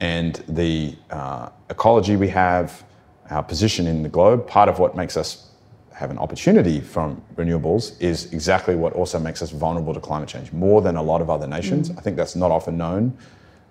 and 0.00 0.42
the 0.48 0.96
uh, 1.10 1.50
ecology 1.68 2.16
we 2.16 2.28
have, 2.28 2.84
our 3.30 3.42
position 3.42 3.86
in 3.86 4.02
the 4.02 4.08
globe, 4.08 4.46
part 4.46 4.68
of 4.68 4.78
what 4.78 4.96
makes 4.96 5.16
us 5.16 5.50
have 5.92 6.10
an 6.10 6.18
opportunity 6.18 6.80
from 6.80 7.22
renewables 7.36 8.00
is 8.00 8.32
exactly 8.32 8.74
what 8.74 8.94
also 8.94 9.18
makes 9.18 9.42
us 9.42 9.50
vulnerable 9.50 9.92
to 9.92 10.00
climate 10.00 10.28
change 10.28 10.50
more 10.52 10.80
than 10.80 10.96
a 10.96 11.02
lot 11.02 11.20
of 11.20 11.28
other 11.28 11.46
nations. 11.46 11.90
Mm. 11.90 11.98
I 11.98 12.00
think 12.00 12.16
that's 12.16 12.34
not 12.34 12.50
often 12.50 12.78
known. 12.78 13.16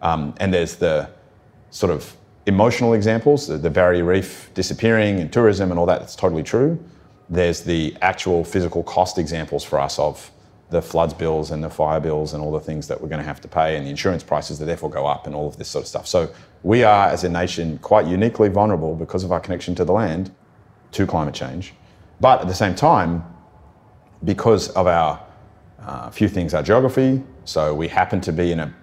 Um, 0.03 0.35
and 0.39 0.53
there's 0.53 0.75
the 0.75 1.09
sort 1.71 1.91
of 1.91 2.15
emotional 2.45 2.93
examples, 2.93 3.47
the, 3.47 3.57
the 3.57 3.69
barrier 3.69 4.03
reef 4.03 4.51
disappearing 4.53 5.19
and 5.19 5.33
tourism 5.33 5.71
and 5.71 5.79
all 5.79 5.87
that, 5.87 5.99
that's 5.99 6.15
totally 6.15 6.43
true. 6.43 6.79
There's 7.29 7.61
the 7.61 7.95
actual 8.01 8.43
physical 8.43 8.83
cost 8.83 9.17
examples 9.17 9.63
for 9.63 9.79
us 9.79 9.97
of 9.97 10.31
the 10.69 10.82
floods 10.82 11.13
bills 11.13 11.51
and 11.51 11.63
the 11.63 11.69
fire 11.69 11.99
bills 11.99 12.34
and 12.34 12.43
all 12.43 12.51
the 12.51 12.60
things 12.60 12.88
that 12.88 13.01
we're 13.01 13.08
going 13.08 13.21
to 13.21 13.25
have 13.25 13.41
to 13.41 13.47
pay 13.47 13.75
and 13.75 13.86
the 13.86 13.89
insurance 13.89 14.23
prices 14.23 14.60
that 14.60 14.65
therefore 14.65 14.89
go 14.89 15.08
up 15.08 15.25
and 15.25 15.36
all 15.36 15.47
of 15.47 15.58
this 15.58 15.67
sort 15.67 15.84
of 15.84 15.88
stuff. 15.88 16.08
So 16.08 16.32
we 16.62 16.84
are, 16.84 17.08
as 17.08 17.23
a 17.23 17.29
nation, 17.29 17.79
quite 17.79 18.05
uniquely 18.05 18.49
vulnerable 18.49 18.95
because 18.95 19.23
of 19.23 19.32
our 19.32 19.39
connection 19.39 19.73
to 19.75 19.86
the 19.86 19.93
land 19.93 20.32
to 20.91 21.08
climate 21.08 21.34
change. 21.34 21.73
But 22.21 22.41
at 22.41 22.47
the 22.47 22.53
same 22.53 22.75
time, 22.75 23.23
because 24.23 24.69
of 24.69 24.86
our 24.86 25.23
uh, 25.82 26.10
few 26.12 26.27
things, 26.27 26.53
our 26.53 26.62
geography, 26.62 27.23
so 27.45 27.74
we 27.74 27.88
happen 27.88 28.22
to 28.22 28.32
be 28.32 28.51
in 28.51 28.59
a 28.59 28.74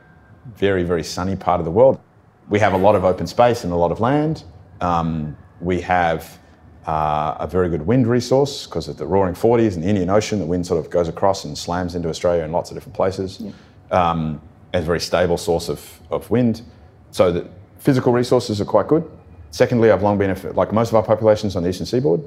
very, 0.54 0.82
very 0.82 1.04
sunny 1.04 1.36
part 1.36 1.60
of 1.60 1.64
the 1.64 1.70
world. 1.70 2.00
We 2.48 2.58
have 2.60 2.72
a 2.72 2.78
lot 2.78 2.94
of 2.94 3.04
open 3.04 3.26
space 3.26 3.64
and 3.64 3.72
a 3.72 3.76
lot 3.76 3.92
of 3.92 4.00
land. 4.00 4.44
Um, 4.80 5.36
we 5.60 5.80
have 5.82 6.38
uh, 6.86 7.36
a 7.40 7.46
very 7.46 7.68
good 7.68 7.86
wind 7.86 8.06
resource 8.06 8.66
because 8.66 8.86
of 8.88 8.96
the 8.96 9.06
roaring 9.06 9.34
40s 9.34 9.74
and 9.74 9.82
the 9.82 9.88
Indian 9.88 10.08
Ocean. 10.08 10.38
The 10.38 10.46
wind 10.46 10.66
sort 10.66 10.84
of 10.84 10.90
goes 10.90 11.08
across 11.08 11.44
and 11.44 11.58
slams 11.58 11.94
into 11.94 12.08
Australia 12.08 12.44
in 12.44 12.52
lots 12.52 12.70
of 12.70 12.76
different 12.76 12.94
places. 12.94 13.40
Yeah. 13.40 13.52
Um, 13.90 14.40
a 14.72 14.80
very 14.80 15.00
stable 15.00 15.36
source 15.36 15.68
of, 15.68 16.00
of 16.10 16.30
wind. 16.30 16.62
So 17.10 17.32
the 17.32 17.48
physical 17.78 18.12
resources 18.12 18.60
are 18.60 18.64
quite 18.64 18.88
good. 18.88 19.08
Secondly, 19.50 19.90
I've 19.90 20.02
long 20.02 20.18
been, 20.18 20.30
a, 20.30 20.52
like 20.52 20.72
most 20.72 20.90
of 20.90 20.96
our 20.96 21.02
populations 21.02 21.56
on 21.56 21.62
the 21.62 21.70
eastern 21.70 21.86
seaboard, 21.86 22.22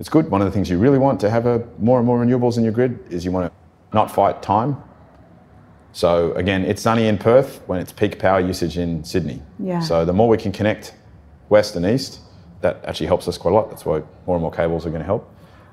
it's 0.00 0.08
good. 0.08 0.30
One 0.30 0.40
of 0.40 0.46
the 0.46 0.52
things 0.52 0.68
you 0.68 0.78
really 0.78 0.98
want 0.98 1.20
to 1.20 1.30
have 1.30 1.46
a, 1.46 1.64
more 1.78 1.98
and 1.98 2.06
more 2.06 2.24
renewables 2.24 2.56
in 2.56 2.64
your 2.64 2.72
grid 2.72 2.98
is 3.10 3.24
you 3.24 3.30
want 3.30 3.52
to 3.52 3.96
not 3.96 4.10
fight 4.10 4.42
time. 4.42 4.76
So 5.92 6.32
again, 6.32 6.64
it's 6.64 6.82
sunny 6.82 7.06
in 7.06 7.18
Perth 7.18 7.62
when 7.66 7.78
it's 7.78 7.92
peak 7.92 8.18
power 8.18 8.40
usage 8.40 8.78
in 8.78 9.04
Sydney. 9.04 9.42
Yeah. 9.58 9.80
So 9.80 10.04
the 10.04 10.12
more 10.12 10.28
we 10.28 10.38
can 10.38 10.50
connect 10.50 10.94
west 11.50 11.76
and 11.76 11.84
east, 11.84 12.20
that 12.62 12.84
actually 12.84 13.06
helps 13.06 13.28
us 13.28 13.36
quite 13.38 13.52
a 13.52 13.54
lot. 13.54 13.70
That's 13.70 13.84
why 13.84 14.02
more 14.26 14.36
and 14.36 14.42
more 14.42 14.50
cables 14.50 14.86
are 14.86 14.90
going 14.90 15.00
to 15.00 15.06
help. 15.06 15.28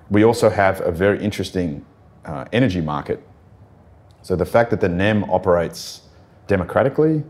We 0.09 0.23
also 0.23 0.49
have 0.49 0.81
a 0.81 0.91
very 0.91 1.23
interesting 1.23 1.85
uh, 2.25 2.45
energy 2.51 2.81
market. 2.81 3.23
So 4.21 4.35
the 4.35 4.45
fact 4.45 4.69
that 4.71 4.81
the 4.81 4.89
NEM 4.89 5.29
operates 5.29 6.01
democratically, 6.47 7.23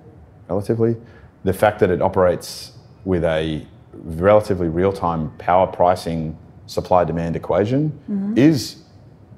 relatively, 0.48 0.96
the 1.44 1.54
fact 1.54 1.80
that 1.80 1.90
it 1.90 2.02
operates 2.02 2.74
with 3.06 3.24
a 3.24 3.66
relatively 3.94 4.68
real-time 4.68 5.32
power 5.38 5.68
pricing 5.68 6.38
supply 6.66 7.04
demand 7.04 7.36
equation 7.36 7.92
is 8.38 8.84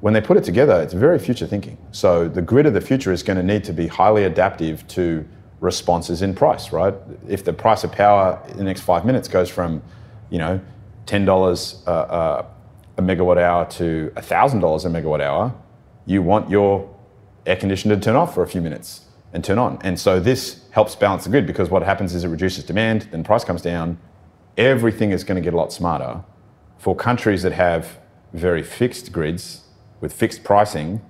when 0.01 0.13
they 0.13 0.22
put 0.22 0.38
it 0.38 0.43
together, 0.43 0.82
it's 0.82 0.93
very 0.93 1.19
future 1.19 1.47
thinking. 1.47 1.78
So 1.91 2.28
the 2.28 2.41
grid 2.41 2.65
of 2.65 2.74
the 2.74 2.82
future 2.82 3.11
is 3.11 3.24
going 3.24 3.38
to 3.38 3.43
need 3.43 3.63
to 3.65 3.74
be 3.74 3.88
highly 3.88 4.24
adaptive 4.26 4.88
to 4.89 5.26
responses 5.59 6.24
in 6.24 6.34
price, 6.34 6.72
right? 6.72 6.93
If 7.28 7.43
the 7.45 7.53
price 7.53 7.84
of 7.84 7.91
power 7.91 8.41
in 8.49 8.57
the 8.57 8.63
next 8.63 8.82
five 8.82 9.05
minutes 9.05 9.28
goes 9.28 9.49
from, 9.49 9.82
you 10.32 10.39
know, 10.39 10.59
ten 11.05 11.25
dollars 11.25 11.84
uh, 11.86 11.91
uh, 11.91 12.45
a 12.97 13.01
megawatt 13.01 13.38
hour 13.38 13.65
to 13.71 14.11
thousand 14.17 14.61
dollars 14.61 14.86
a 14.86 14.89
megawatt 14.89 15.21
hour, 15.21 15.53
you 16.07 16.23
want 16.23 16.49
your 16.49 16.89
air 17.45 17.55
conditioner 17.55 17.95
to 17.95 18.01
turn 18.01 18.15
off 18.15 18.34
for 18.34 18.41
a 18.41 18.47
few 18.47 18.61
minutes 18.61 19.05
and 19.34 19.43
turn 19.43 19.59
on. 19.59 19.77
And 19.84 19.99
so 19.99 20.19
this 20.19 20.61
helps 20.71 20.95
balance 20.95 21.23
the 21.23 21.29
grid 21.29 21.45
because 21.45 21.69
what 21.69 21.84
happens 21.84 22.15
is 22.15 22.23
it 22.23 22.29
reduces 22.29 22.63
demand, 22.63 23.07
then 23.11 23.23
price 23.23 23.43
comes 23.43 23.61
down. 23.61 23.99
Everything 24.57 25.11
is 25.11 25.23
going 25.23 25.36
to 25.36 25.41
get 25.41 25.53
a 25.53 25.57
lot 25.57 25.71
smarter. 25.71 26.23
For 26.77 26.95
countries 26.95 27.43
that 27.43 27.53
have 27.53 27.99
very 28.34 28.63
fixed 28.63 29.11
grids 29.11 29.61
with 30.01 30.11
fixed 30.11 30.43
pricing, 30.43 31.01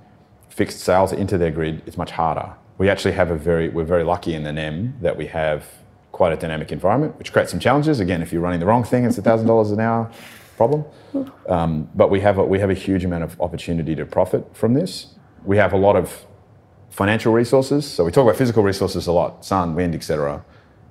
fixed 0.50 0.82
sales 0.82 1.12
into 1.12 1.38
their 1.38 1.52
grid, 1.52 1.82
it's 1.86 1.98
much 1.98 2.12
harder. 2.12 2.54
We 2.78 2.90
actually 2.90 3.14
have 3.14 3.32
a 3.32 3.38
very, 3.38 3.70
we're 3.70 3.86
very 3.86 4.04
lucky 4.04 4.34
in 4.34 4.44
the 4.44 4.52
NEM 4.52 4.98
that 5.02 5.18
we 5.18 5.28
have 5.28 5.66
quite 6.12 6.34
a 6.34 6.36
dynamic 6.36 6.72
environment, 6.72 7.18
which 7.18 7.32
creates 7.32 7.52
some 7.52 7.60
challenges. 7.60 8.00
Again, 8.00 8.22
if 8.22 8.32
you're 8.32 8.42
running 8.42 8.60
the 8.60 8.66
wrong 8.66 8.84
thing, 8.84 9.06
it's 9.06 9.18
a 9.18 9.22
$1,000 9.22 9.74
an 9.74 9.80
hour 9.80 10.12
problem. 10.58 10.86
Um, 11.48 11.90
but 11.96 12.10
we 12.10 12.22
have, 12.22 12.38
a, 12.38 12.44
we 12.44 12.60
have 12.60 12.70
a 12.70 12.76
huge 12.76 13.04
amount 13.04 13.24
of 13.24 13.40
opportunity 13.42 13.96
to 13.96 14.06
profit 14.06 14.56
from 14.56 14.74
this. 14.74 15.16
We 15.44 15.58
have 15.58 15.74
a 15.74 15.78
lot 15.78 15.96
of 15.96 16.26
financial 16.90 17.34
resources. 17.34 17.86
So 17.90 18.04
we 18.04 18.12
talk 18.12 18.24
about 18.24 18.36
physical 18.36 18.64
resources 18.64 19.08
a 19.08 19.12
lot, 19.12 19.46
sun, 19.46 19.76
wind, 19.76 19.96
etc. 19.96 20.44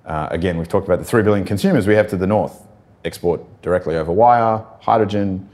Uh, 0.05 0.29
again, 0.31 0.59
we've 0.59 0.69
talked 0.69 0.87
about 0.87 0.99
the 0.99 1.05
3 1.05 1.23
billion 1.23 1.45
consumers 1.45 1.87
we 1.87 1.95
have 1.95 2.09
to 2.09 2.17
the 2.17 2.27
north, 2.27 2.67
export 3.05 3.41
directly 3.63 3.97
over 3.97 4.11
wire, 4.11 4.65
hydrogen, 4.81 5.49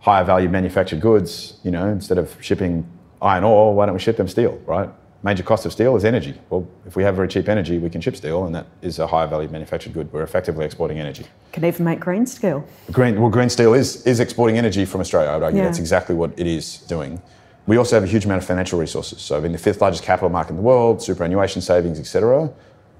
higher 0.00 0.24
value 0.24 0.48
manufactured 0.48 1.00
goods. 1.00 1.58
You 1.62 1.70
know, 1.70 1.88
instead 1.88 2.18
of 2.18 2.36
shipping 2.40 2.86
iron 3.22 3.44
ore, 3.44 3.74
why 3.74 3.86
don't 3.86 3.94
we 3.94 4.00
ship 4.00 4.16
them 4.16 4.28
steel, 4.28 4.60
right? 4.66 4.90
Major 5.26 5.42
cost 5.42 5.66
of 5.66 5.72
steel 5.72 5.96
is 5.96 6.04
energy. 6.04 6.34
Well, 6.50 6.68
if 6.86 6.94
we 6.94 7.02
have 7.02 7.16
very 7.16 7.26
cheap 7.26 7.48
energy, 7.48 7.78
we 7.78 7.90
can 7.90 8.00
ship 8.00 8.14
steel, 8.14 8.46
and 8.46 8.54
that 8.54 8.64
is 8.80 9.00
a 9.00 9.08
higher 9.08 9.26
value 9.26 9.48
manufactured 9.48 9.92
good. 9.92 10.12
We're 10.12 10.22
effectively 10.22 10.64
exporting 10.64 11.00
energy. 11.00 11.26
Can 11.50 11.64
even 11.64 11.84
make 11.84 11.98
green 11.98 12.26
steel. 12.26 12.64
Green, 12.92 13.20
well, 13.20 13.28
green 13.28 13.48
steel 13.48 13.74
is, 13.74 14.06
is 14.06 14.20
exporting 14.20 14.56
energy 14.56 14.84
from 14.84 15.00
Australia. 15.00 15.30
I 15.30 15.34
would 15.34 15.42
argue 15.42 15.58
Yeah. 15.58 15.66
that's 15.66 15.80
exactly 15.80 16.14
what 16.14 16.30
it 16.36 16.46
is 16.46 16.78
doing. 16.82 17.20
We 17.66 17.76
also 17.76 17.96
have 17.96 18.04
a 18.04 18.06
huge 18.06 18.24
amount 18.24 18.40
of 18.40 18.46
financial 18.46 18.78
resources. 18.78 19.20
So, 19.20 19.42
in 19.42 19.50
the 19.50 19.58
fifth 19.58 19.80
largest 19.80 20.04
capital 20.04 20.28
market 20.28 20.50
in 20.50 20.58
the 20.58 20.62
world, 20.62 21.02
superannuation 21.02 21.60
savings, 21.60 21.98
etc. 21.98 22.48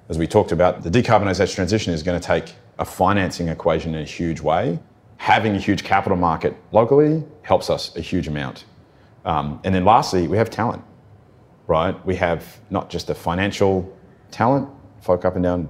As 0.08 0.18
we 0.18 0.26
talked 0.26 0.50
about, 0.50 0.82
the 0.82 0.90
decarbonisation 0.90 1.54
transition 1.54 1.94
is 1.94 2.02
going 2.02 2.20
to 2.20 2.26
take 2.26 2.54
a 2.80 2.84
financing 2.84 3.46
equation 3.46 3.94
in 3.94 4.00
a 4.00 4.04
huge 4.04 4.40
way. 4.40 4.80
Having 5.18 5.54
a 5.54 5.60
huge 5.60 5.84
capital 5.84 6.18
market 6.18 6.56
locally 6.72 7.22
helps 7.42 7.70
us 7.70 7.94
a 7.94 8.00
huge 8.00 8.26
amount. 8.26 8.64
Um, 9.24 9.60
and 9.62 9.72
then 9.72 9.84
lastly, 9.84 10.26
we 10.26 10.36
have 10.38 10.50
talent, 10.50 10.82
right? 11.66 12.04
We 12.06 12.16
have 12.16 12.60
not 12.70 12.90
just 12.90 13.06
the 13.06 13.14
financial 13.14 13.92
talent, 14.30 14.68
folk 15.00 15.24
up 15.24 15.34
and 15.34 15.44
down 15.44 15.68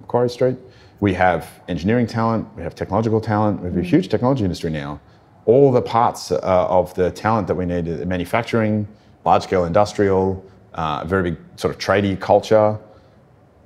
Macquarie 0.00 0.30
Street. 0.30 0.56
We 1.00 1.14
have 1.14 1.48
engineering 1.68 2.06
talent, 2.06 2.48
we 2.56 2.62
have 2.62 2.74
technological 2.74 3.20
talent, 3.20 3.60
we 3.60 3.68
have 3.68 3.76
a 3.76 3.82
huge 3.82 4.08
technology 4.08 4.42
industry 4.42 4.70
now. 4.70 5.00
All 5.46 5.70
the 5.70 5.82
parts 5.82 6.32
uh, 6.32 6.38
of 6.42 6.92
the 6.94 7.10
talent 7.10 7.46
that 7.46 7.54
we 7.54 7.64
need, 7.64 7.88
uh, 7.88 8.04
manufacturing, 8.04 8.86
large 9.24 9.44
scale 9.44 9.64
industrial, 9.64 10.44
uh, 10.74 11.04
very 11.04 11.30
big 11.30 11.38
sort 11.56 11.74
of 11.74 11.80
tradie 11.80 12.18
culture, 12.18 12.78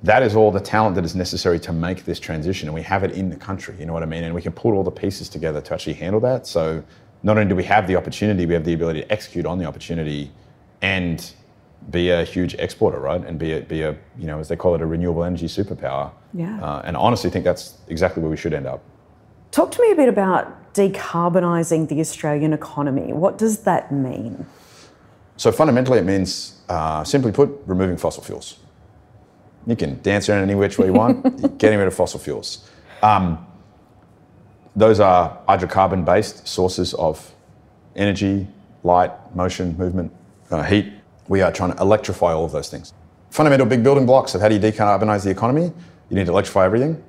that 0.02 0.22
is 0.22 0.34
all 0.34 0.50
the 0.50 0.60
talent 0.60 0.94
that 0.96 1.04
is 1.04 1.14
necessary 1.14 1.60
to 1.60 1.72
make 1.72 2.04
this 2.04 2.18
transition. 2.18 2.68
And 2.68 2.74
we 2.74 2.82
have 2.82 3.04
it 3.04 3.12
in 3.12 3.30
the 3.30 3.36
country, 3.36 3.76
you 3.78 3.86
know 3.86 3.92
what 3.92 4.02
I 4.02 4.06
mean? 4.06 4.24
And 4.24 4.34
we 4.34 4.42
can 4.42 4.52
put 4.52 4.74
all 4.74 4.82
the 4.82 4.90
pieces 4.90 5.28
together 5.28 5.60
to 5.60 5.74
actually 5.74 5.94
handle 5.94 6.20
that. 6.20 6.46
So 6.46 6.82
not 7.22 7.38
only 7.38 7.48
do 7.48 7.54
we 7.54 7.64
have 7.64 7.86
the 7.86 7.96
opportunity, 7.96 8.44
we 8.46 8.54
have 8.54 8.64
the 8.64 8.74
ability 8.74 9.02
to 9.02 9.12
execute 9.12 9.46
on 9.46 9.58
the 9.58 9.64
opportunity 9.64 10.32
and 10.80 11.32
be 11.90 12.10
a 12.10 12.24
huge 12.24 12.54
exporter, 12.54 12.98
right? 12.98 13.24
And 13.24 13.38
be 13.38 13.52
a, 13.52 13.60
be 13.60 13.82
a 13.82 13.96
you 14.18 14.26
know, 14.26 14.38
as 14.38 14.48
they 14.48 14.56
call 14.56 14.74
it, 14.74 14.82
a 14.82 14.86
renewable 14.86 15.24
energy 15.24 15.46
superpower. 15.46 16.12
Yeah. 16.32 16.62
Uh, 16.62 16.82
and 16.84 16.96
I 16.96 17.00
honestly 17.00 17.30
think 17.30 17.44
that's 17.44 17.78
exactly 17.88 18.22
where 18.22 18.30
we 18.30 18.36
should 18.36 18.52
end 18.52 18.66
up. 18.66 18.82
Talk 19.50 19.70
to 19.72 19.82
me 19.82 19.92
a 19.92 19.94
bit 19.94 20.08
about 20.08 20.72
decarbonising 20.74 21.88
the 21.88 22.00
Australian 22.00 22.52
economy. 22.52 23.12
What 23.12 23.36
does 23.36 23.60
that 23.60 23.92
mean? 23.92 24.46
So 25.36 25.52
fundamentally, 25.52 25.98
it 25.98 26.04
means, 26.04 26.60
uh, 26.68 27.04
simply 27.04 27.32
put, 27.32 27.50
removing 27.66 27.96
fossil 27.96 28.22
fuels. 28.22 28.58
You 29.66 29.76
can 29.76 30.00
dance 30.02 30.28
around 30.28 30.42
any 30.42 30.54
which 30.54 30.78
way 30.78 30.86
you 30.86 30.92
want, 30.92 31.58
getting 31.58 31.78
rid 31.78 31.88
of 31.88 31.94
fossil 31.94 32.18
fuels. 32.18 32.68
Um, 33.02 33.46
those 34.74 35.00
are 35.00 35.38
hydrocarbon 35.48 36.04
based 36.04 36.48
sources 36.48 36.94
of 36.94 37.34
energy, 37.94 38.46
light, 38.82 39.10
motion, 39.34 39.76
movement, 39.76 40.12
uh, 40.50 40.62
heat. 40.62 40.92
We 41.32 41.40
are 41.40 41.50
trying 41.50 41.72
to 41.72 41.80
electrify 41.80 42.34
all 42.34 42.44
of 42.44 42.52
those 42.52 42.68
things. 42.68 42.92
Fundamental 43.30 43.64
big 43.64 43.82
building 43.82 44.04
blocks 44.04 44.34
of 44.34 44.42
how 44.42 44.50
do 44.50 44.54
you 44.54 44.60
decarbonize 44.60 45.24
the 45.24 45.30
economy? 45.30 45.72
You 46.10 46.16
need 46.16 46.26
to 46.26 46.30
electrify 46.30 46.66
everything. 46.66 47.02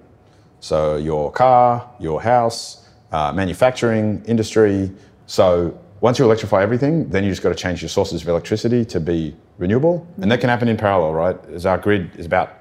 So 0.61 0.95
your 0.95 1.29
car, 1.29 1.91
your 1.99 2.21
house, 2.21 2.87
uh, 3.11 3.33
manufacturing, 3.33 4.23
industry. 4.25 4.89
So 5.25 5.77
once 5.99 6.19
you 6.19 6.23
electrify 6.23 6.63
everything, 6.63 7.09
then 7.09 7.25
you 7.25 7.31
just 7.31 7.41
got 7.41 7.49
to 7.49 7.55
change 7.55 7.81
your 7.81 7.89
sources 7.89 8.21
of 8.21 8.27
electricity 8.29 8.85
to 8.85 9.01
be 9.01 9.35
renewable, 9.57 10.07
and 10.21 10.31
that 10.31 10.39
can 10.39 10.47
happen 10.47 10.69
in 10.69 10.77
parallel, 10.77 11.11
right? 11.11 11.37
As 11.49 11.65
our 11.65 11.77
grid 11.77 12.15
is 12.15 12.25
about, 12.25 12.53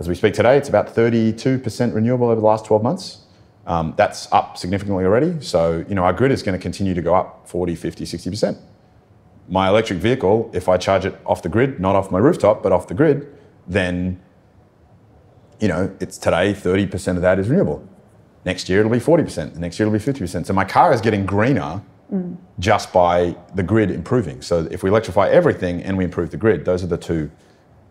as 0.00 0.06
we 0.06 0.14
speak 0.14 0.34
today, 0.34 0.58
it's 0.58 0.68
about 0.68 0.94
32% 0.94 1.94
renewable 1.94 2.26
over 2.26 2.38
the 2.38 2.46
last 2.46 2.66
12 2.66 2.82
months. 2.82 3.20
Um, 3.66 3.94
that's 3.96 4.30
up 4.32 4.58
significantly 4.58 5.06
already. 5.06 5.40
So 5.40 5.82
you 5.88 5.94
know 5.94 6.04
our 6.04 6.12
grid 6.12 6.30
is 6.30 6.42
going 6.42 6.58
to 6.58 6.62
continue 6.62 6.92
to 6.92 7.00
go 7.00 7.14
up 7.14 7.48
40, 7.48 7.74
50, 7.74 8.04
60%. 8.04 8.58
My 9.48 9.68
electric 9.68 9.98
vehicle, 9.98 10.50
if 10.54 10.68
I 10.68 10.76
charge 10.76 11.04
it 11.04 11.20
off 11.26 11.42
the 11.42 11.48
grid, 11.48 11.80
not 11.80 11.96
off 11.96 12.10
my 12.10 12.18
rooftop, 12.18 12.62
but 12.62 12.72
off 12.72 12.88
the 12.88 12.94
grid, 12.94 13.26
then 13.66 14.20
you 15.60 15.68
know, 15.68 15.94
it's 16.00 16.18
today 16.18 16.52
30% 16.52 17.16
of 17.16 17.22
that 17.22 17.38
is 17.38 17.48
renewable. 17.48 17.86
Next 18.44 18.68
year 18.68 18.80
it'll 18.80 18.92
be 18.92 18.98
40%. 18.98 19.54
The 19.54 19.60
next 19.60 19.78
year 19.78 19.86
it'll 19.86 19.98
be 19.98 20.04
50%. 20.04 20.46
So 20.46 20.52
my 20.52 20.64
car 20.64 20.92
is 20.92 21.00
getting 21.00 21.24
greener 21.24 21.80
just 22.58 22.92
by 22.92 23.34
the 23.54 23.62
grid 23.62 23.90
improving. 23.90 24.42
So 24.42 24.68
if 24.70 24.82
we 24.82 24.90
electrify 24.90 25.28
everything 25.28 25.82
and 25.82 25.96
we 25.96 26.04
improve 26.04 26.30
the 26.30 26.36
grid, 26.36 26.64
those 26.64 26.84
are 26.84 26.86
the 26.86 26.98
two 26.98 27.30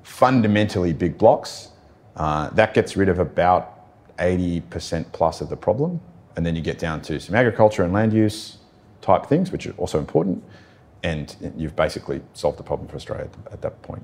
fundamentally 0.03 0.93
big 0.93 1.17
blocks. 1.17 1.69
Uh, 2.15 2.49
that 2.51 2.73
gets 2.73 2.95
rid 2.95 3.09
of 3.09 3.19
about 3.19 4.17
80% 4.17 5.11
plus 5.11 5.41
of 5.41 5.49
the 5.49 5.57
problem. 5.57 5.99
And 6.35 6.45
then 6.45 6.55
you 6.55 6.61
get 6.61 6.79
down 6.79 7.01
to 7.03 7.19
some 7.19 7.35
agriculture 7.35 7.83
and 7.83 7.91
land 7.91 8.13
use 8.13 8.57
type 9.01 9.25
things, 9.25 9.51
which 9.51 9.67
are 9.67 9.73
also 9.73 9.99
important. 9.99 10.43
And 11.03 11.53
you've 11.57 11.75
basically 11.75 12.21
solved 12.33 12.57
the 12.57 12.63
problem 12.63 12.87
for 12.87 12.95
Australia 12.95 13.29
at, 13.45 13.53
at 13.53 13.61
that 13.61 13.81
point. 13.81 14.03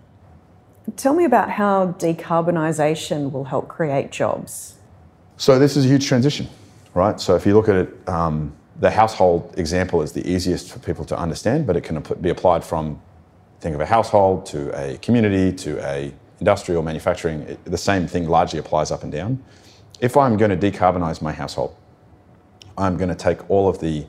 Tell 0.95 1.13
me 1.13 1.23
about 1.23 1.49
how 1.51 1.93
decarbonisation 1.99 3.31
will 3.31 3.45
help 3.45 3.67
create 3.67 4.11
jobs. 4.11 4.75
So 5.37 5.57
this 5.57 5.77
is 5.77 5.85
a 5.85 5.87
huge 5.87 6.07
transition, 6.07 6.47
right? 6.93 7.19
So 7.19 7.35
if 7.35 7.45
you 7.45 7.53
look 7.53 7.69
at 7.69 7.75
it, 7.75 8.09
um, 8.09 8.53
the 8.79 8.91
household 8.91 9.53
example 9.57 10.01
is 10.01 10.11
the 10.11 10.27
easiest 10.29 10.71
for 10.71 10.79
people 10.79 11.05
to 11.05 11.17
understand, 11.17 11.67
but 11.67 11.77
it 11.77 11.81
can 11.81 12.03
be 12.21 12.29
applied 12.29 12.63
from 12.63 13.01
think 13.59 13.75
of 13.75 13.81
a 13.81 13.85
household 13.85 14.45
to 14.47 14.71
a 14.77 14.97
community 14.97 15.51
to 15.53 15.79
a 15.85 16.13
industrial 16.39 16.81
manufacturing. 16.81 17.41
It, 17.41 17.65
the 17.65 17.77
same 17.77 18.07
thing 18.07 18.27
largely 18.27 18.59
applies 18.59 18.91
up 18.91 19.03
and 19.03 19.11
down. 19.11 19.43
If 19.99 20.15
I'm 20.15 20.37
going 20.37 20.57
to 20.57 20.71
decarbonise 20.71 21.21
my 21.21 21.33
household, 21.33 21.75
I'm 22.77 22.95
going 22.95 23.09
to 23.09 23.15
take 23.15 23.49
all 23.49 23.67
of 23.67 23.79
the 23.79 24.05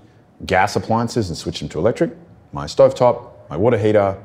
gas 0.47 0.76
appliances 0.76 1.28
and 1.28 1.36
switch 1.36 1.59
them 1.59 1.68
to 1.70 1.78
electric. 1.78 2.12
My 2.53 2.67
stovetop, 2.67 3.31
my 3.49 3.57
water 3.57 3.79
heater, 3.79 4.17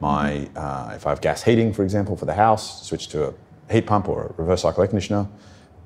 my 0.00 0.48
uh, 0.56 0.92
if 0.94 1.06
I 1.06 1.10
have 1.10 1.20
gas 1.20 1.42
heating, 1.42 1.72
for 1.72 1.82
example, 1.84 2.16
for 2.16 2.26
the 2.26 2.34
house, 2.34 2.86
switch 2.86 3.08
to 3.08 3.28
a 3.28 3.72
heat 3.72 3.86
pump 3.86 4.08
or 4.08 4.26
a 4.26 4.32
reverse 4.36 4.62
cycle 4.62 4.82
air 4.82 4.88
conditioner. 4.88 5.28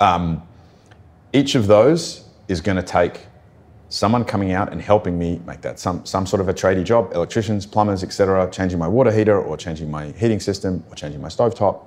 Um, 0.01 0.43
each 1.33 1.55
of 1.55 1.67
those 1.67 2.25
is 2.49 2.61
going 2.61 2.77
to 2.77 2.83
take 2.83 3.27
someone 3.89 4.25
coming 4.25 4.53
out 4.53 4.73
and 4.73 4.81
helping 4.81 5.19
me 5.19 5.41
make 5.47 5.61
that 5.61 5.79
some 5.79 6.05
some 6.07 6.27
sort 6.27 6.41
of 6.41 6.49
a 6.49 6.55
tradie 6.55 6.85
job, 6.85 7.13
electricians, 7.13 7.67
plumbers, 7.67 8.03
etc., 8.03 8.51
changing 8.51 8.79
my 8.79 8.89
water 8.89 9.13
heater 9.13 9.41
or 9.41 9.57
changing 9.57 9.91
my 9.91 10.13
heating 10.13 10.41
system 10.41 10.85
or 10.91 10.95
changing 10.95 11.21
my 11.21 11.29
stovetop. 11.29 11.85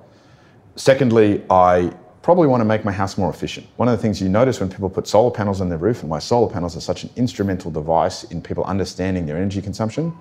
Secondly, 0.75 1.43
I 1.49 1.91
probably 2.27 2.45
want 2.45 2.59
to 2.59 2.65
make 2.65 2.83
my 2.83 2.91
house 2.91 3.17
more 3.17 3.29
efficient. 3.29 3.65
One 3.77 3.87
of 3.87 3.97
the 3.97 4.01
things 4.01 4.21
you 4.21 4.27
notice 4.27 4.59
when 4.59 4.67
people 4.69 4.89
put 4.89 5.07
solar 5.07 5.31
panels 5.31 5.61
on 5.61 5.69
their 5.69 5.77
roof, 5.77 6.01
and 6.01 6.09
why 6.09 6.19
solar 6.19 6.51
panels 6.51 6.75
are 6.75 6.81
such 6.81 7.05
an 7.05 7.09
instrumental 7.15 7.71
device 7.71 8.25
in 8.25 8.41
people 8.41 8.65
understanding 8.65 9.25
their 9.25 9.37
energy 9.37 9.61
consumption, 9.61 10.13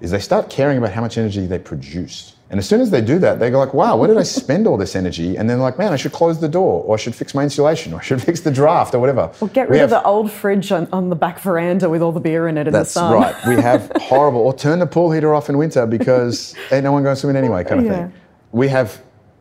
is 0.00 0.10
they 0.10 0.18
start 0.18 0.50
caring 0.50 0.76
about 0.76 0.90
how 0.90 1.00
much 1.00 1.16
energy 1.18 1.46
they 1.46 1.60
produce. 1.60 2.34
And 2.50 2.58
as 2.58 2.68
soon 2.68 2.80
as 2.80 2.90
they 2.90 3.00
do 3.00 3.20
that, 3.20 3.38
they 3.38 3.48
go 3.50 3.60
like, 3.60 3.74
wow, 3.74 3.96
where 3.96 4.08
did 4.08 4.16
I 4.16 4.24
spend 4.24 4.66
all 4.66 4.76
this 4.76 4.96
energy? 4.96 5.36
And 5.36 5.48
then 5.48 5.60
like, 5.60 5.78
man, 5.78 5.92
I 5.92 5.96
should 5.96 6.10
close 6.10 6.40
the 6.40 6.48
door, 6.48 6.82
or 6.82 6.94
I 6.94 6.96
should 6.96 7.14
fix 7.14 7.32
my 7.32 7.44
insulation, 7.44 7.92
or 7.92 8.00
I 8.00 8.02
should 8.02 8.20
fix 8.28 8.40
the 8.40 8.50
draft, 8.50 8.92
or 8.92 8.98
whatever. 8.98 9.32
Or 9.40 9.46
get 9.46 9.68
rid 9.68 9.82
of 9.82 9.90
the 9.90 10.02
old 10.02 10.32
fridge 10.32 10.72
on, 10.72 10.88
on 10.90 11.10
the 11.10 11.16
back 11.16 11.38
veranda 11.38 11.88
with 11.88 12.02
all 12.02 12.10
the 12.10 12.18
beer 12.18 12.48
in 12.48 12.58
it 12.58 12.66
in 12.66 12.72
the 12.72 12.84
sun. 12.84 13.20
That's 13.20 13.46
right. 13.46 13.56
We 13.56 13.62
have 13.70 13.92
horrible, 14.00 14.40
or 14.40 14.52
turn 14.52 14.80
the 14.80 14.86
pool 14.88 15.12
heater 15.12 15.32
off 15.32 15.48
in 15.48 15.56
winter 15.58 15.86
because 15.86 16.56
ain't 16.72 16.82
no 16.82 16.90
one 16.90 17.04
going 17.04 17.14
swimming 17.14 17.36
anyway, 17.36 17.62
kind 17.62 17.82
of 17.82 17.86
Yeah. 17.86 17.92
thing. 18.08 18.12
We 18.50 18.66
have 18.66 19.00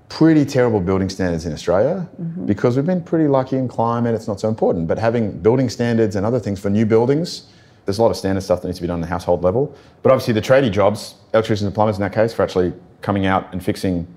pretty 0.09 0.45
terrible 0.45 0.79
building 0.79 1.09
standards 1.09 1.45
in 1.45 1.53
Australia 1.53 2.07
because 2.45 2.75
we've 2.75 2.85
been 2.85 3.01
pretty 3.01 3.27
lucky 3.27 3.57
in 3.57 3.67
climate, 3.67 4.13
it's 4.13 4.27
not 4.27 4.39
so 4.39 4.47
important. 4.47 4.87
But 4.87 4.99
having 4.99 5.31
building 5.39 5.69
standards 5.69 6.15
and 6.15 6.25
other 6.25 6.39
things 6.39 6.59
for 6.59 6.69
new 6.69 6.85
buildings, 6.85 7.47
there's 7.85 7.99
a 7.99 8.01
lot 8.01 8.11
of 8.11 8.17
standard 8.17 8.41
stuff 8.41 8.61
that 8.61 8.67
needs 8.67 8.77
to 8.77 8.81
be 8.81 8.87
done 8.87 8.95
on 8.95 9.01
the 9.01 9.07
household 9.07 9.43
level. 9.43 9.75
But 10.03 10.11
obviously, 10.11 10.33
the 10.33 10.41
tradie 10.41 10.71
jobs, 10.71 11.15
electricians 11.33 11.65
and 11.65 11.73
plumbers 11.73 11.97
in 11.97 12.01
that 12.01 12.13
case, 12.13 12.33
for 12.33 12.43
actually 12.43 12.73
coming 13.01 13.25
out 13.25 13.51
and 13.51 13.63
fixing, 13.63 14.07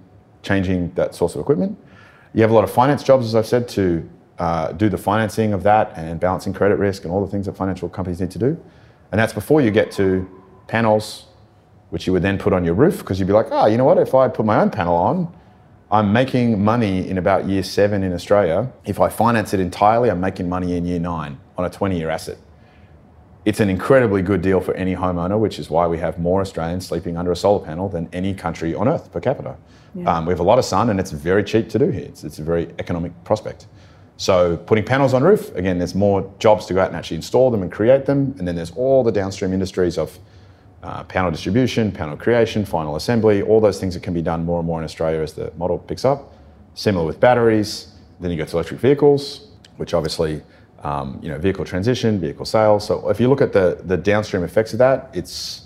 changing 0.42 0.92
that 0.94 1.14
source 1.14 1.34
of 1.34 1.40
equipment. 1.40 1.78
You 2.34 2.42
have 2.42 2.50
a 2.50 2.54
lot 2.54 2.64
of 2.64 2.70
finance 2.70 3.02
jobs, 3.02 3.26
as 3.26 3.34
I've 3.34 3.46
said, 3.46 3.68
to 3.70 4.08
uh, 4.38 4.72
do 4.72 4.88
the 4.88 4.98
financing 4.98 5.52
of 5.52 5.62
that 5.64 5.92
and 5.96 6.20
balancing 6.20 6.52
credit 6.52 6.76
risk 6.76 7.04
and 7.04 7.12
all 7.12 7.24
the 7.24 7.30
things 7.30 7.46
that 7.46 7.56
financial 7.56 7.88
companies 7.88 8.20
need 8.20 8.30
to 8.30 8.38
do. 8.38 8.62
And 9.10 9.18
that's 9.18 9.32
before 9.32 9.60
you 9.60 9.70
get 9.70 9.90
to 9.92 10.28
panels, 10.66 11.26
which 11.90 12.06
you 12.06 12.12
would 12.12 12.22
then 12.22 12.38
put 12.38 12.52
on 12.52 12.64
your 12.64 12.74
roof 12.74 12.98
because 12.98 13.18
you'd 13.18 13.26
be 13.26 13.32
like, 13.32 13.48
oh, 13.50 13.66
you 13.66 13.76
know 13.76 13.84
what? 13.84 13.98
If 13.98 14.14
I 14.14 14.28
put 14.28 14.46
my 14.46 14.60
own 14.60 14.70
panel 14.70 14.94
on, 14.94 15.34
I'm 15.90 16.12
making 16.12 16.62
money 16.62 17.08
in 17.08 17.16
about 17.16 17.48
year 17.48 17.62
seven 17.62 18.02
in 18.02 18.12
Australia. 18.12 18.70
If 18.84 19.00
I 19.00 19.08
finance 19.08 19.54
it 19.54 19.60
entirely, 19.60 20.10
I'm 20.10 20.20
making 20.20 20.48
money 20.48 20.76
in 20.76 20.84
year 20.84 21.00
nine 21.00 21.38
on 21.56 21.64
a 21.64 21.70
20 21.70 21.96
year 21.96 22.10
asset. 22.10 22.36
It's 23.46 23.60
an 23.60 23.70
incredibly 23.70 24.20
good 24.20 24.42
deal 24.42 24.60
for 24.60 24.74
any 24.74 24.94
homeowner, 24.94 25.38
which 25.38 25.58
is 25.58 25.70
why 25.70 25.86
we 25.86 25.96
have 25.98 26.18
more 26.18 26.42
Australians 26.42 26.86
sleeping 26.86 27.16
under 27.16 27.32
a 27.32 27.36
solar 27.36 27.64
panel 27.64 27.88
than 27.88 28.06
any 28.12 28.34
country 28.34 28.74
on 28.74 28.86
earth 28.86 29.10
per 29.10 29.20
capita. 29.20 29.56
Yeah. 29.94 30.18
Um, 30.18 30.26
we 30.26 30.32
have 30.32 30.40
a 30.40 30.44
lot 30.44 30.58
of 30.58 30.66
sun 30.66 30.90
and 30.90 31.00
it's 31.00 31.12
very 31.12 31.42
cheap 31.42 31.70
to 31.70 31.78
do 31.78 31.88
here. 31.88 32.04
It's, 32.04 32.22
it's 32.22 32.38
a 32.38 32.42
very 32.42 32.68
economic 32.78 33.12
prospect. 33.24 33.66
So 34.18 34.58
putting 34.58 34.84
panels 34.84 35.14
on 35.14 35.22
roof, 35.22 35.54
again, 35.54 35.78
there's 35.78 35.94
more 35.94 36.30
jobs 36.38 36.66
to 36.66 36.74
go 36.74 36.82
out 36.82 36.88
and 36.88 36.96
actually 36.96 37.16
install 37.16 37.50
them 37.50 37.62
and 37.62 37.72
create 37.72 38.04
them. 38.04 38.34
And 38.38 38.46
then 38.46 38.56
there's 38.56 38.72
all 38.72 39.02
the 39.02 39.12
downstream 39.12 39.54
industries 39.54 39.96
of 39.96 40.18
uh, 40.82 41.04
panel 41.04 41.30
distribution, 41.30 41.90
panel 41.90 42.16
creation, 42.16 42.64
final 42.64 42.96
assembly, 42.96 43.42
all 43.42 43.60
those 43.60 43.80
things 43.80 43.94
that 43.94 44.02
can 44.02 44.14
be 44.14 44.22
done 44.22 44.44
more 44.44 44.58
and 44.60 44.66
more 44.66 44.78
in 44.78 44.84
Australia 44.84 45.20
as 45.20 45.32
the 45.32 45.52
model 45.56 45.78
picks 45.78 46.04
up. 46.04 46.32
Similar 46.74 47.04
with 47.04 47.18
batteries. 47.18 47.94
Then 48.20 48.30
you 48.30 48.36
go 48.36 48.44
to 48.44 48.52
electric 48.52 48.80
vehicles, 48.80 49.48
which 49.76 49.94
obviously, 49.94 50.42
um, 50.82 51.18
you 51.22 51.28
know, 51.28 51.38
vehicle 51.38 51.64
transition, 51.64 52.20
vehicle 52.20 52.44
sales. 52.44 52.86
So 52.86 53.08
if 53.10 53.20
you 53.20 53.28
look 53.28 53.40
at 53.40 53.52
the, 53.52 53.80
the 53.84 53.96
downstream 53.96 54.44
effects 54.44 54.72
of 54.72 54.78
that, 54.78 55.10
it's 55.12 55.64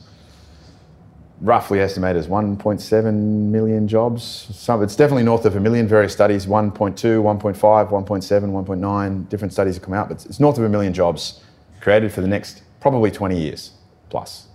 roughly 1.43 1.81
estimated 1.81 2.19
as 2.19 2.29
1.7 2.29 3.15
million 3.15 3.89
jobs. 3.89 4.49
Some, 4.55 4.83
it's 4.83 4.95
definitely 4.95 5.25
north 5.25 5.45
of 5.45 5.57
a 5.57 5.61
million. 5.61 5.89
Various 5.89 6.13
studies, 6.13 6.47
1.2, 6.47 6.95
1.5, 6.95 7.91
1.7, 7.91 8.67
1.9, 8.67 9.29
different 9.29 9.53
studies 9.53 9.75
have 9.75 9.83
come 9.83 9.95
out, 9.95 10.09
but 10.09 10.25
it's 10.25 10.39
north 10.39 10.57
of 10.57 10.65
a 10.65 10.69
million 10.69 10.95
jobs 10.95 11.43
created 11.81 12.13
for 12.13 12.21
the 12.21 12.29
next 12.29 12.63
probably 12.81 13.11
20 13.11 13.39
years 13.39 13.73
plus. 14.09 14.47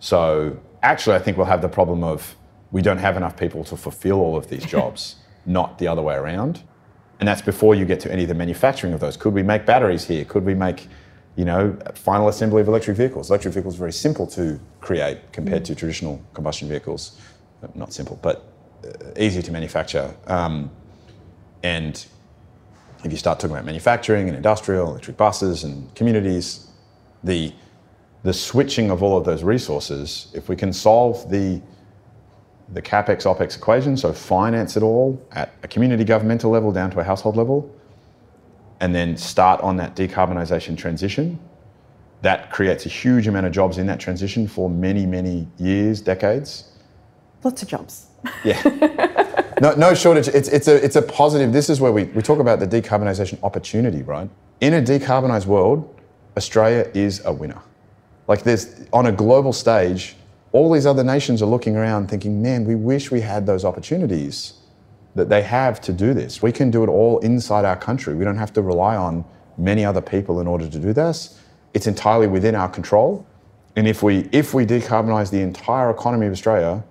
So 0.00 0.58
actually, 0.82 1.16
I 1.16 1.20
think 1.20 1.36
we'll 1.36 1.46
have 1.46 1.62
the 1.62 1.68
problem 1.68 2.02
of 2.02 2.34
we 2.72 2.82
don't 2.82 2.98
have 2.98 3.16
enough 3.16 3.36
people 3.36 3.64
to 3.64 3.76
fulfill 3.76 4.20
all 4.20 4.36
of 4.36 4.48
these 4.48 4.64
jobs, 4.76 5.16
not 5.46 5.78
the 5.78 5.86
other 5.86 6.02
way 6.02 6.16
around. 6.16 6.62
And 7.20 7.28
that's 7.28 7.42
before 7.42 7.74
you 7.74 7.84
get 7.84 8.00
to 8.00 8.12
any 8.12 8.22
of 8.22 8.28
the 8.28 8.34
manufacturing 8.34 8.94
of 8.94 9.00
those. 9.00 9.16
Could 9.16 9.34
we 9.34 9.42
make 9.42 9.66
batteries 9.66 10.06
here? 10.06 10.24
Could 10.24 10.44
we 10.44 10.54
make, 10.54 10.88
you 11.36 11.44
know, 11.44 11.76
final 11.94 12.28
assembly 12.28 12.62
of 12.62 12.68
electric 12.68 12.96
vehicles? 12.96 13.28
Electric 13.28 13.52
vehicles 13.52 13.76
are 13.76 13.78
very 13.78 13.92
simple 13.92 14.26
to 14.28 14.58
create 14.80 15.30
compared 15.30 15.64
to 15.66 15.74
traditional 15.74 16.22
combustion 16.32 16.66
vehicles. 16.66 17.20
Not 17.74 17.92
simple, 17.92 18.18
but 18.22 18.50
uh, 18.82 19.10
easy 19.18 19.42
to 19.42 19.52
manufacture. 19.52 20.14
Um, 20.26 20.70
and 21.62 22.02
if 23.04 23.12
you 23.12 23.18
start 23.18 23.38
talking 23.38 23.54
about 23.54 23.66
manufacturing 23.66 24.28
and 24.28 24.36
industrial, 24.36 24.88
electric 24.88 25.18
buses 25.18 25.62
and 25.64 25.94
communities, 25.94 26.68
the 27.22 27.52
the 28.22 28.32
switching 28.32 28.90
of 28.90 29.02
all 29.02 29.16
of 29.16 29.24
those 29.24 29.42
resources, 29.42 30.28
if 30.34 30.48
we 30.48 30.56
can 30.56 30.72
solve 30.72 31.30
the 31.30 31.60
the 32.72 32.80
capex 32.82 33.24
opex 33.24 33.56
equation, 33.56 33.96
so 33.96 34.12
finance 34.12 34.76
it 34.76 34.82
all 34.82 35.20
at 35.32 35.52
a 35.64 35.68
community 35.68 36.04
governmental 36.04 36.52
level 36.52 36.70
down 36.70 36.88
to 36.88 37.00
a 37.00 37.02
household 37.02 37.36
level, 37.36 37.68
and 38.78 38.94
then 38.94 39.16
start 39.16 39.60
on 39.60 39.76
that 39.76 39.96
decarbonisation 39.96 40.76
transition, 40.76 41.38
that 42.22 42.50
creates 42.52 42.86
a 42.86 42.88
huge 42.88 43.26
amount 43.26 43.46
of 43.46 43.52
jobs 43.52 43.78
in 43.78 43.86
that 43.86 43.98
transition 43.98 44.46
for 44.46 44.70
many, 44.70 45.04
many 45.04 45.48
years, 45.58 46.00
decades. 46.00 46.70
Lots 47.42 47.62
of 47.62 47.68
jobs. 47.68 48.06
Yeah. 48.44 48.60
no, 49.60 49.74
no 49.74 49.94
shortage. 49.94 50.28
It's, 50.28 50.48
it's, 50.48 50.68
a, 50.68 50.84
it's 50.84 50.96
a 50.96 51.02
positive. 51.02 51.52
This 51.52 51.70
is 51.70 51.80
where 51.80 51.90
we, 51.90 52.04
we 52.04 52.22
talk 52.22 52.38
about 52.38 52.60
the 52.60 52.66
decarbonisation 52.66 53.42
opportunity, 53.42 54.02
right? 54.02 54.28
In 54.60 54.74
a 54.74 54.82
decarbonised 54.82 55.46
world, 55.46 55.98
Australia 56.36 56.90
is 56.94 57.24
a 57.24 57.32
winner. 57.32 57.60
Like 58.30 58.44
there's 58.44 58.72
on 58.92 59.06
a 59.06 59.12
global 59.12 59.52
stage, 59.52 60.14
all 60.52 60.70
these 60.70 60.86
other 60.86 61.02
nations 61.02 61.42
are 61.42 61.46
looking 61.46 61.76
around 61.76 62.08
thinking, 62.08 62.40
man, 62.40 62.64
we 62.64 62.76
wish 62.76 63.10
we 63.10 63.20
had 63.20 63.44
those 63.44 63.64
opportunities 63.64 64.52
that 65.16 65.28
they 65.28 65.42
have 65.42 65.80
to 65.80 65.92
do 65.92 66.14
this. 66.14 66.40
We 66.40 66.52
can 66.52 66.70
do 66.70 66.84
it 66.84 66.88
all 66.88 67.18
inside 67.18 67.64
our 67.64 67.74
country. 67.74 68.14
We 68.14 68.24
don't 68.24 68.38
have 68.38 68.52
to 68.52 68.62
rely 68.62 68.94
on 68.94 69.24
many 69.58 69.84
other 69.84 70.00
people 70.00 70.40
in 70.40 70.46
order 70.46 70.68
to 70.68 70.78
do 70.78 70.92
this. 70.92 71.40
It's 71.74 71.88
entirely 71.88 72.28
within 72.28 72.54
our 72.54 72.68
control. 72.68 73.26
And 73.74 73.88
if 73.88 74.00
we 74.00 74.28
if 74.30 74.54
we 74.54 74.64
decarbonise 74.64 75.32
the 75.32 75.40
entire 75.40 75.90
economy 75.90 76.26
of 76.26 76.32
Australia, 76.32 76.84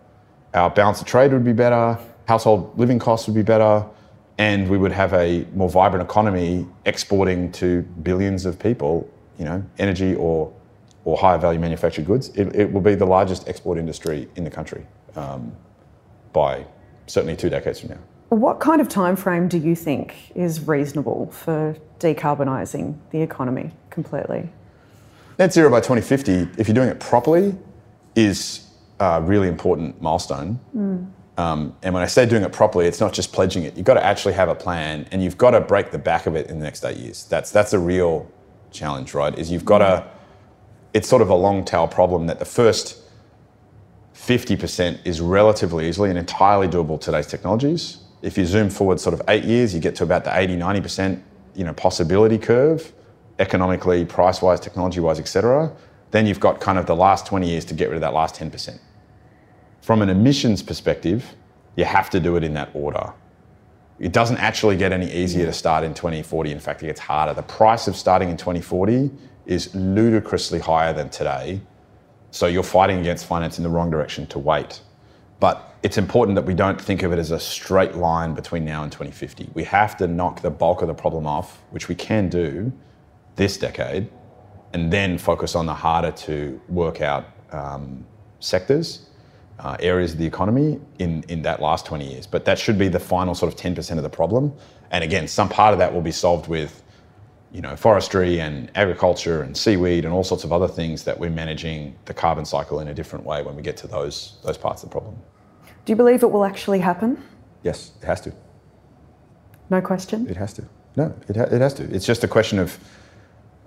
our 0.53 0.69
balance 0.69 0.99
of 0.99 1.07
trade 1.07 1.31
would 1.31 1.45
be 1.45 1.53
better, 1.53 1.97
household 2.27 2.77
living 2.77 2.99
costs 2.99 3.27
would 3.27 3.35
be 3.35 3.43
better, 3.43 3.85
and 4.37 4.69
we 4.69 4.77
would 4.77 4.91
have 4.91 5.13
a 5.13 5.45
more 5.55 5.69
vibrant 5.69 6.03
economy 6.03 6.67
exporting 6.85 7.49
to 7.53 7.83
billions 8.03 8.45
of 8.45 8.59
people, 8.59 9.09
you 9.37 9.45
know, 9.45 9.63
energy 9.77 10.15
or 10.15 10.51
or 11.05 11.17
higher 11.17 11.37
value 11.37 11.59
manufactured 11.59 12.05
goods, 12.05 12.29
it, 12.29 12.55
it 12.55 12.71
will 12.71 12.81
be 12.81 12.95
the 12.95 13.05
largest 13.05 13.47
export 13.47 13.77
industry 13.77 14.29
in 14.35 14.43
the 14.43 14.49
country 14.49 14.85
um, 15.15 15.55
by 16.33 16.65
certainly 17.07 17.35
two 17.35 17.49
decades 17.49 17.79
from 17.79 17.89
now. 17.89 17.99
What 18.29 18.59
kind 18.59 18.79
of 18.79 18.87
time 18.87 19.15
frame 19.15 19.47
do 19.47 19.57
you 19.57 19.75
think 19.75 20.31
is 20.35 20.67
reasonable 20.67 21.31
for 21.31 21.75
decarbonising 21.99 22.97
the 23.09 23.21
economy 23.21 23.71
completely? 23.89 24.49
Net 25.39 25.51
zero 25.51 25.71
by 25.71 25.79
2050, 25.79 26.59
if 26.59 26.67
you're 26.67 26.75
doing 26.75 26.89
it 26.89 26.99
properly, 26.99 27.57
is 28.15 28.67
a 28.99 29.21
really 29.21 29.47
important 29.47 29.99
milestone. 30.01 30.59
Mm. 30.75 31.11
Um, 31.39 31.75
and 31.81 31.93
when 31.93 32.03
I 32.03 32.07
say 32.07 32.25
doing 32.25 32.43
it 32.43 32.51
properly, 32.51 32.85
it's 32.85 32.99
not 32.99 33.13
just 33.13 33.31
pledging 33.31 33.63
it. 33.63 33.77
You've 33.77 33.85
got 33.85 33.93
to 33.93 34.03
actually 34.03 34.33
have 34.33 34.49
a 34.49 34.55
plan, 34.55 35.07
and 35.11 35.23
you've 35.23 35.37
got 35.37 35.51
to 35.51 35.61
break 35.61 35.89
the 35.89 35.97
back 35.97 36.27
of 36.27 36.35
it 36.35 36.49
in 36.49 36.59
the 36.59 36.65
next 36.65 36.83
eight 36.83 36.97
years. 36.97 37.23
That's 37.23 37.49
that's 37.49 37.71
a 37.71 37.79
real 37.79 38.29
challenge, 38.71 39.13
right? 39.13 39.37
Is 39.39 39.49
you've 39.49 39.65
got 39.65 39.77
to 39.77 40.05
it's 40.93 41.07
sort 41.07 41.21
of 41.21 41.29
a 41.29 41.35
long 41.35 41.63
tail 41.63 41.87
problem 41.87 42.27
that 42.27 42.39
the 42.39 42.45
first 42.45 42.97
50% 44.15 44.99
is 45.05 45.21
relatively 45.21 45.87
easily 45.87 46.09
and 46.09 46.17
entirely 46.17 46.67
doable 46.67 46.99
today's 46.99 47.27
technologies. 47.27 47.99
If 48.21 48.37
you 48.37 48.45
zoom 48.45 48.69
forward 48.69 48.99
sort 48.99 49.13
of 49.13 49.21
eight 49.29 49.45
years, 49.45 49.73
you 49.73 49.79
get 49.79 49.95
to 49.95 50.03
about 50.03 50.23
the 50.23 50.37
80, 50.37 50.57
90% 50.57 51.21
you 51.55 51.63
know, 51.63 51.73
possibility 51.73 52.37
curve, 52.37 52.91
economically, 53.39 54.05
price-wise, 54.05 54.59
technology-wise, 54.59 55.19
etc. 55.19 55.71
Then 56.11 56.25
you've 56.25 56.39
got 56.39 56.59
kind 56.59 56.77
of 56.77 56.85
the 56.85 56.95
last 56.95 57.25
20 57.25 57.47
years 57.47 57.65
to 57.65 57.73
get 57.73 57.89
rid 57.89 57.95
of 57.95 58.01
that 58.01 58.13
last 58.13 58.35
10%. 58.35 58.79
From 59.81 60.01
an 60.01 60.09
emissions 60.09 60.61
perspective, 60.61 61.35
you 61.75 61.85
have 61.85 62.09
to 62.09 62.19
do 62.19 62.35
it 62.35 62.43
in 62.43 62.53
that 62.55 62.69
order. 62.73 63.13
It 63.99 64.11
doesn't 64.11 64.37
actually 64.37 64.77
get 64.77 64.91
any 64.91 65.11
easier 65.11 65.45
to 65.45 65.53
start 65.53 65.83
in 65.83 65.93
2040. 65.93 66.51
In 66.51 66.59
fact, 66.59 66.83
it 66.83 66.87
gets 66.87 66.99
harder. 66.99 67.33
The 67.33 67.43
price 67.43 67.87
of 67.87 67.95
starting 67.95 68.29
in 68.29 68.37
2040 68.37 69.11
is 69.49 69.73
ludicrously 69.73 70.59
higher 70.59 70.93
than 70.93 71.09
today. 71.09 71.59
So 72.29 72.45
you're 72.45 72.61
fighting 72.61 72.99
against 72.99 73.25
finance 73.25 73.57
in 73.57 73.63
the 73.63 73.69
wrong 73.69 73.89
direction 73.89 74.27
to 74.27 74.37
wait. 74.37 74.81
But 75.39 75.75
it's 75.81 75.97
important 75.97 76.35
that 76.35 76.45
we 76.45 76.53
don't 76.53 76.79
think 76.79 77.01
of 77.01 77.11
it 77.11 77.17
as 77.17 77.31
a 77.31 77.39
straight 77.39 77.95
line 77.95 78.35
between 78.35 78.63
now 78.63 78.83
and 78.83 78.91
2050. 78.91 79.49
We 79.55 79.63
have 79.63 79.97
to 79.97 80.07
knock 80.07 80.41
the 80.41 80.51
bulk 80.51 80.83
of 80.83 80.87
the 80.87 80.93
problem 80.93 81.25
off, 81.25 81.61
which 81.71 81.89
we 81.89 81.95
can 81.95 82.29
do 82.29 82.71
this 83.37 83.57
decade, 83.57 84.07
and 84.73 84.93
then 84.93 85.17
focus 85.17 85.55
on 85.55 85.65
the 85.65 85.73
harder 85.73 86.11
to 86.11 86.61
work 86.69 87.01
out 87.01 87.25
um, 87.51 88.05
sectors, 88.39 89.07
uh, 89.57 89.77
areas 89.79 90.11
of 90.11 90.19
the 90.19 90.27
economy 90.27 90.79
in, 90.99 91.23
in 91.27 91.41
that 91.41 91.59
last 91.59 91.87
20 91.87 92.07
years. 92.07 92.27
But 92.27 92.45
that 92.45 92.59
should 92.59 92.77
be 92.77 92.87
the 92.87 92.99
final 92.99 93.33
sort 93.33 93.51
of 93.51 93.59
10% 93.59 93.97
of 93.97 94.03
the 94.03 94.09
problem. 94.09 94.53
And 94.91 95.03
again, 95.03 95.27
some 95.27 95.49
part 95.49 95.73
of 95.73 95.79
that 95.79 95.91
will 95.91 96.01
be 96.01 96.11
solved 96.11 96.47
with 96.47 96.83
you 97.51 97.61
know, 97.61 97.75
forestry 97.75 98.39
and 98.39 98.71
agriculture 98.75 99.41
and 99.41 99.57
seaweed 99.57 100.05
and 100.05 100.13
all 100.13 100.23
sorts 100.23 100.43
of 100.43 100.53
other 100.53 100.67
things 100.67 101.03
that 101.03 101.19
we're 101.19 101.31
managing 101.31 101.95
the 102.05 102.13
carbon 102.13 102.45
cycle 102.45 102.79
in 102.79 102.89
a 102.89 102.93
different 102.93 103.25
way 103.25 103.41
when 103.41 103.55
we 103.55 103.61
get 103.61 103.75
to 103.77 103.87
those, 103.87 104.37
those 104.43 104.57
parts 104.57 104.83
of 104.83 104.89
the 104.89 104.93
problem. 104.93 105.15
Do 105.85 105.91
you 105.91 105.95
believe 105.95 106.21
it 106.21 106.31
will 106.31 106.45
actually 106.45 106.79
happen? 106.79 107.21
Yes, 107.63 107.91
it 108.01 108.05
has 108.05 108.21
to. 108.21 108.33
No 109.69 109.81
question? 109.81 110.29
It 110.29 110.37
has 110.37 110.53
to. 110.53 110.63
No, 110.95 111.13
it, 111.27 111.35
ha- 111.35 111.43
it 111.43 111.61
has 111.61 111.73
to. 111.75 111.83
It's 111.83 112.05
just 112.05 112.23
a 112.23 112.27
question 112.27 112.59
of 112.59 112.77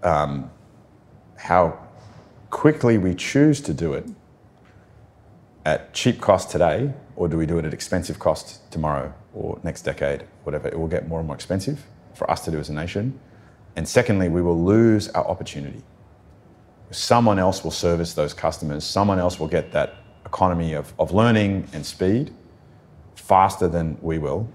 um, 0.03 0.51
how 1.37 1.78
quickly 2.51 2.99
we 2.99 3.14
choose 3.14 3.61
to 3.62 3.74
do 3.74 3.95
it 3.95 4.07
at 5.64 5.93
cheap 5.93 6.20
cost 6.20 6.51
today, 6.51 6.93
or 7.16 7.28
do 7.28 7.37
we 7.37 7.47
do 7.47 7.59
it 7.59 7.64
at 7.64 7.74
expensive 7.74 8.18
cost 8.18 8.70
tomorrow 8.70 9.12
or 9.35 9.59
next 9.62 9.83
decade, 9.83 10.24
whatever. 10.45 10.68
It 10.68 10.78
will 10.78 10.89
get 10.89 11.09
more 11.09 11.18
and 11.18 11.26
more 11.26 11.37
expensive 11.37 11.85
for 12.14 12.30
us 12.30 12.45
to 12.45 12.51
do 12.51 12.59
as 12.59 12.68
a 12.68 12.72
nation 12.72 13.18
and 13.77 13.89
secondly, 13.89 14.29
we 14.29 14.43
will 14.43 14.62
lose 14.62 15.09
our 15.11 15.27
opportunity. 15.27 15.83
Someone 16.91 17.39
else 17.39 17.64
will 17.64 17.70
service 17.70 18.12
those 18.14 18.35
customers, 18.35 18.85
someone 18.85 19.18
else 19.18 19.41
will 19.41 19.49
get 19.49 19.73
that 19.73 19.97
economy 20.27 20.75
of, 20.75 20.93
of 20.99 21.12
learning 21.12 21.68
and 21.73 21.85
speed. 21.85 22.33
faster 23.14 23.68
than 23.68 23.97
we 24.03 24.18
will. 24.18 24.49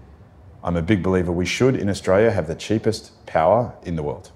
I'm 0.64 0.76
a 0.76 0.82
big 0.82 1.02
believer 1.02 1.32
we 1.32 1.46
should 1.46 1.76
in 1.76 1.90
Australia 1.90 2.30
have 2.32 2.48
the 2.48 2.56
cheapest 2.56 3.26
power 3.26 3.74
in 3.84 3.96
the 3.96 4.04
world. 4.04 4.32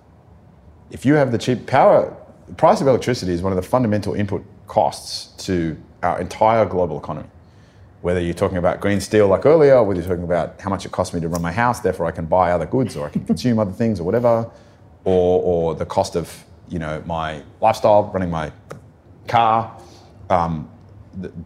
If 0.90 1.06
you 1.06 1.16
have 1.16 1.32
the 1.32 1.38
cheap 1.38 1.68
power, 1.68 2.16
the 2.48 2.54
price 2.54 2.82
of 2.82 2.88
electricity 2.88 3.34
is 3.34 3.42
one 3.42 3.52
of 3.52 3.58
the 3.58 3.68
fundamental 3.68 4.14
input 4.14 4.44
costs 4.68 5.46
to 5.46 5.78
our 6.04 6.20
entire 6.20 6.66
global 6.66 6.98
economy. 6.98 7.30
Whether 8.02 8.20
you're 8.20 8.34
talking 8.34 8.58
about 8.58 8.80
green 8.82 9.00
steel 9.00 9.28
like 9.28 9.46
earlier, 9.46 9.84
whether 9.84 10.00
you're 10.00 10.10
talking 10.10 10.24
about 10.24 10.60
how 10.60 10.70
much 10.70 10.86
it 10.86 10.92
costs 10.92 11.14
me 11.14 11.20
to 11.22 11.28
run 11.28 11.42
my 11.42 11.52
house, 11.52 11.82
therefore 11.82 12.08
I 12.08 12.12
can 12.12 12.26
buy 12.26 12.52
other 12.52 12.66
goods 12.66 12.96
or 12.96 13.06
I 13.06 13.10
can 13.10 13.26
consume 13.26 13.60
other 13.60 13.72
things 13.72 14.00
or 14.00 14.04
whatever, 14.04 14.50
or, 15.04 15.42
or 15.42 15.76
the 15.76 15.86
cost 15.86 16.16
of 16.16 16.44
you 16.70 16.80
know 16.80 17.02
my 17.06 17.44
lifestyle, 17.60 18.04
running 18.14 18.30
my 18.30 18.52
car, 19.28 19.78
um, 20.30 20.70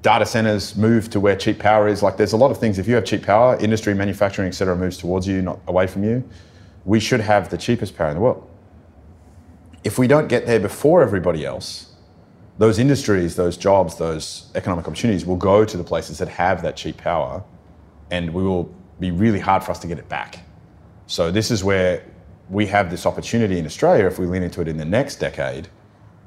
data 0.01 0.25
centers 0.25 0.75
move 0.75 1.09
to 1.09 1.19
where 1.19 1.35
cheap 1.35 1.59
power 1.59 1.87
is. 1.87 2.03
Like 2.03 2.17
there's 2.17 2.33
a 2.33 2.37
lot 2.37 2.51
of 2.51 2.57
things. 2.57 2.77
If 2.79 2.87
you 2.87 2.95
have 2.95 3.05
cheap 3.05 3.23
power, 3.23 3.57
industry, 3.57 3.93
manufacturing, 3.93 4.47
etc., 4.47 4.75
moves 4.75 4.97
towards 4.97 5.27
you, 5.27 5.41
not 5.41 5.59
away 5.67 5.87
from 5.87 6.03
you. 6.03 6.27
We 6.85 6.99
should 6.99 7.19
have 7.21 7.49
the 7.49 7.57
cheapest 7.57 7.97
power 7.97 8.09
in 8.09 8.15
the 8.15 8.21
world. 8.21 8.47
If 9.83 9.97
we 9.97 10.07
don't 10.07 10.27
get 10.27 10.45
there 10.45 10.59
before 10.59 11.01
everybody 11.01 11.45
else, 11.45 11.93
those 12.57 12.79
industries, 12.79 13.35
those 13.35 13.57
jobs, 13.57 13.97
those 13.97 14.51
economic 14.55 14.87
opportunities 14.87 15.25
will 15.25 15.35
go 15.35 15.65
to 15.65 15.77
the 15.77 15.83
places 15.83 16.19
that 16.19 16.27
have 16.29 16.61
that 16.61 16.75
cheap 16.75 16.97
power, 16.97 17.43
and 18.11 18.33
we 18.33 18.43
will 18.43 18.73
be 18.99 19.11
really 19.11 19.39
hard 19.39 19.63
for 19.63 19.71
us 19.71 19.79
to 19.79 19.87
get 19.87 19.99
it 19.99 20.07
back. 20.07 20.39
So 21.07 21.31
this 21.31 21.51
is 21.51 21.63
where 21.63 22.03
we 22.49 22.65
have 22.67 22.89
this 22.89 23.05
opportunity 23.05 23.57
in 23.59 23.65
Australia, 23.65 24.05
if 24.05 24.19
we 24.19 24.25
lean 24.25 24.43
into 24.43 24.61
it 24.61 24.67
in 24.67 24.77
the 24.77 24.85
next 24.85 25.15
decade, 25.17 25.67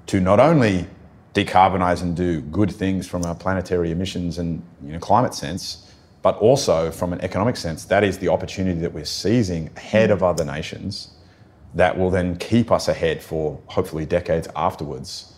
to 0.06 0.20
not 0.20 0.40
only 0.40 0.86
decarbonize 1.34 2.02
and 2.02 2.16
do 2.16 2.40
good 2.40 2.70
things 2.70 3.06
from 3.06 3.24
a 3.24 3.34
planetary 3.34 3.92
emissions 3.92 4.38
and 4.38 4.62
you 4.84 4.92
know, 4.92 4.98
climate 4.98 5.34
sense, 5.34 5.92
but 6.22 6.36
also 6.38 6.90
from 6.90 7.12
an 7.12 7.20
economic 7.20 7.56
sense, 7.56 7.84
that 7.84 8.02
is 8.02 8.18
the 8.18 8.28
opportunity 8.28 8.80
that 8.80 8.92
we're 8.92 9.04
seizing 9.04 9.70
ahead 9.76 10.10
of 10.10 10.22
other 10.22 10.44
nations 10.44 11.10
that 11.74 11.96
will 11.96 12.10
then 12.10 12.36
keep 12.36 12.72
us 12.72 12.88
ahead 12.88 13.22
for 13.22 13.60
hopefully 13.66 14.06
decades 14.06 14.48
afterwards. 14.56 15.34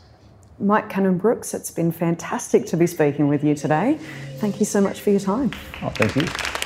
Mike 0.58 0.88
Cannon-Brookes, 0.88 1.54
it's 1.54 1.70
been 1.70 1.90
fantastic 1.90 2.66
to 2.66 2.76
be 2.76 2.86
speaking 2.86 3.28
with 3.28 3.42
you 3.42 3.54
today. 3.54 3.98
Thank 4.36 4.60
you 4.60 4.66
so 4.66 4.80
much 4.80 5.00
for 5.00 5.10
your 5.10 5.20
time. 5.20 5.50
Oh, 5.82 5.90
thank 5.90 6.16
you. 6.16 6.59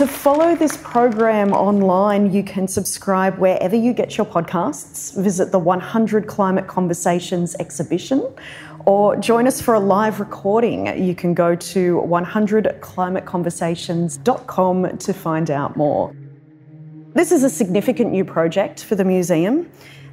To 0.00 0.06
follow 0.06 0.56
this 0.56 0.76
program 0.78 1.52
online, 1.52 2.32
you 2.32 2.42
can 2.42 2.66
subscribe 2.66 3.36
wherever 3.36 3.76
you 3.76 3.92
get 3.92 4.16
your 4.16 4.24
podcasts, 4.24 5.14
visit 5.14 5.52
the 5.52 5.58
100 5.58 6.26
Climate 6.26 6.66
Conversations 6.66 7.54
exhibition, 7.60 8.26
or 8.86 9.14
join 9.16 9.46
us 9.46 9.60
for 9.60 9.74
a 9.74 9.78
live 9.78 10.18
recording. 10.18 10.86
You 11.06 11.14
can 11.14 11.34
go 11.34 11.54
to 11.54 12.00
100climateconversations.com 12.00 14.96
to 14.96 15.12
find 15.12 15.50
out 15.50 15.76
more. 15.76 16.16
This 17.12 17.30
is 17.30 17.44
a 17.44 17.50
significant 17.50 18.10
new 18.10 18.24
project 18.24 18.84
for 18.84 18.94
the 18.94 19.04
museum, 19.04 19.70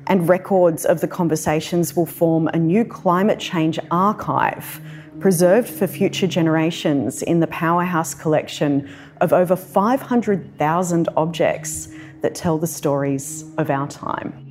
and 0.08 0.28
records 0.28 0.84
of 0.84 1.00
the 1.00 1.08
conversations 1.08 1.96
will 1.96 2.06
form 2.06 2.50
a 2.50 2.58
new 2.58 2.84
climate 2.84 3.40
change 3.40 3.80
archive 3.90 4.82
preserved 5.20 5.68
for 5.68 5.88
future 5.88 6.28
generations 6.28 7.24
in 7.24 7.40
the 7.40 7.48
Powerhouse 7.48 8.14
collection 8.14 8.88
of 9.22 9.34
over 9.34 9.56
500,000 9.56 11.10
objects 11.16 11.90
that 12.22 12.36
tell 12.36 12.58
the 12.58 12.68
stories 12.68 13.44
of 13.58 13.70
our 13.70 13.88
time. 13.88 14.47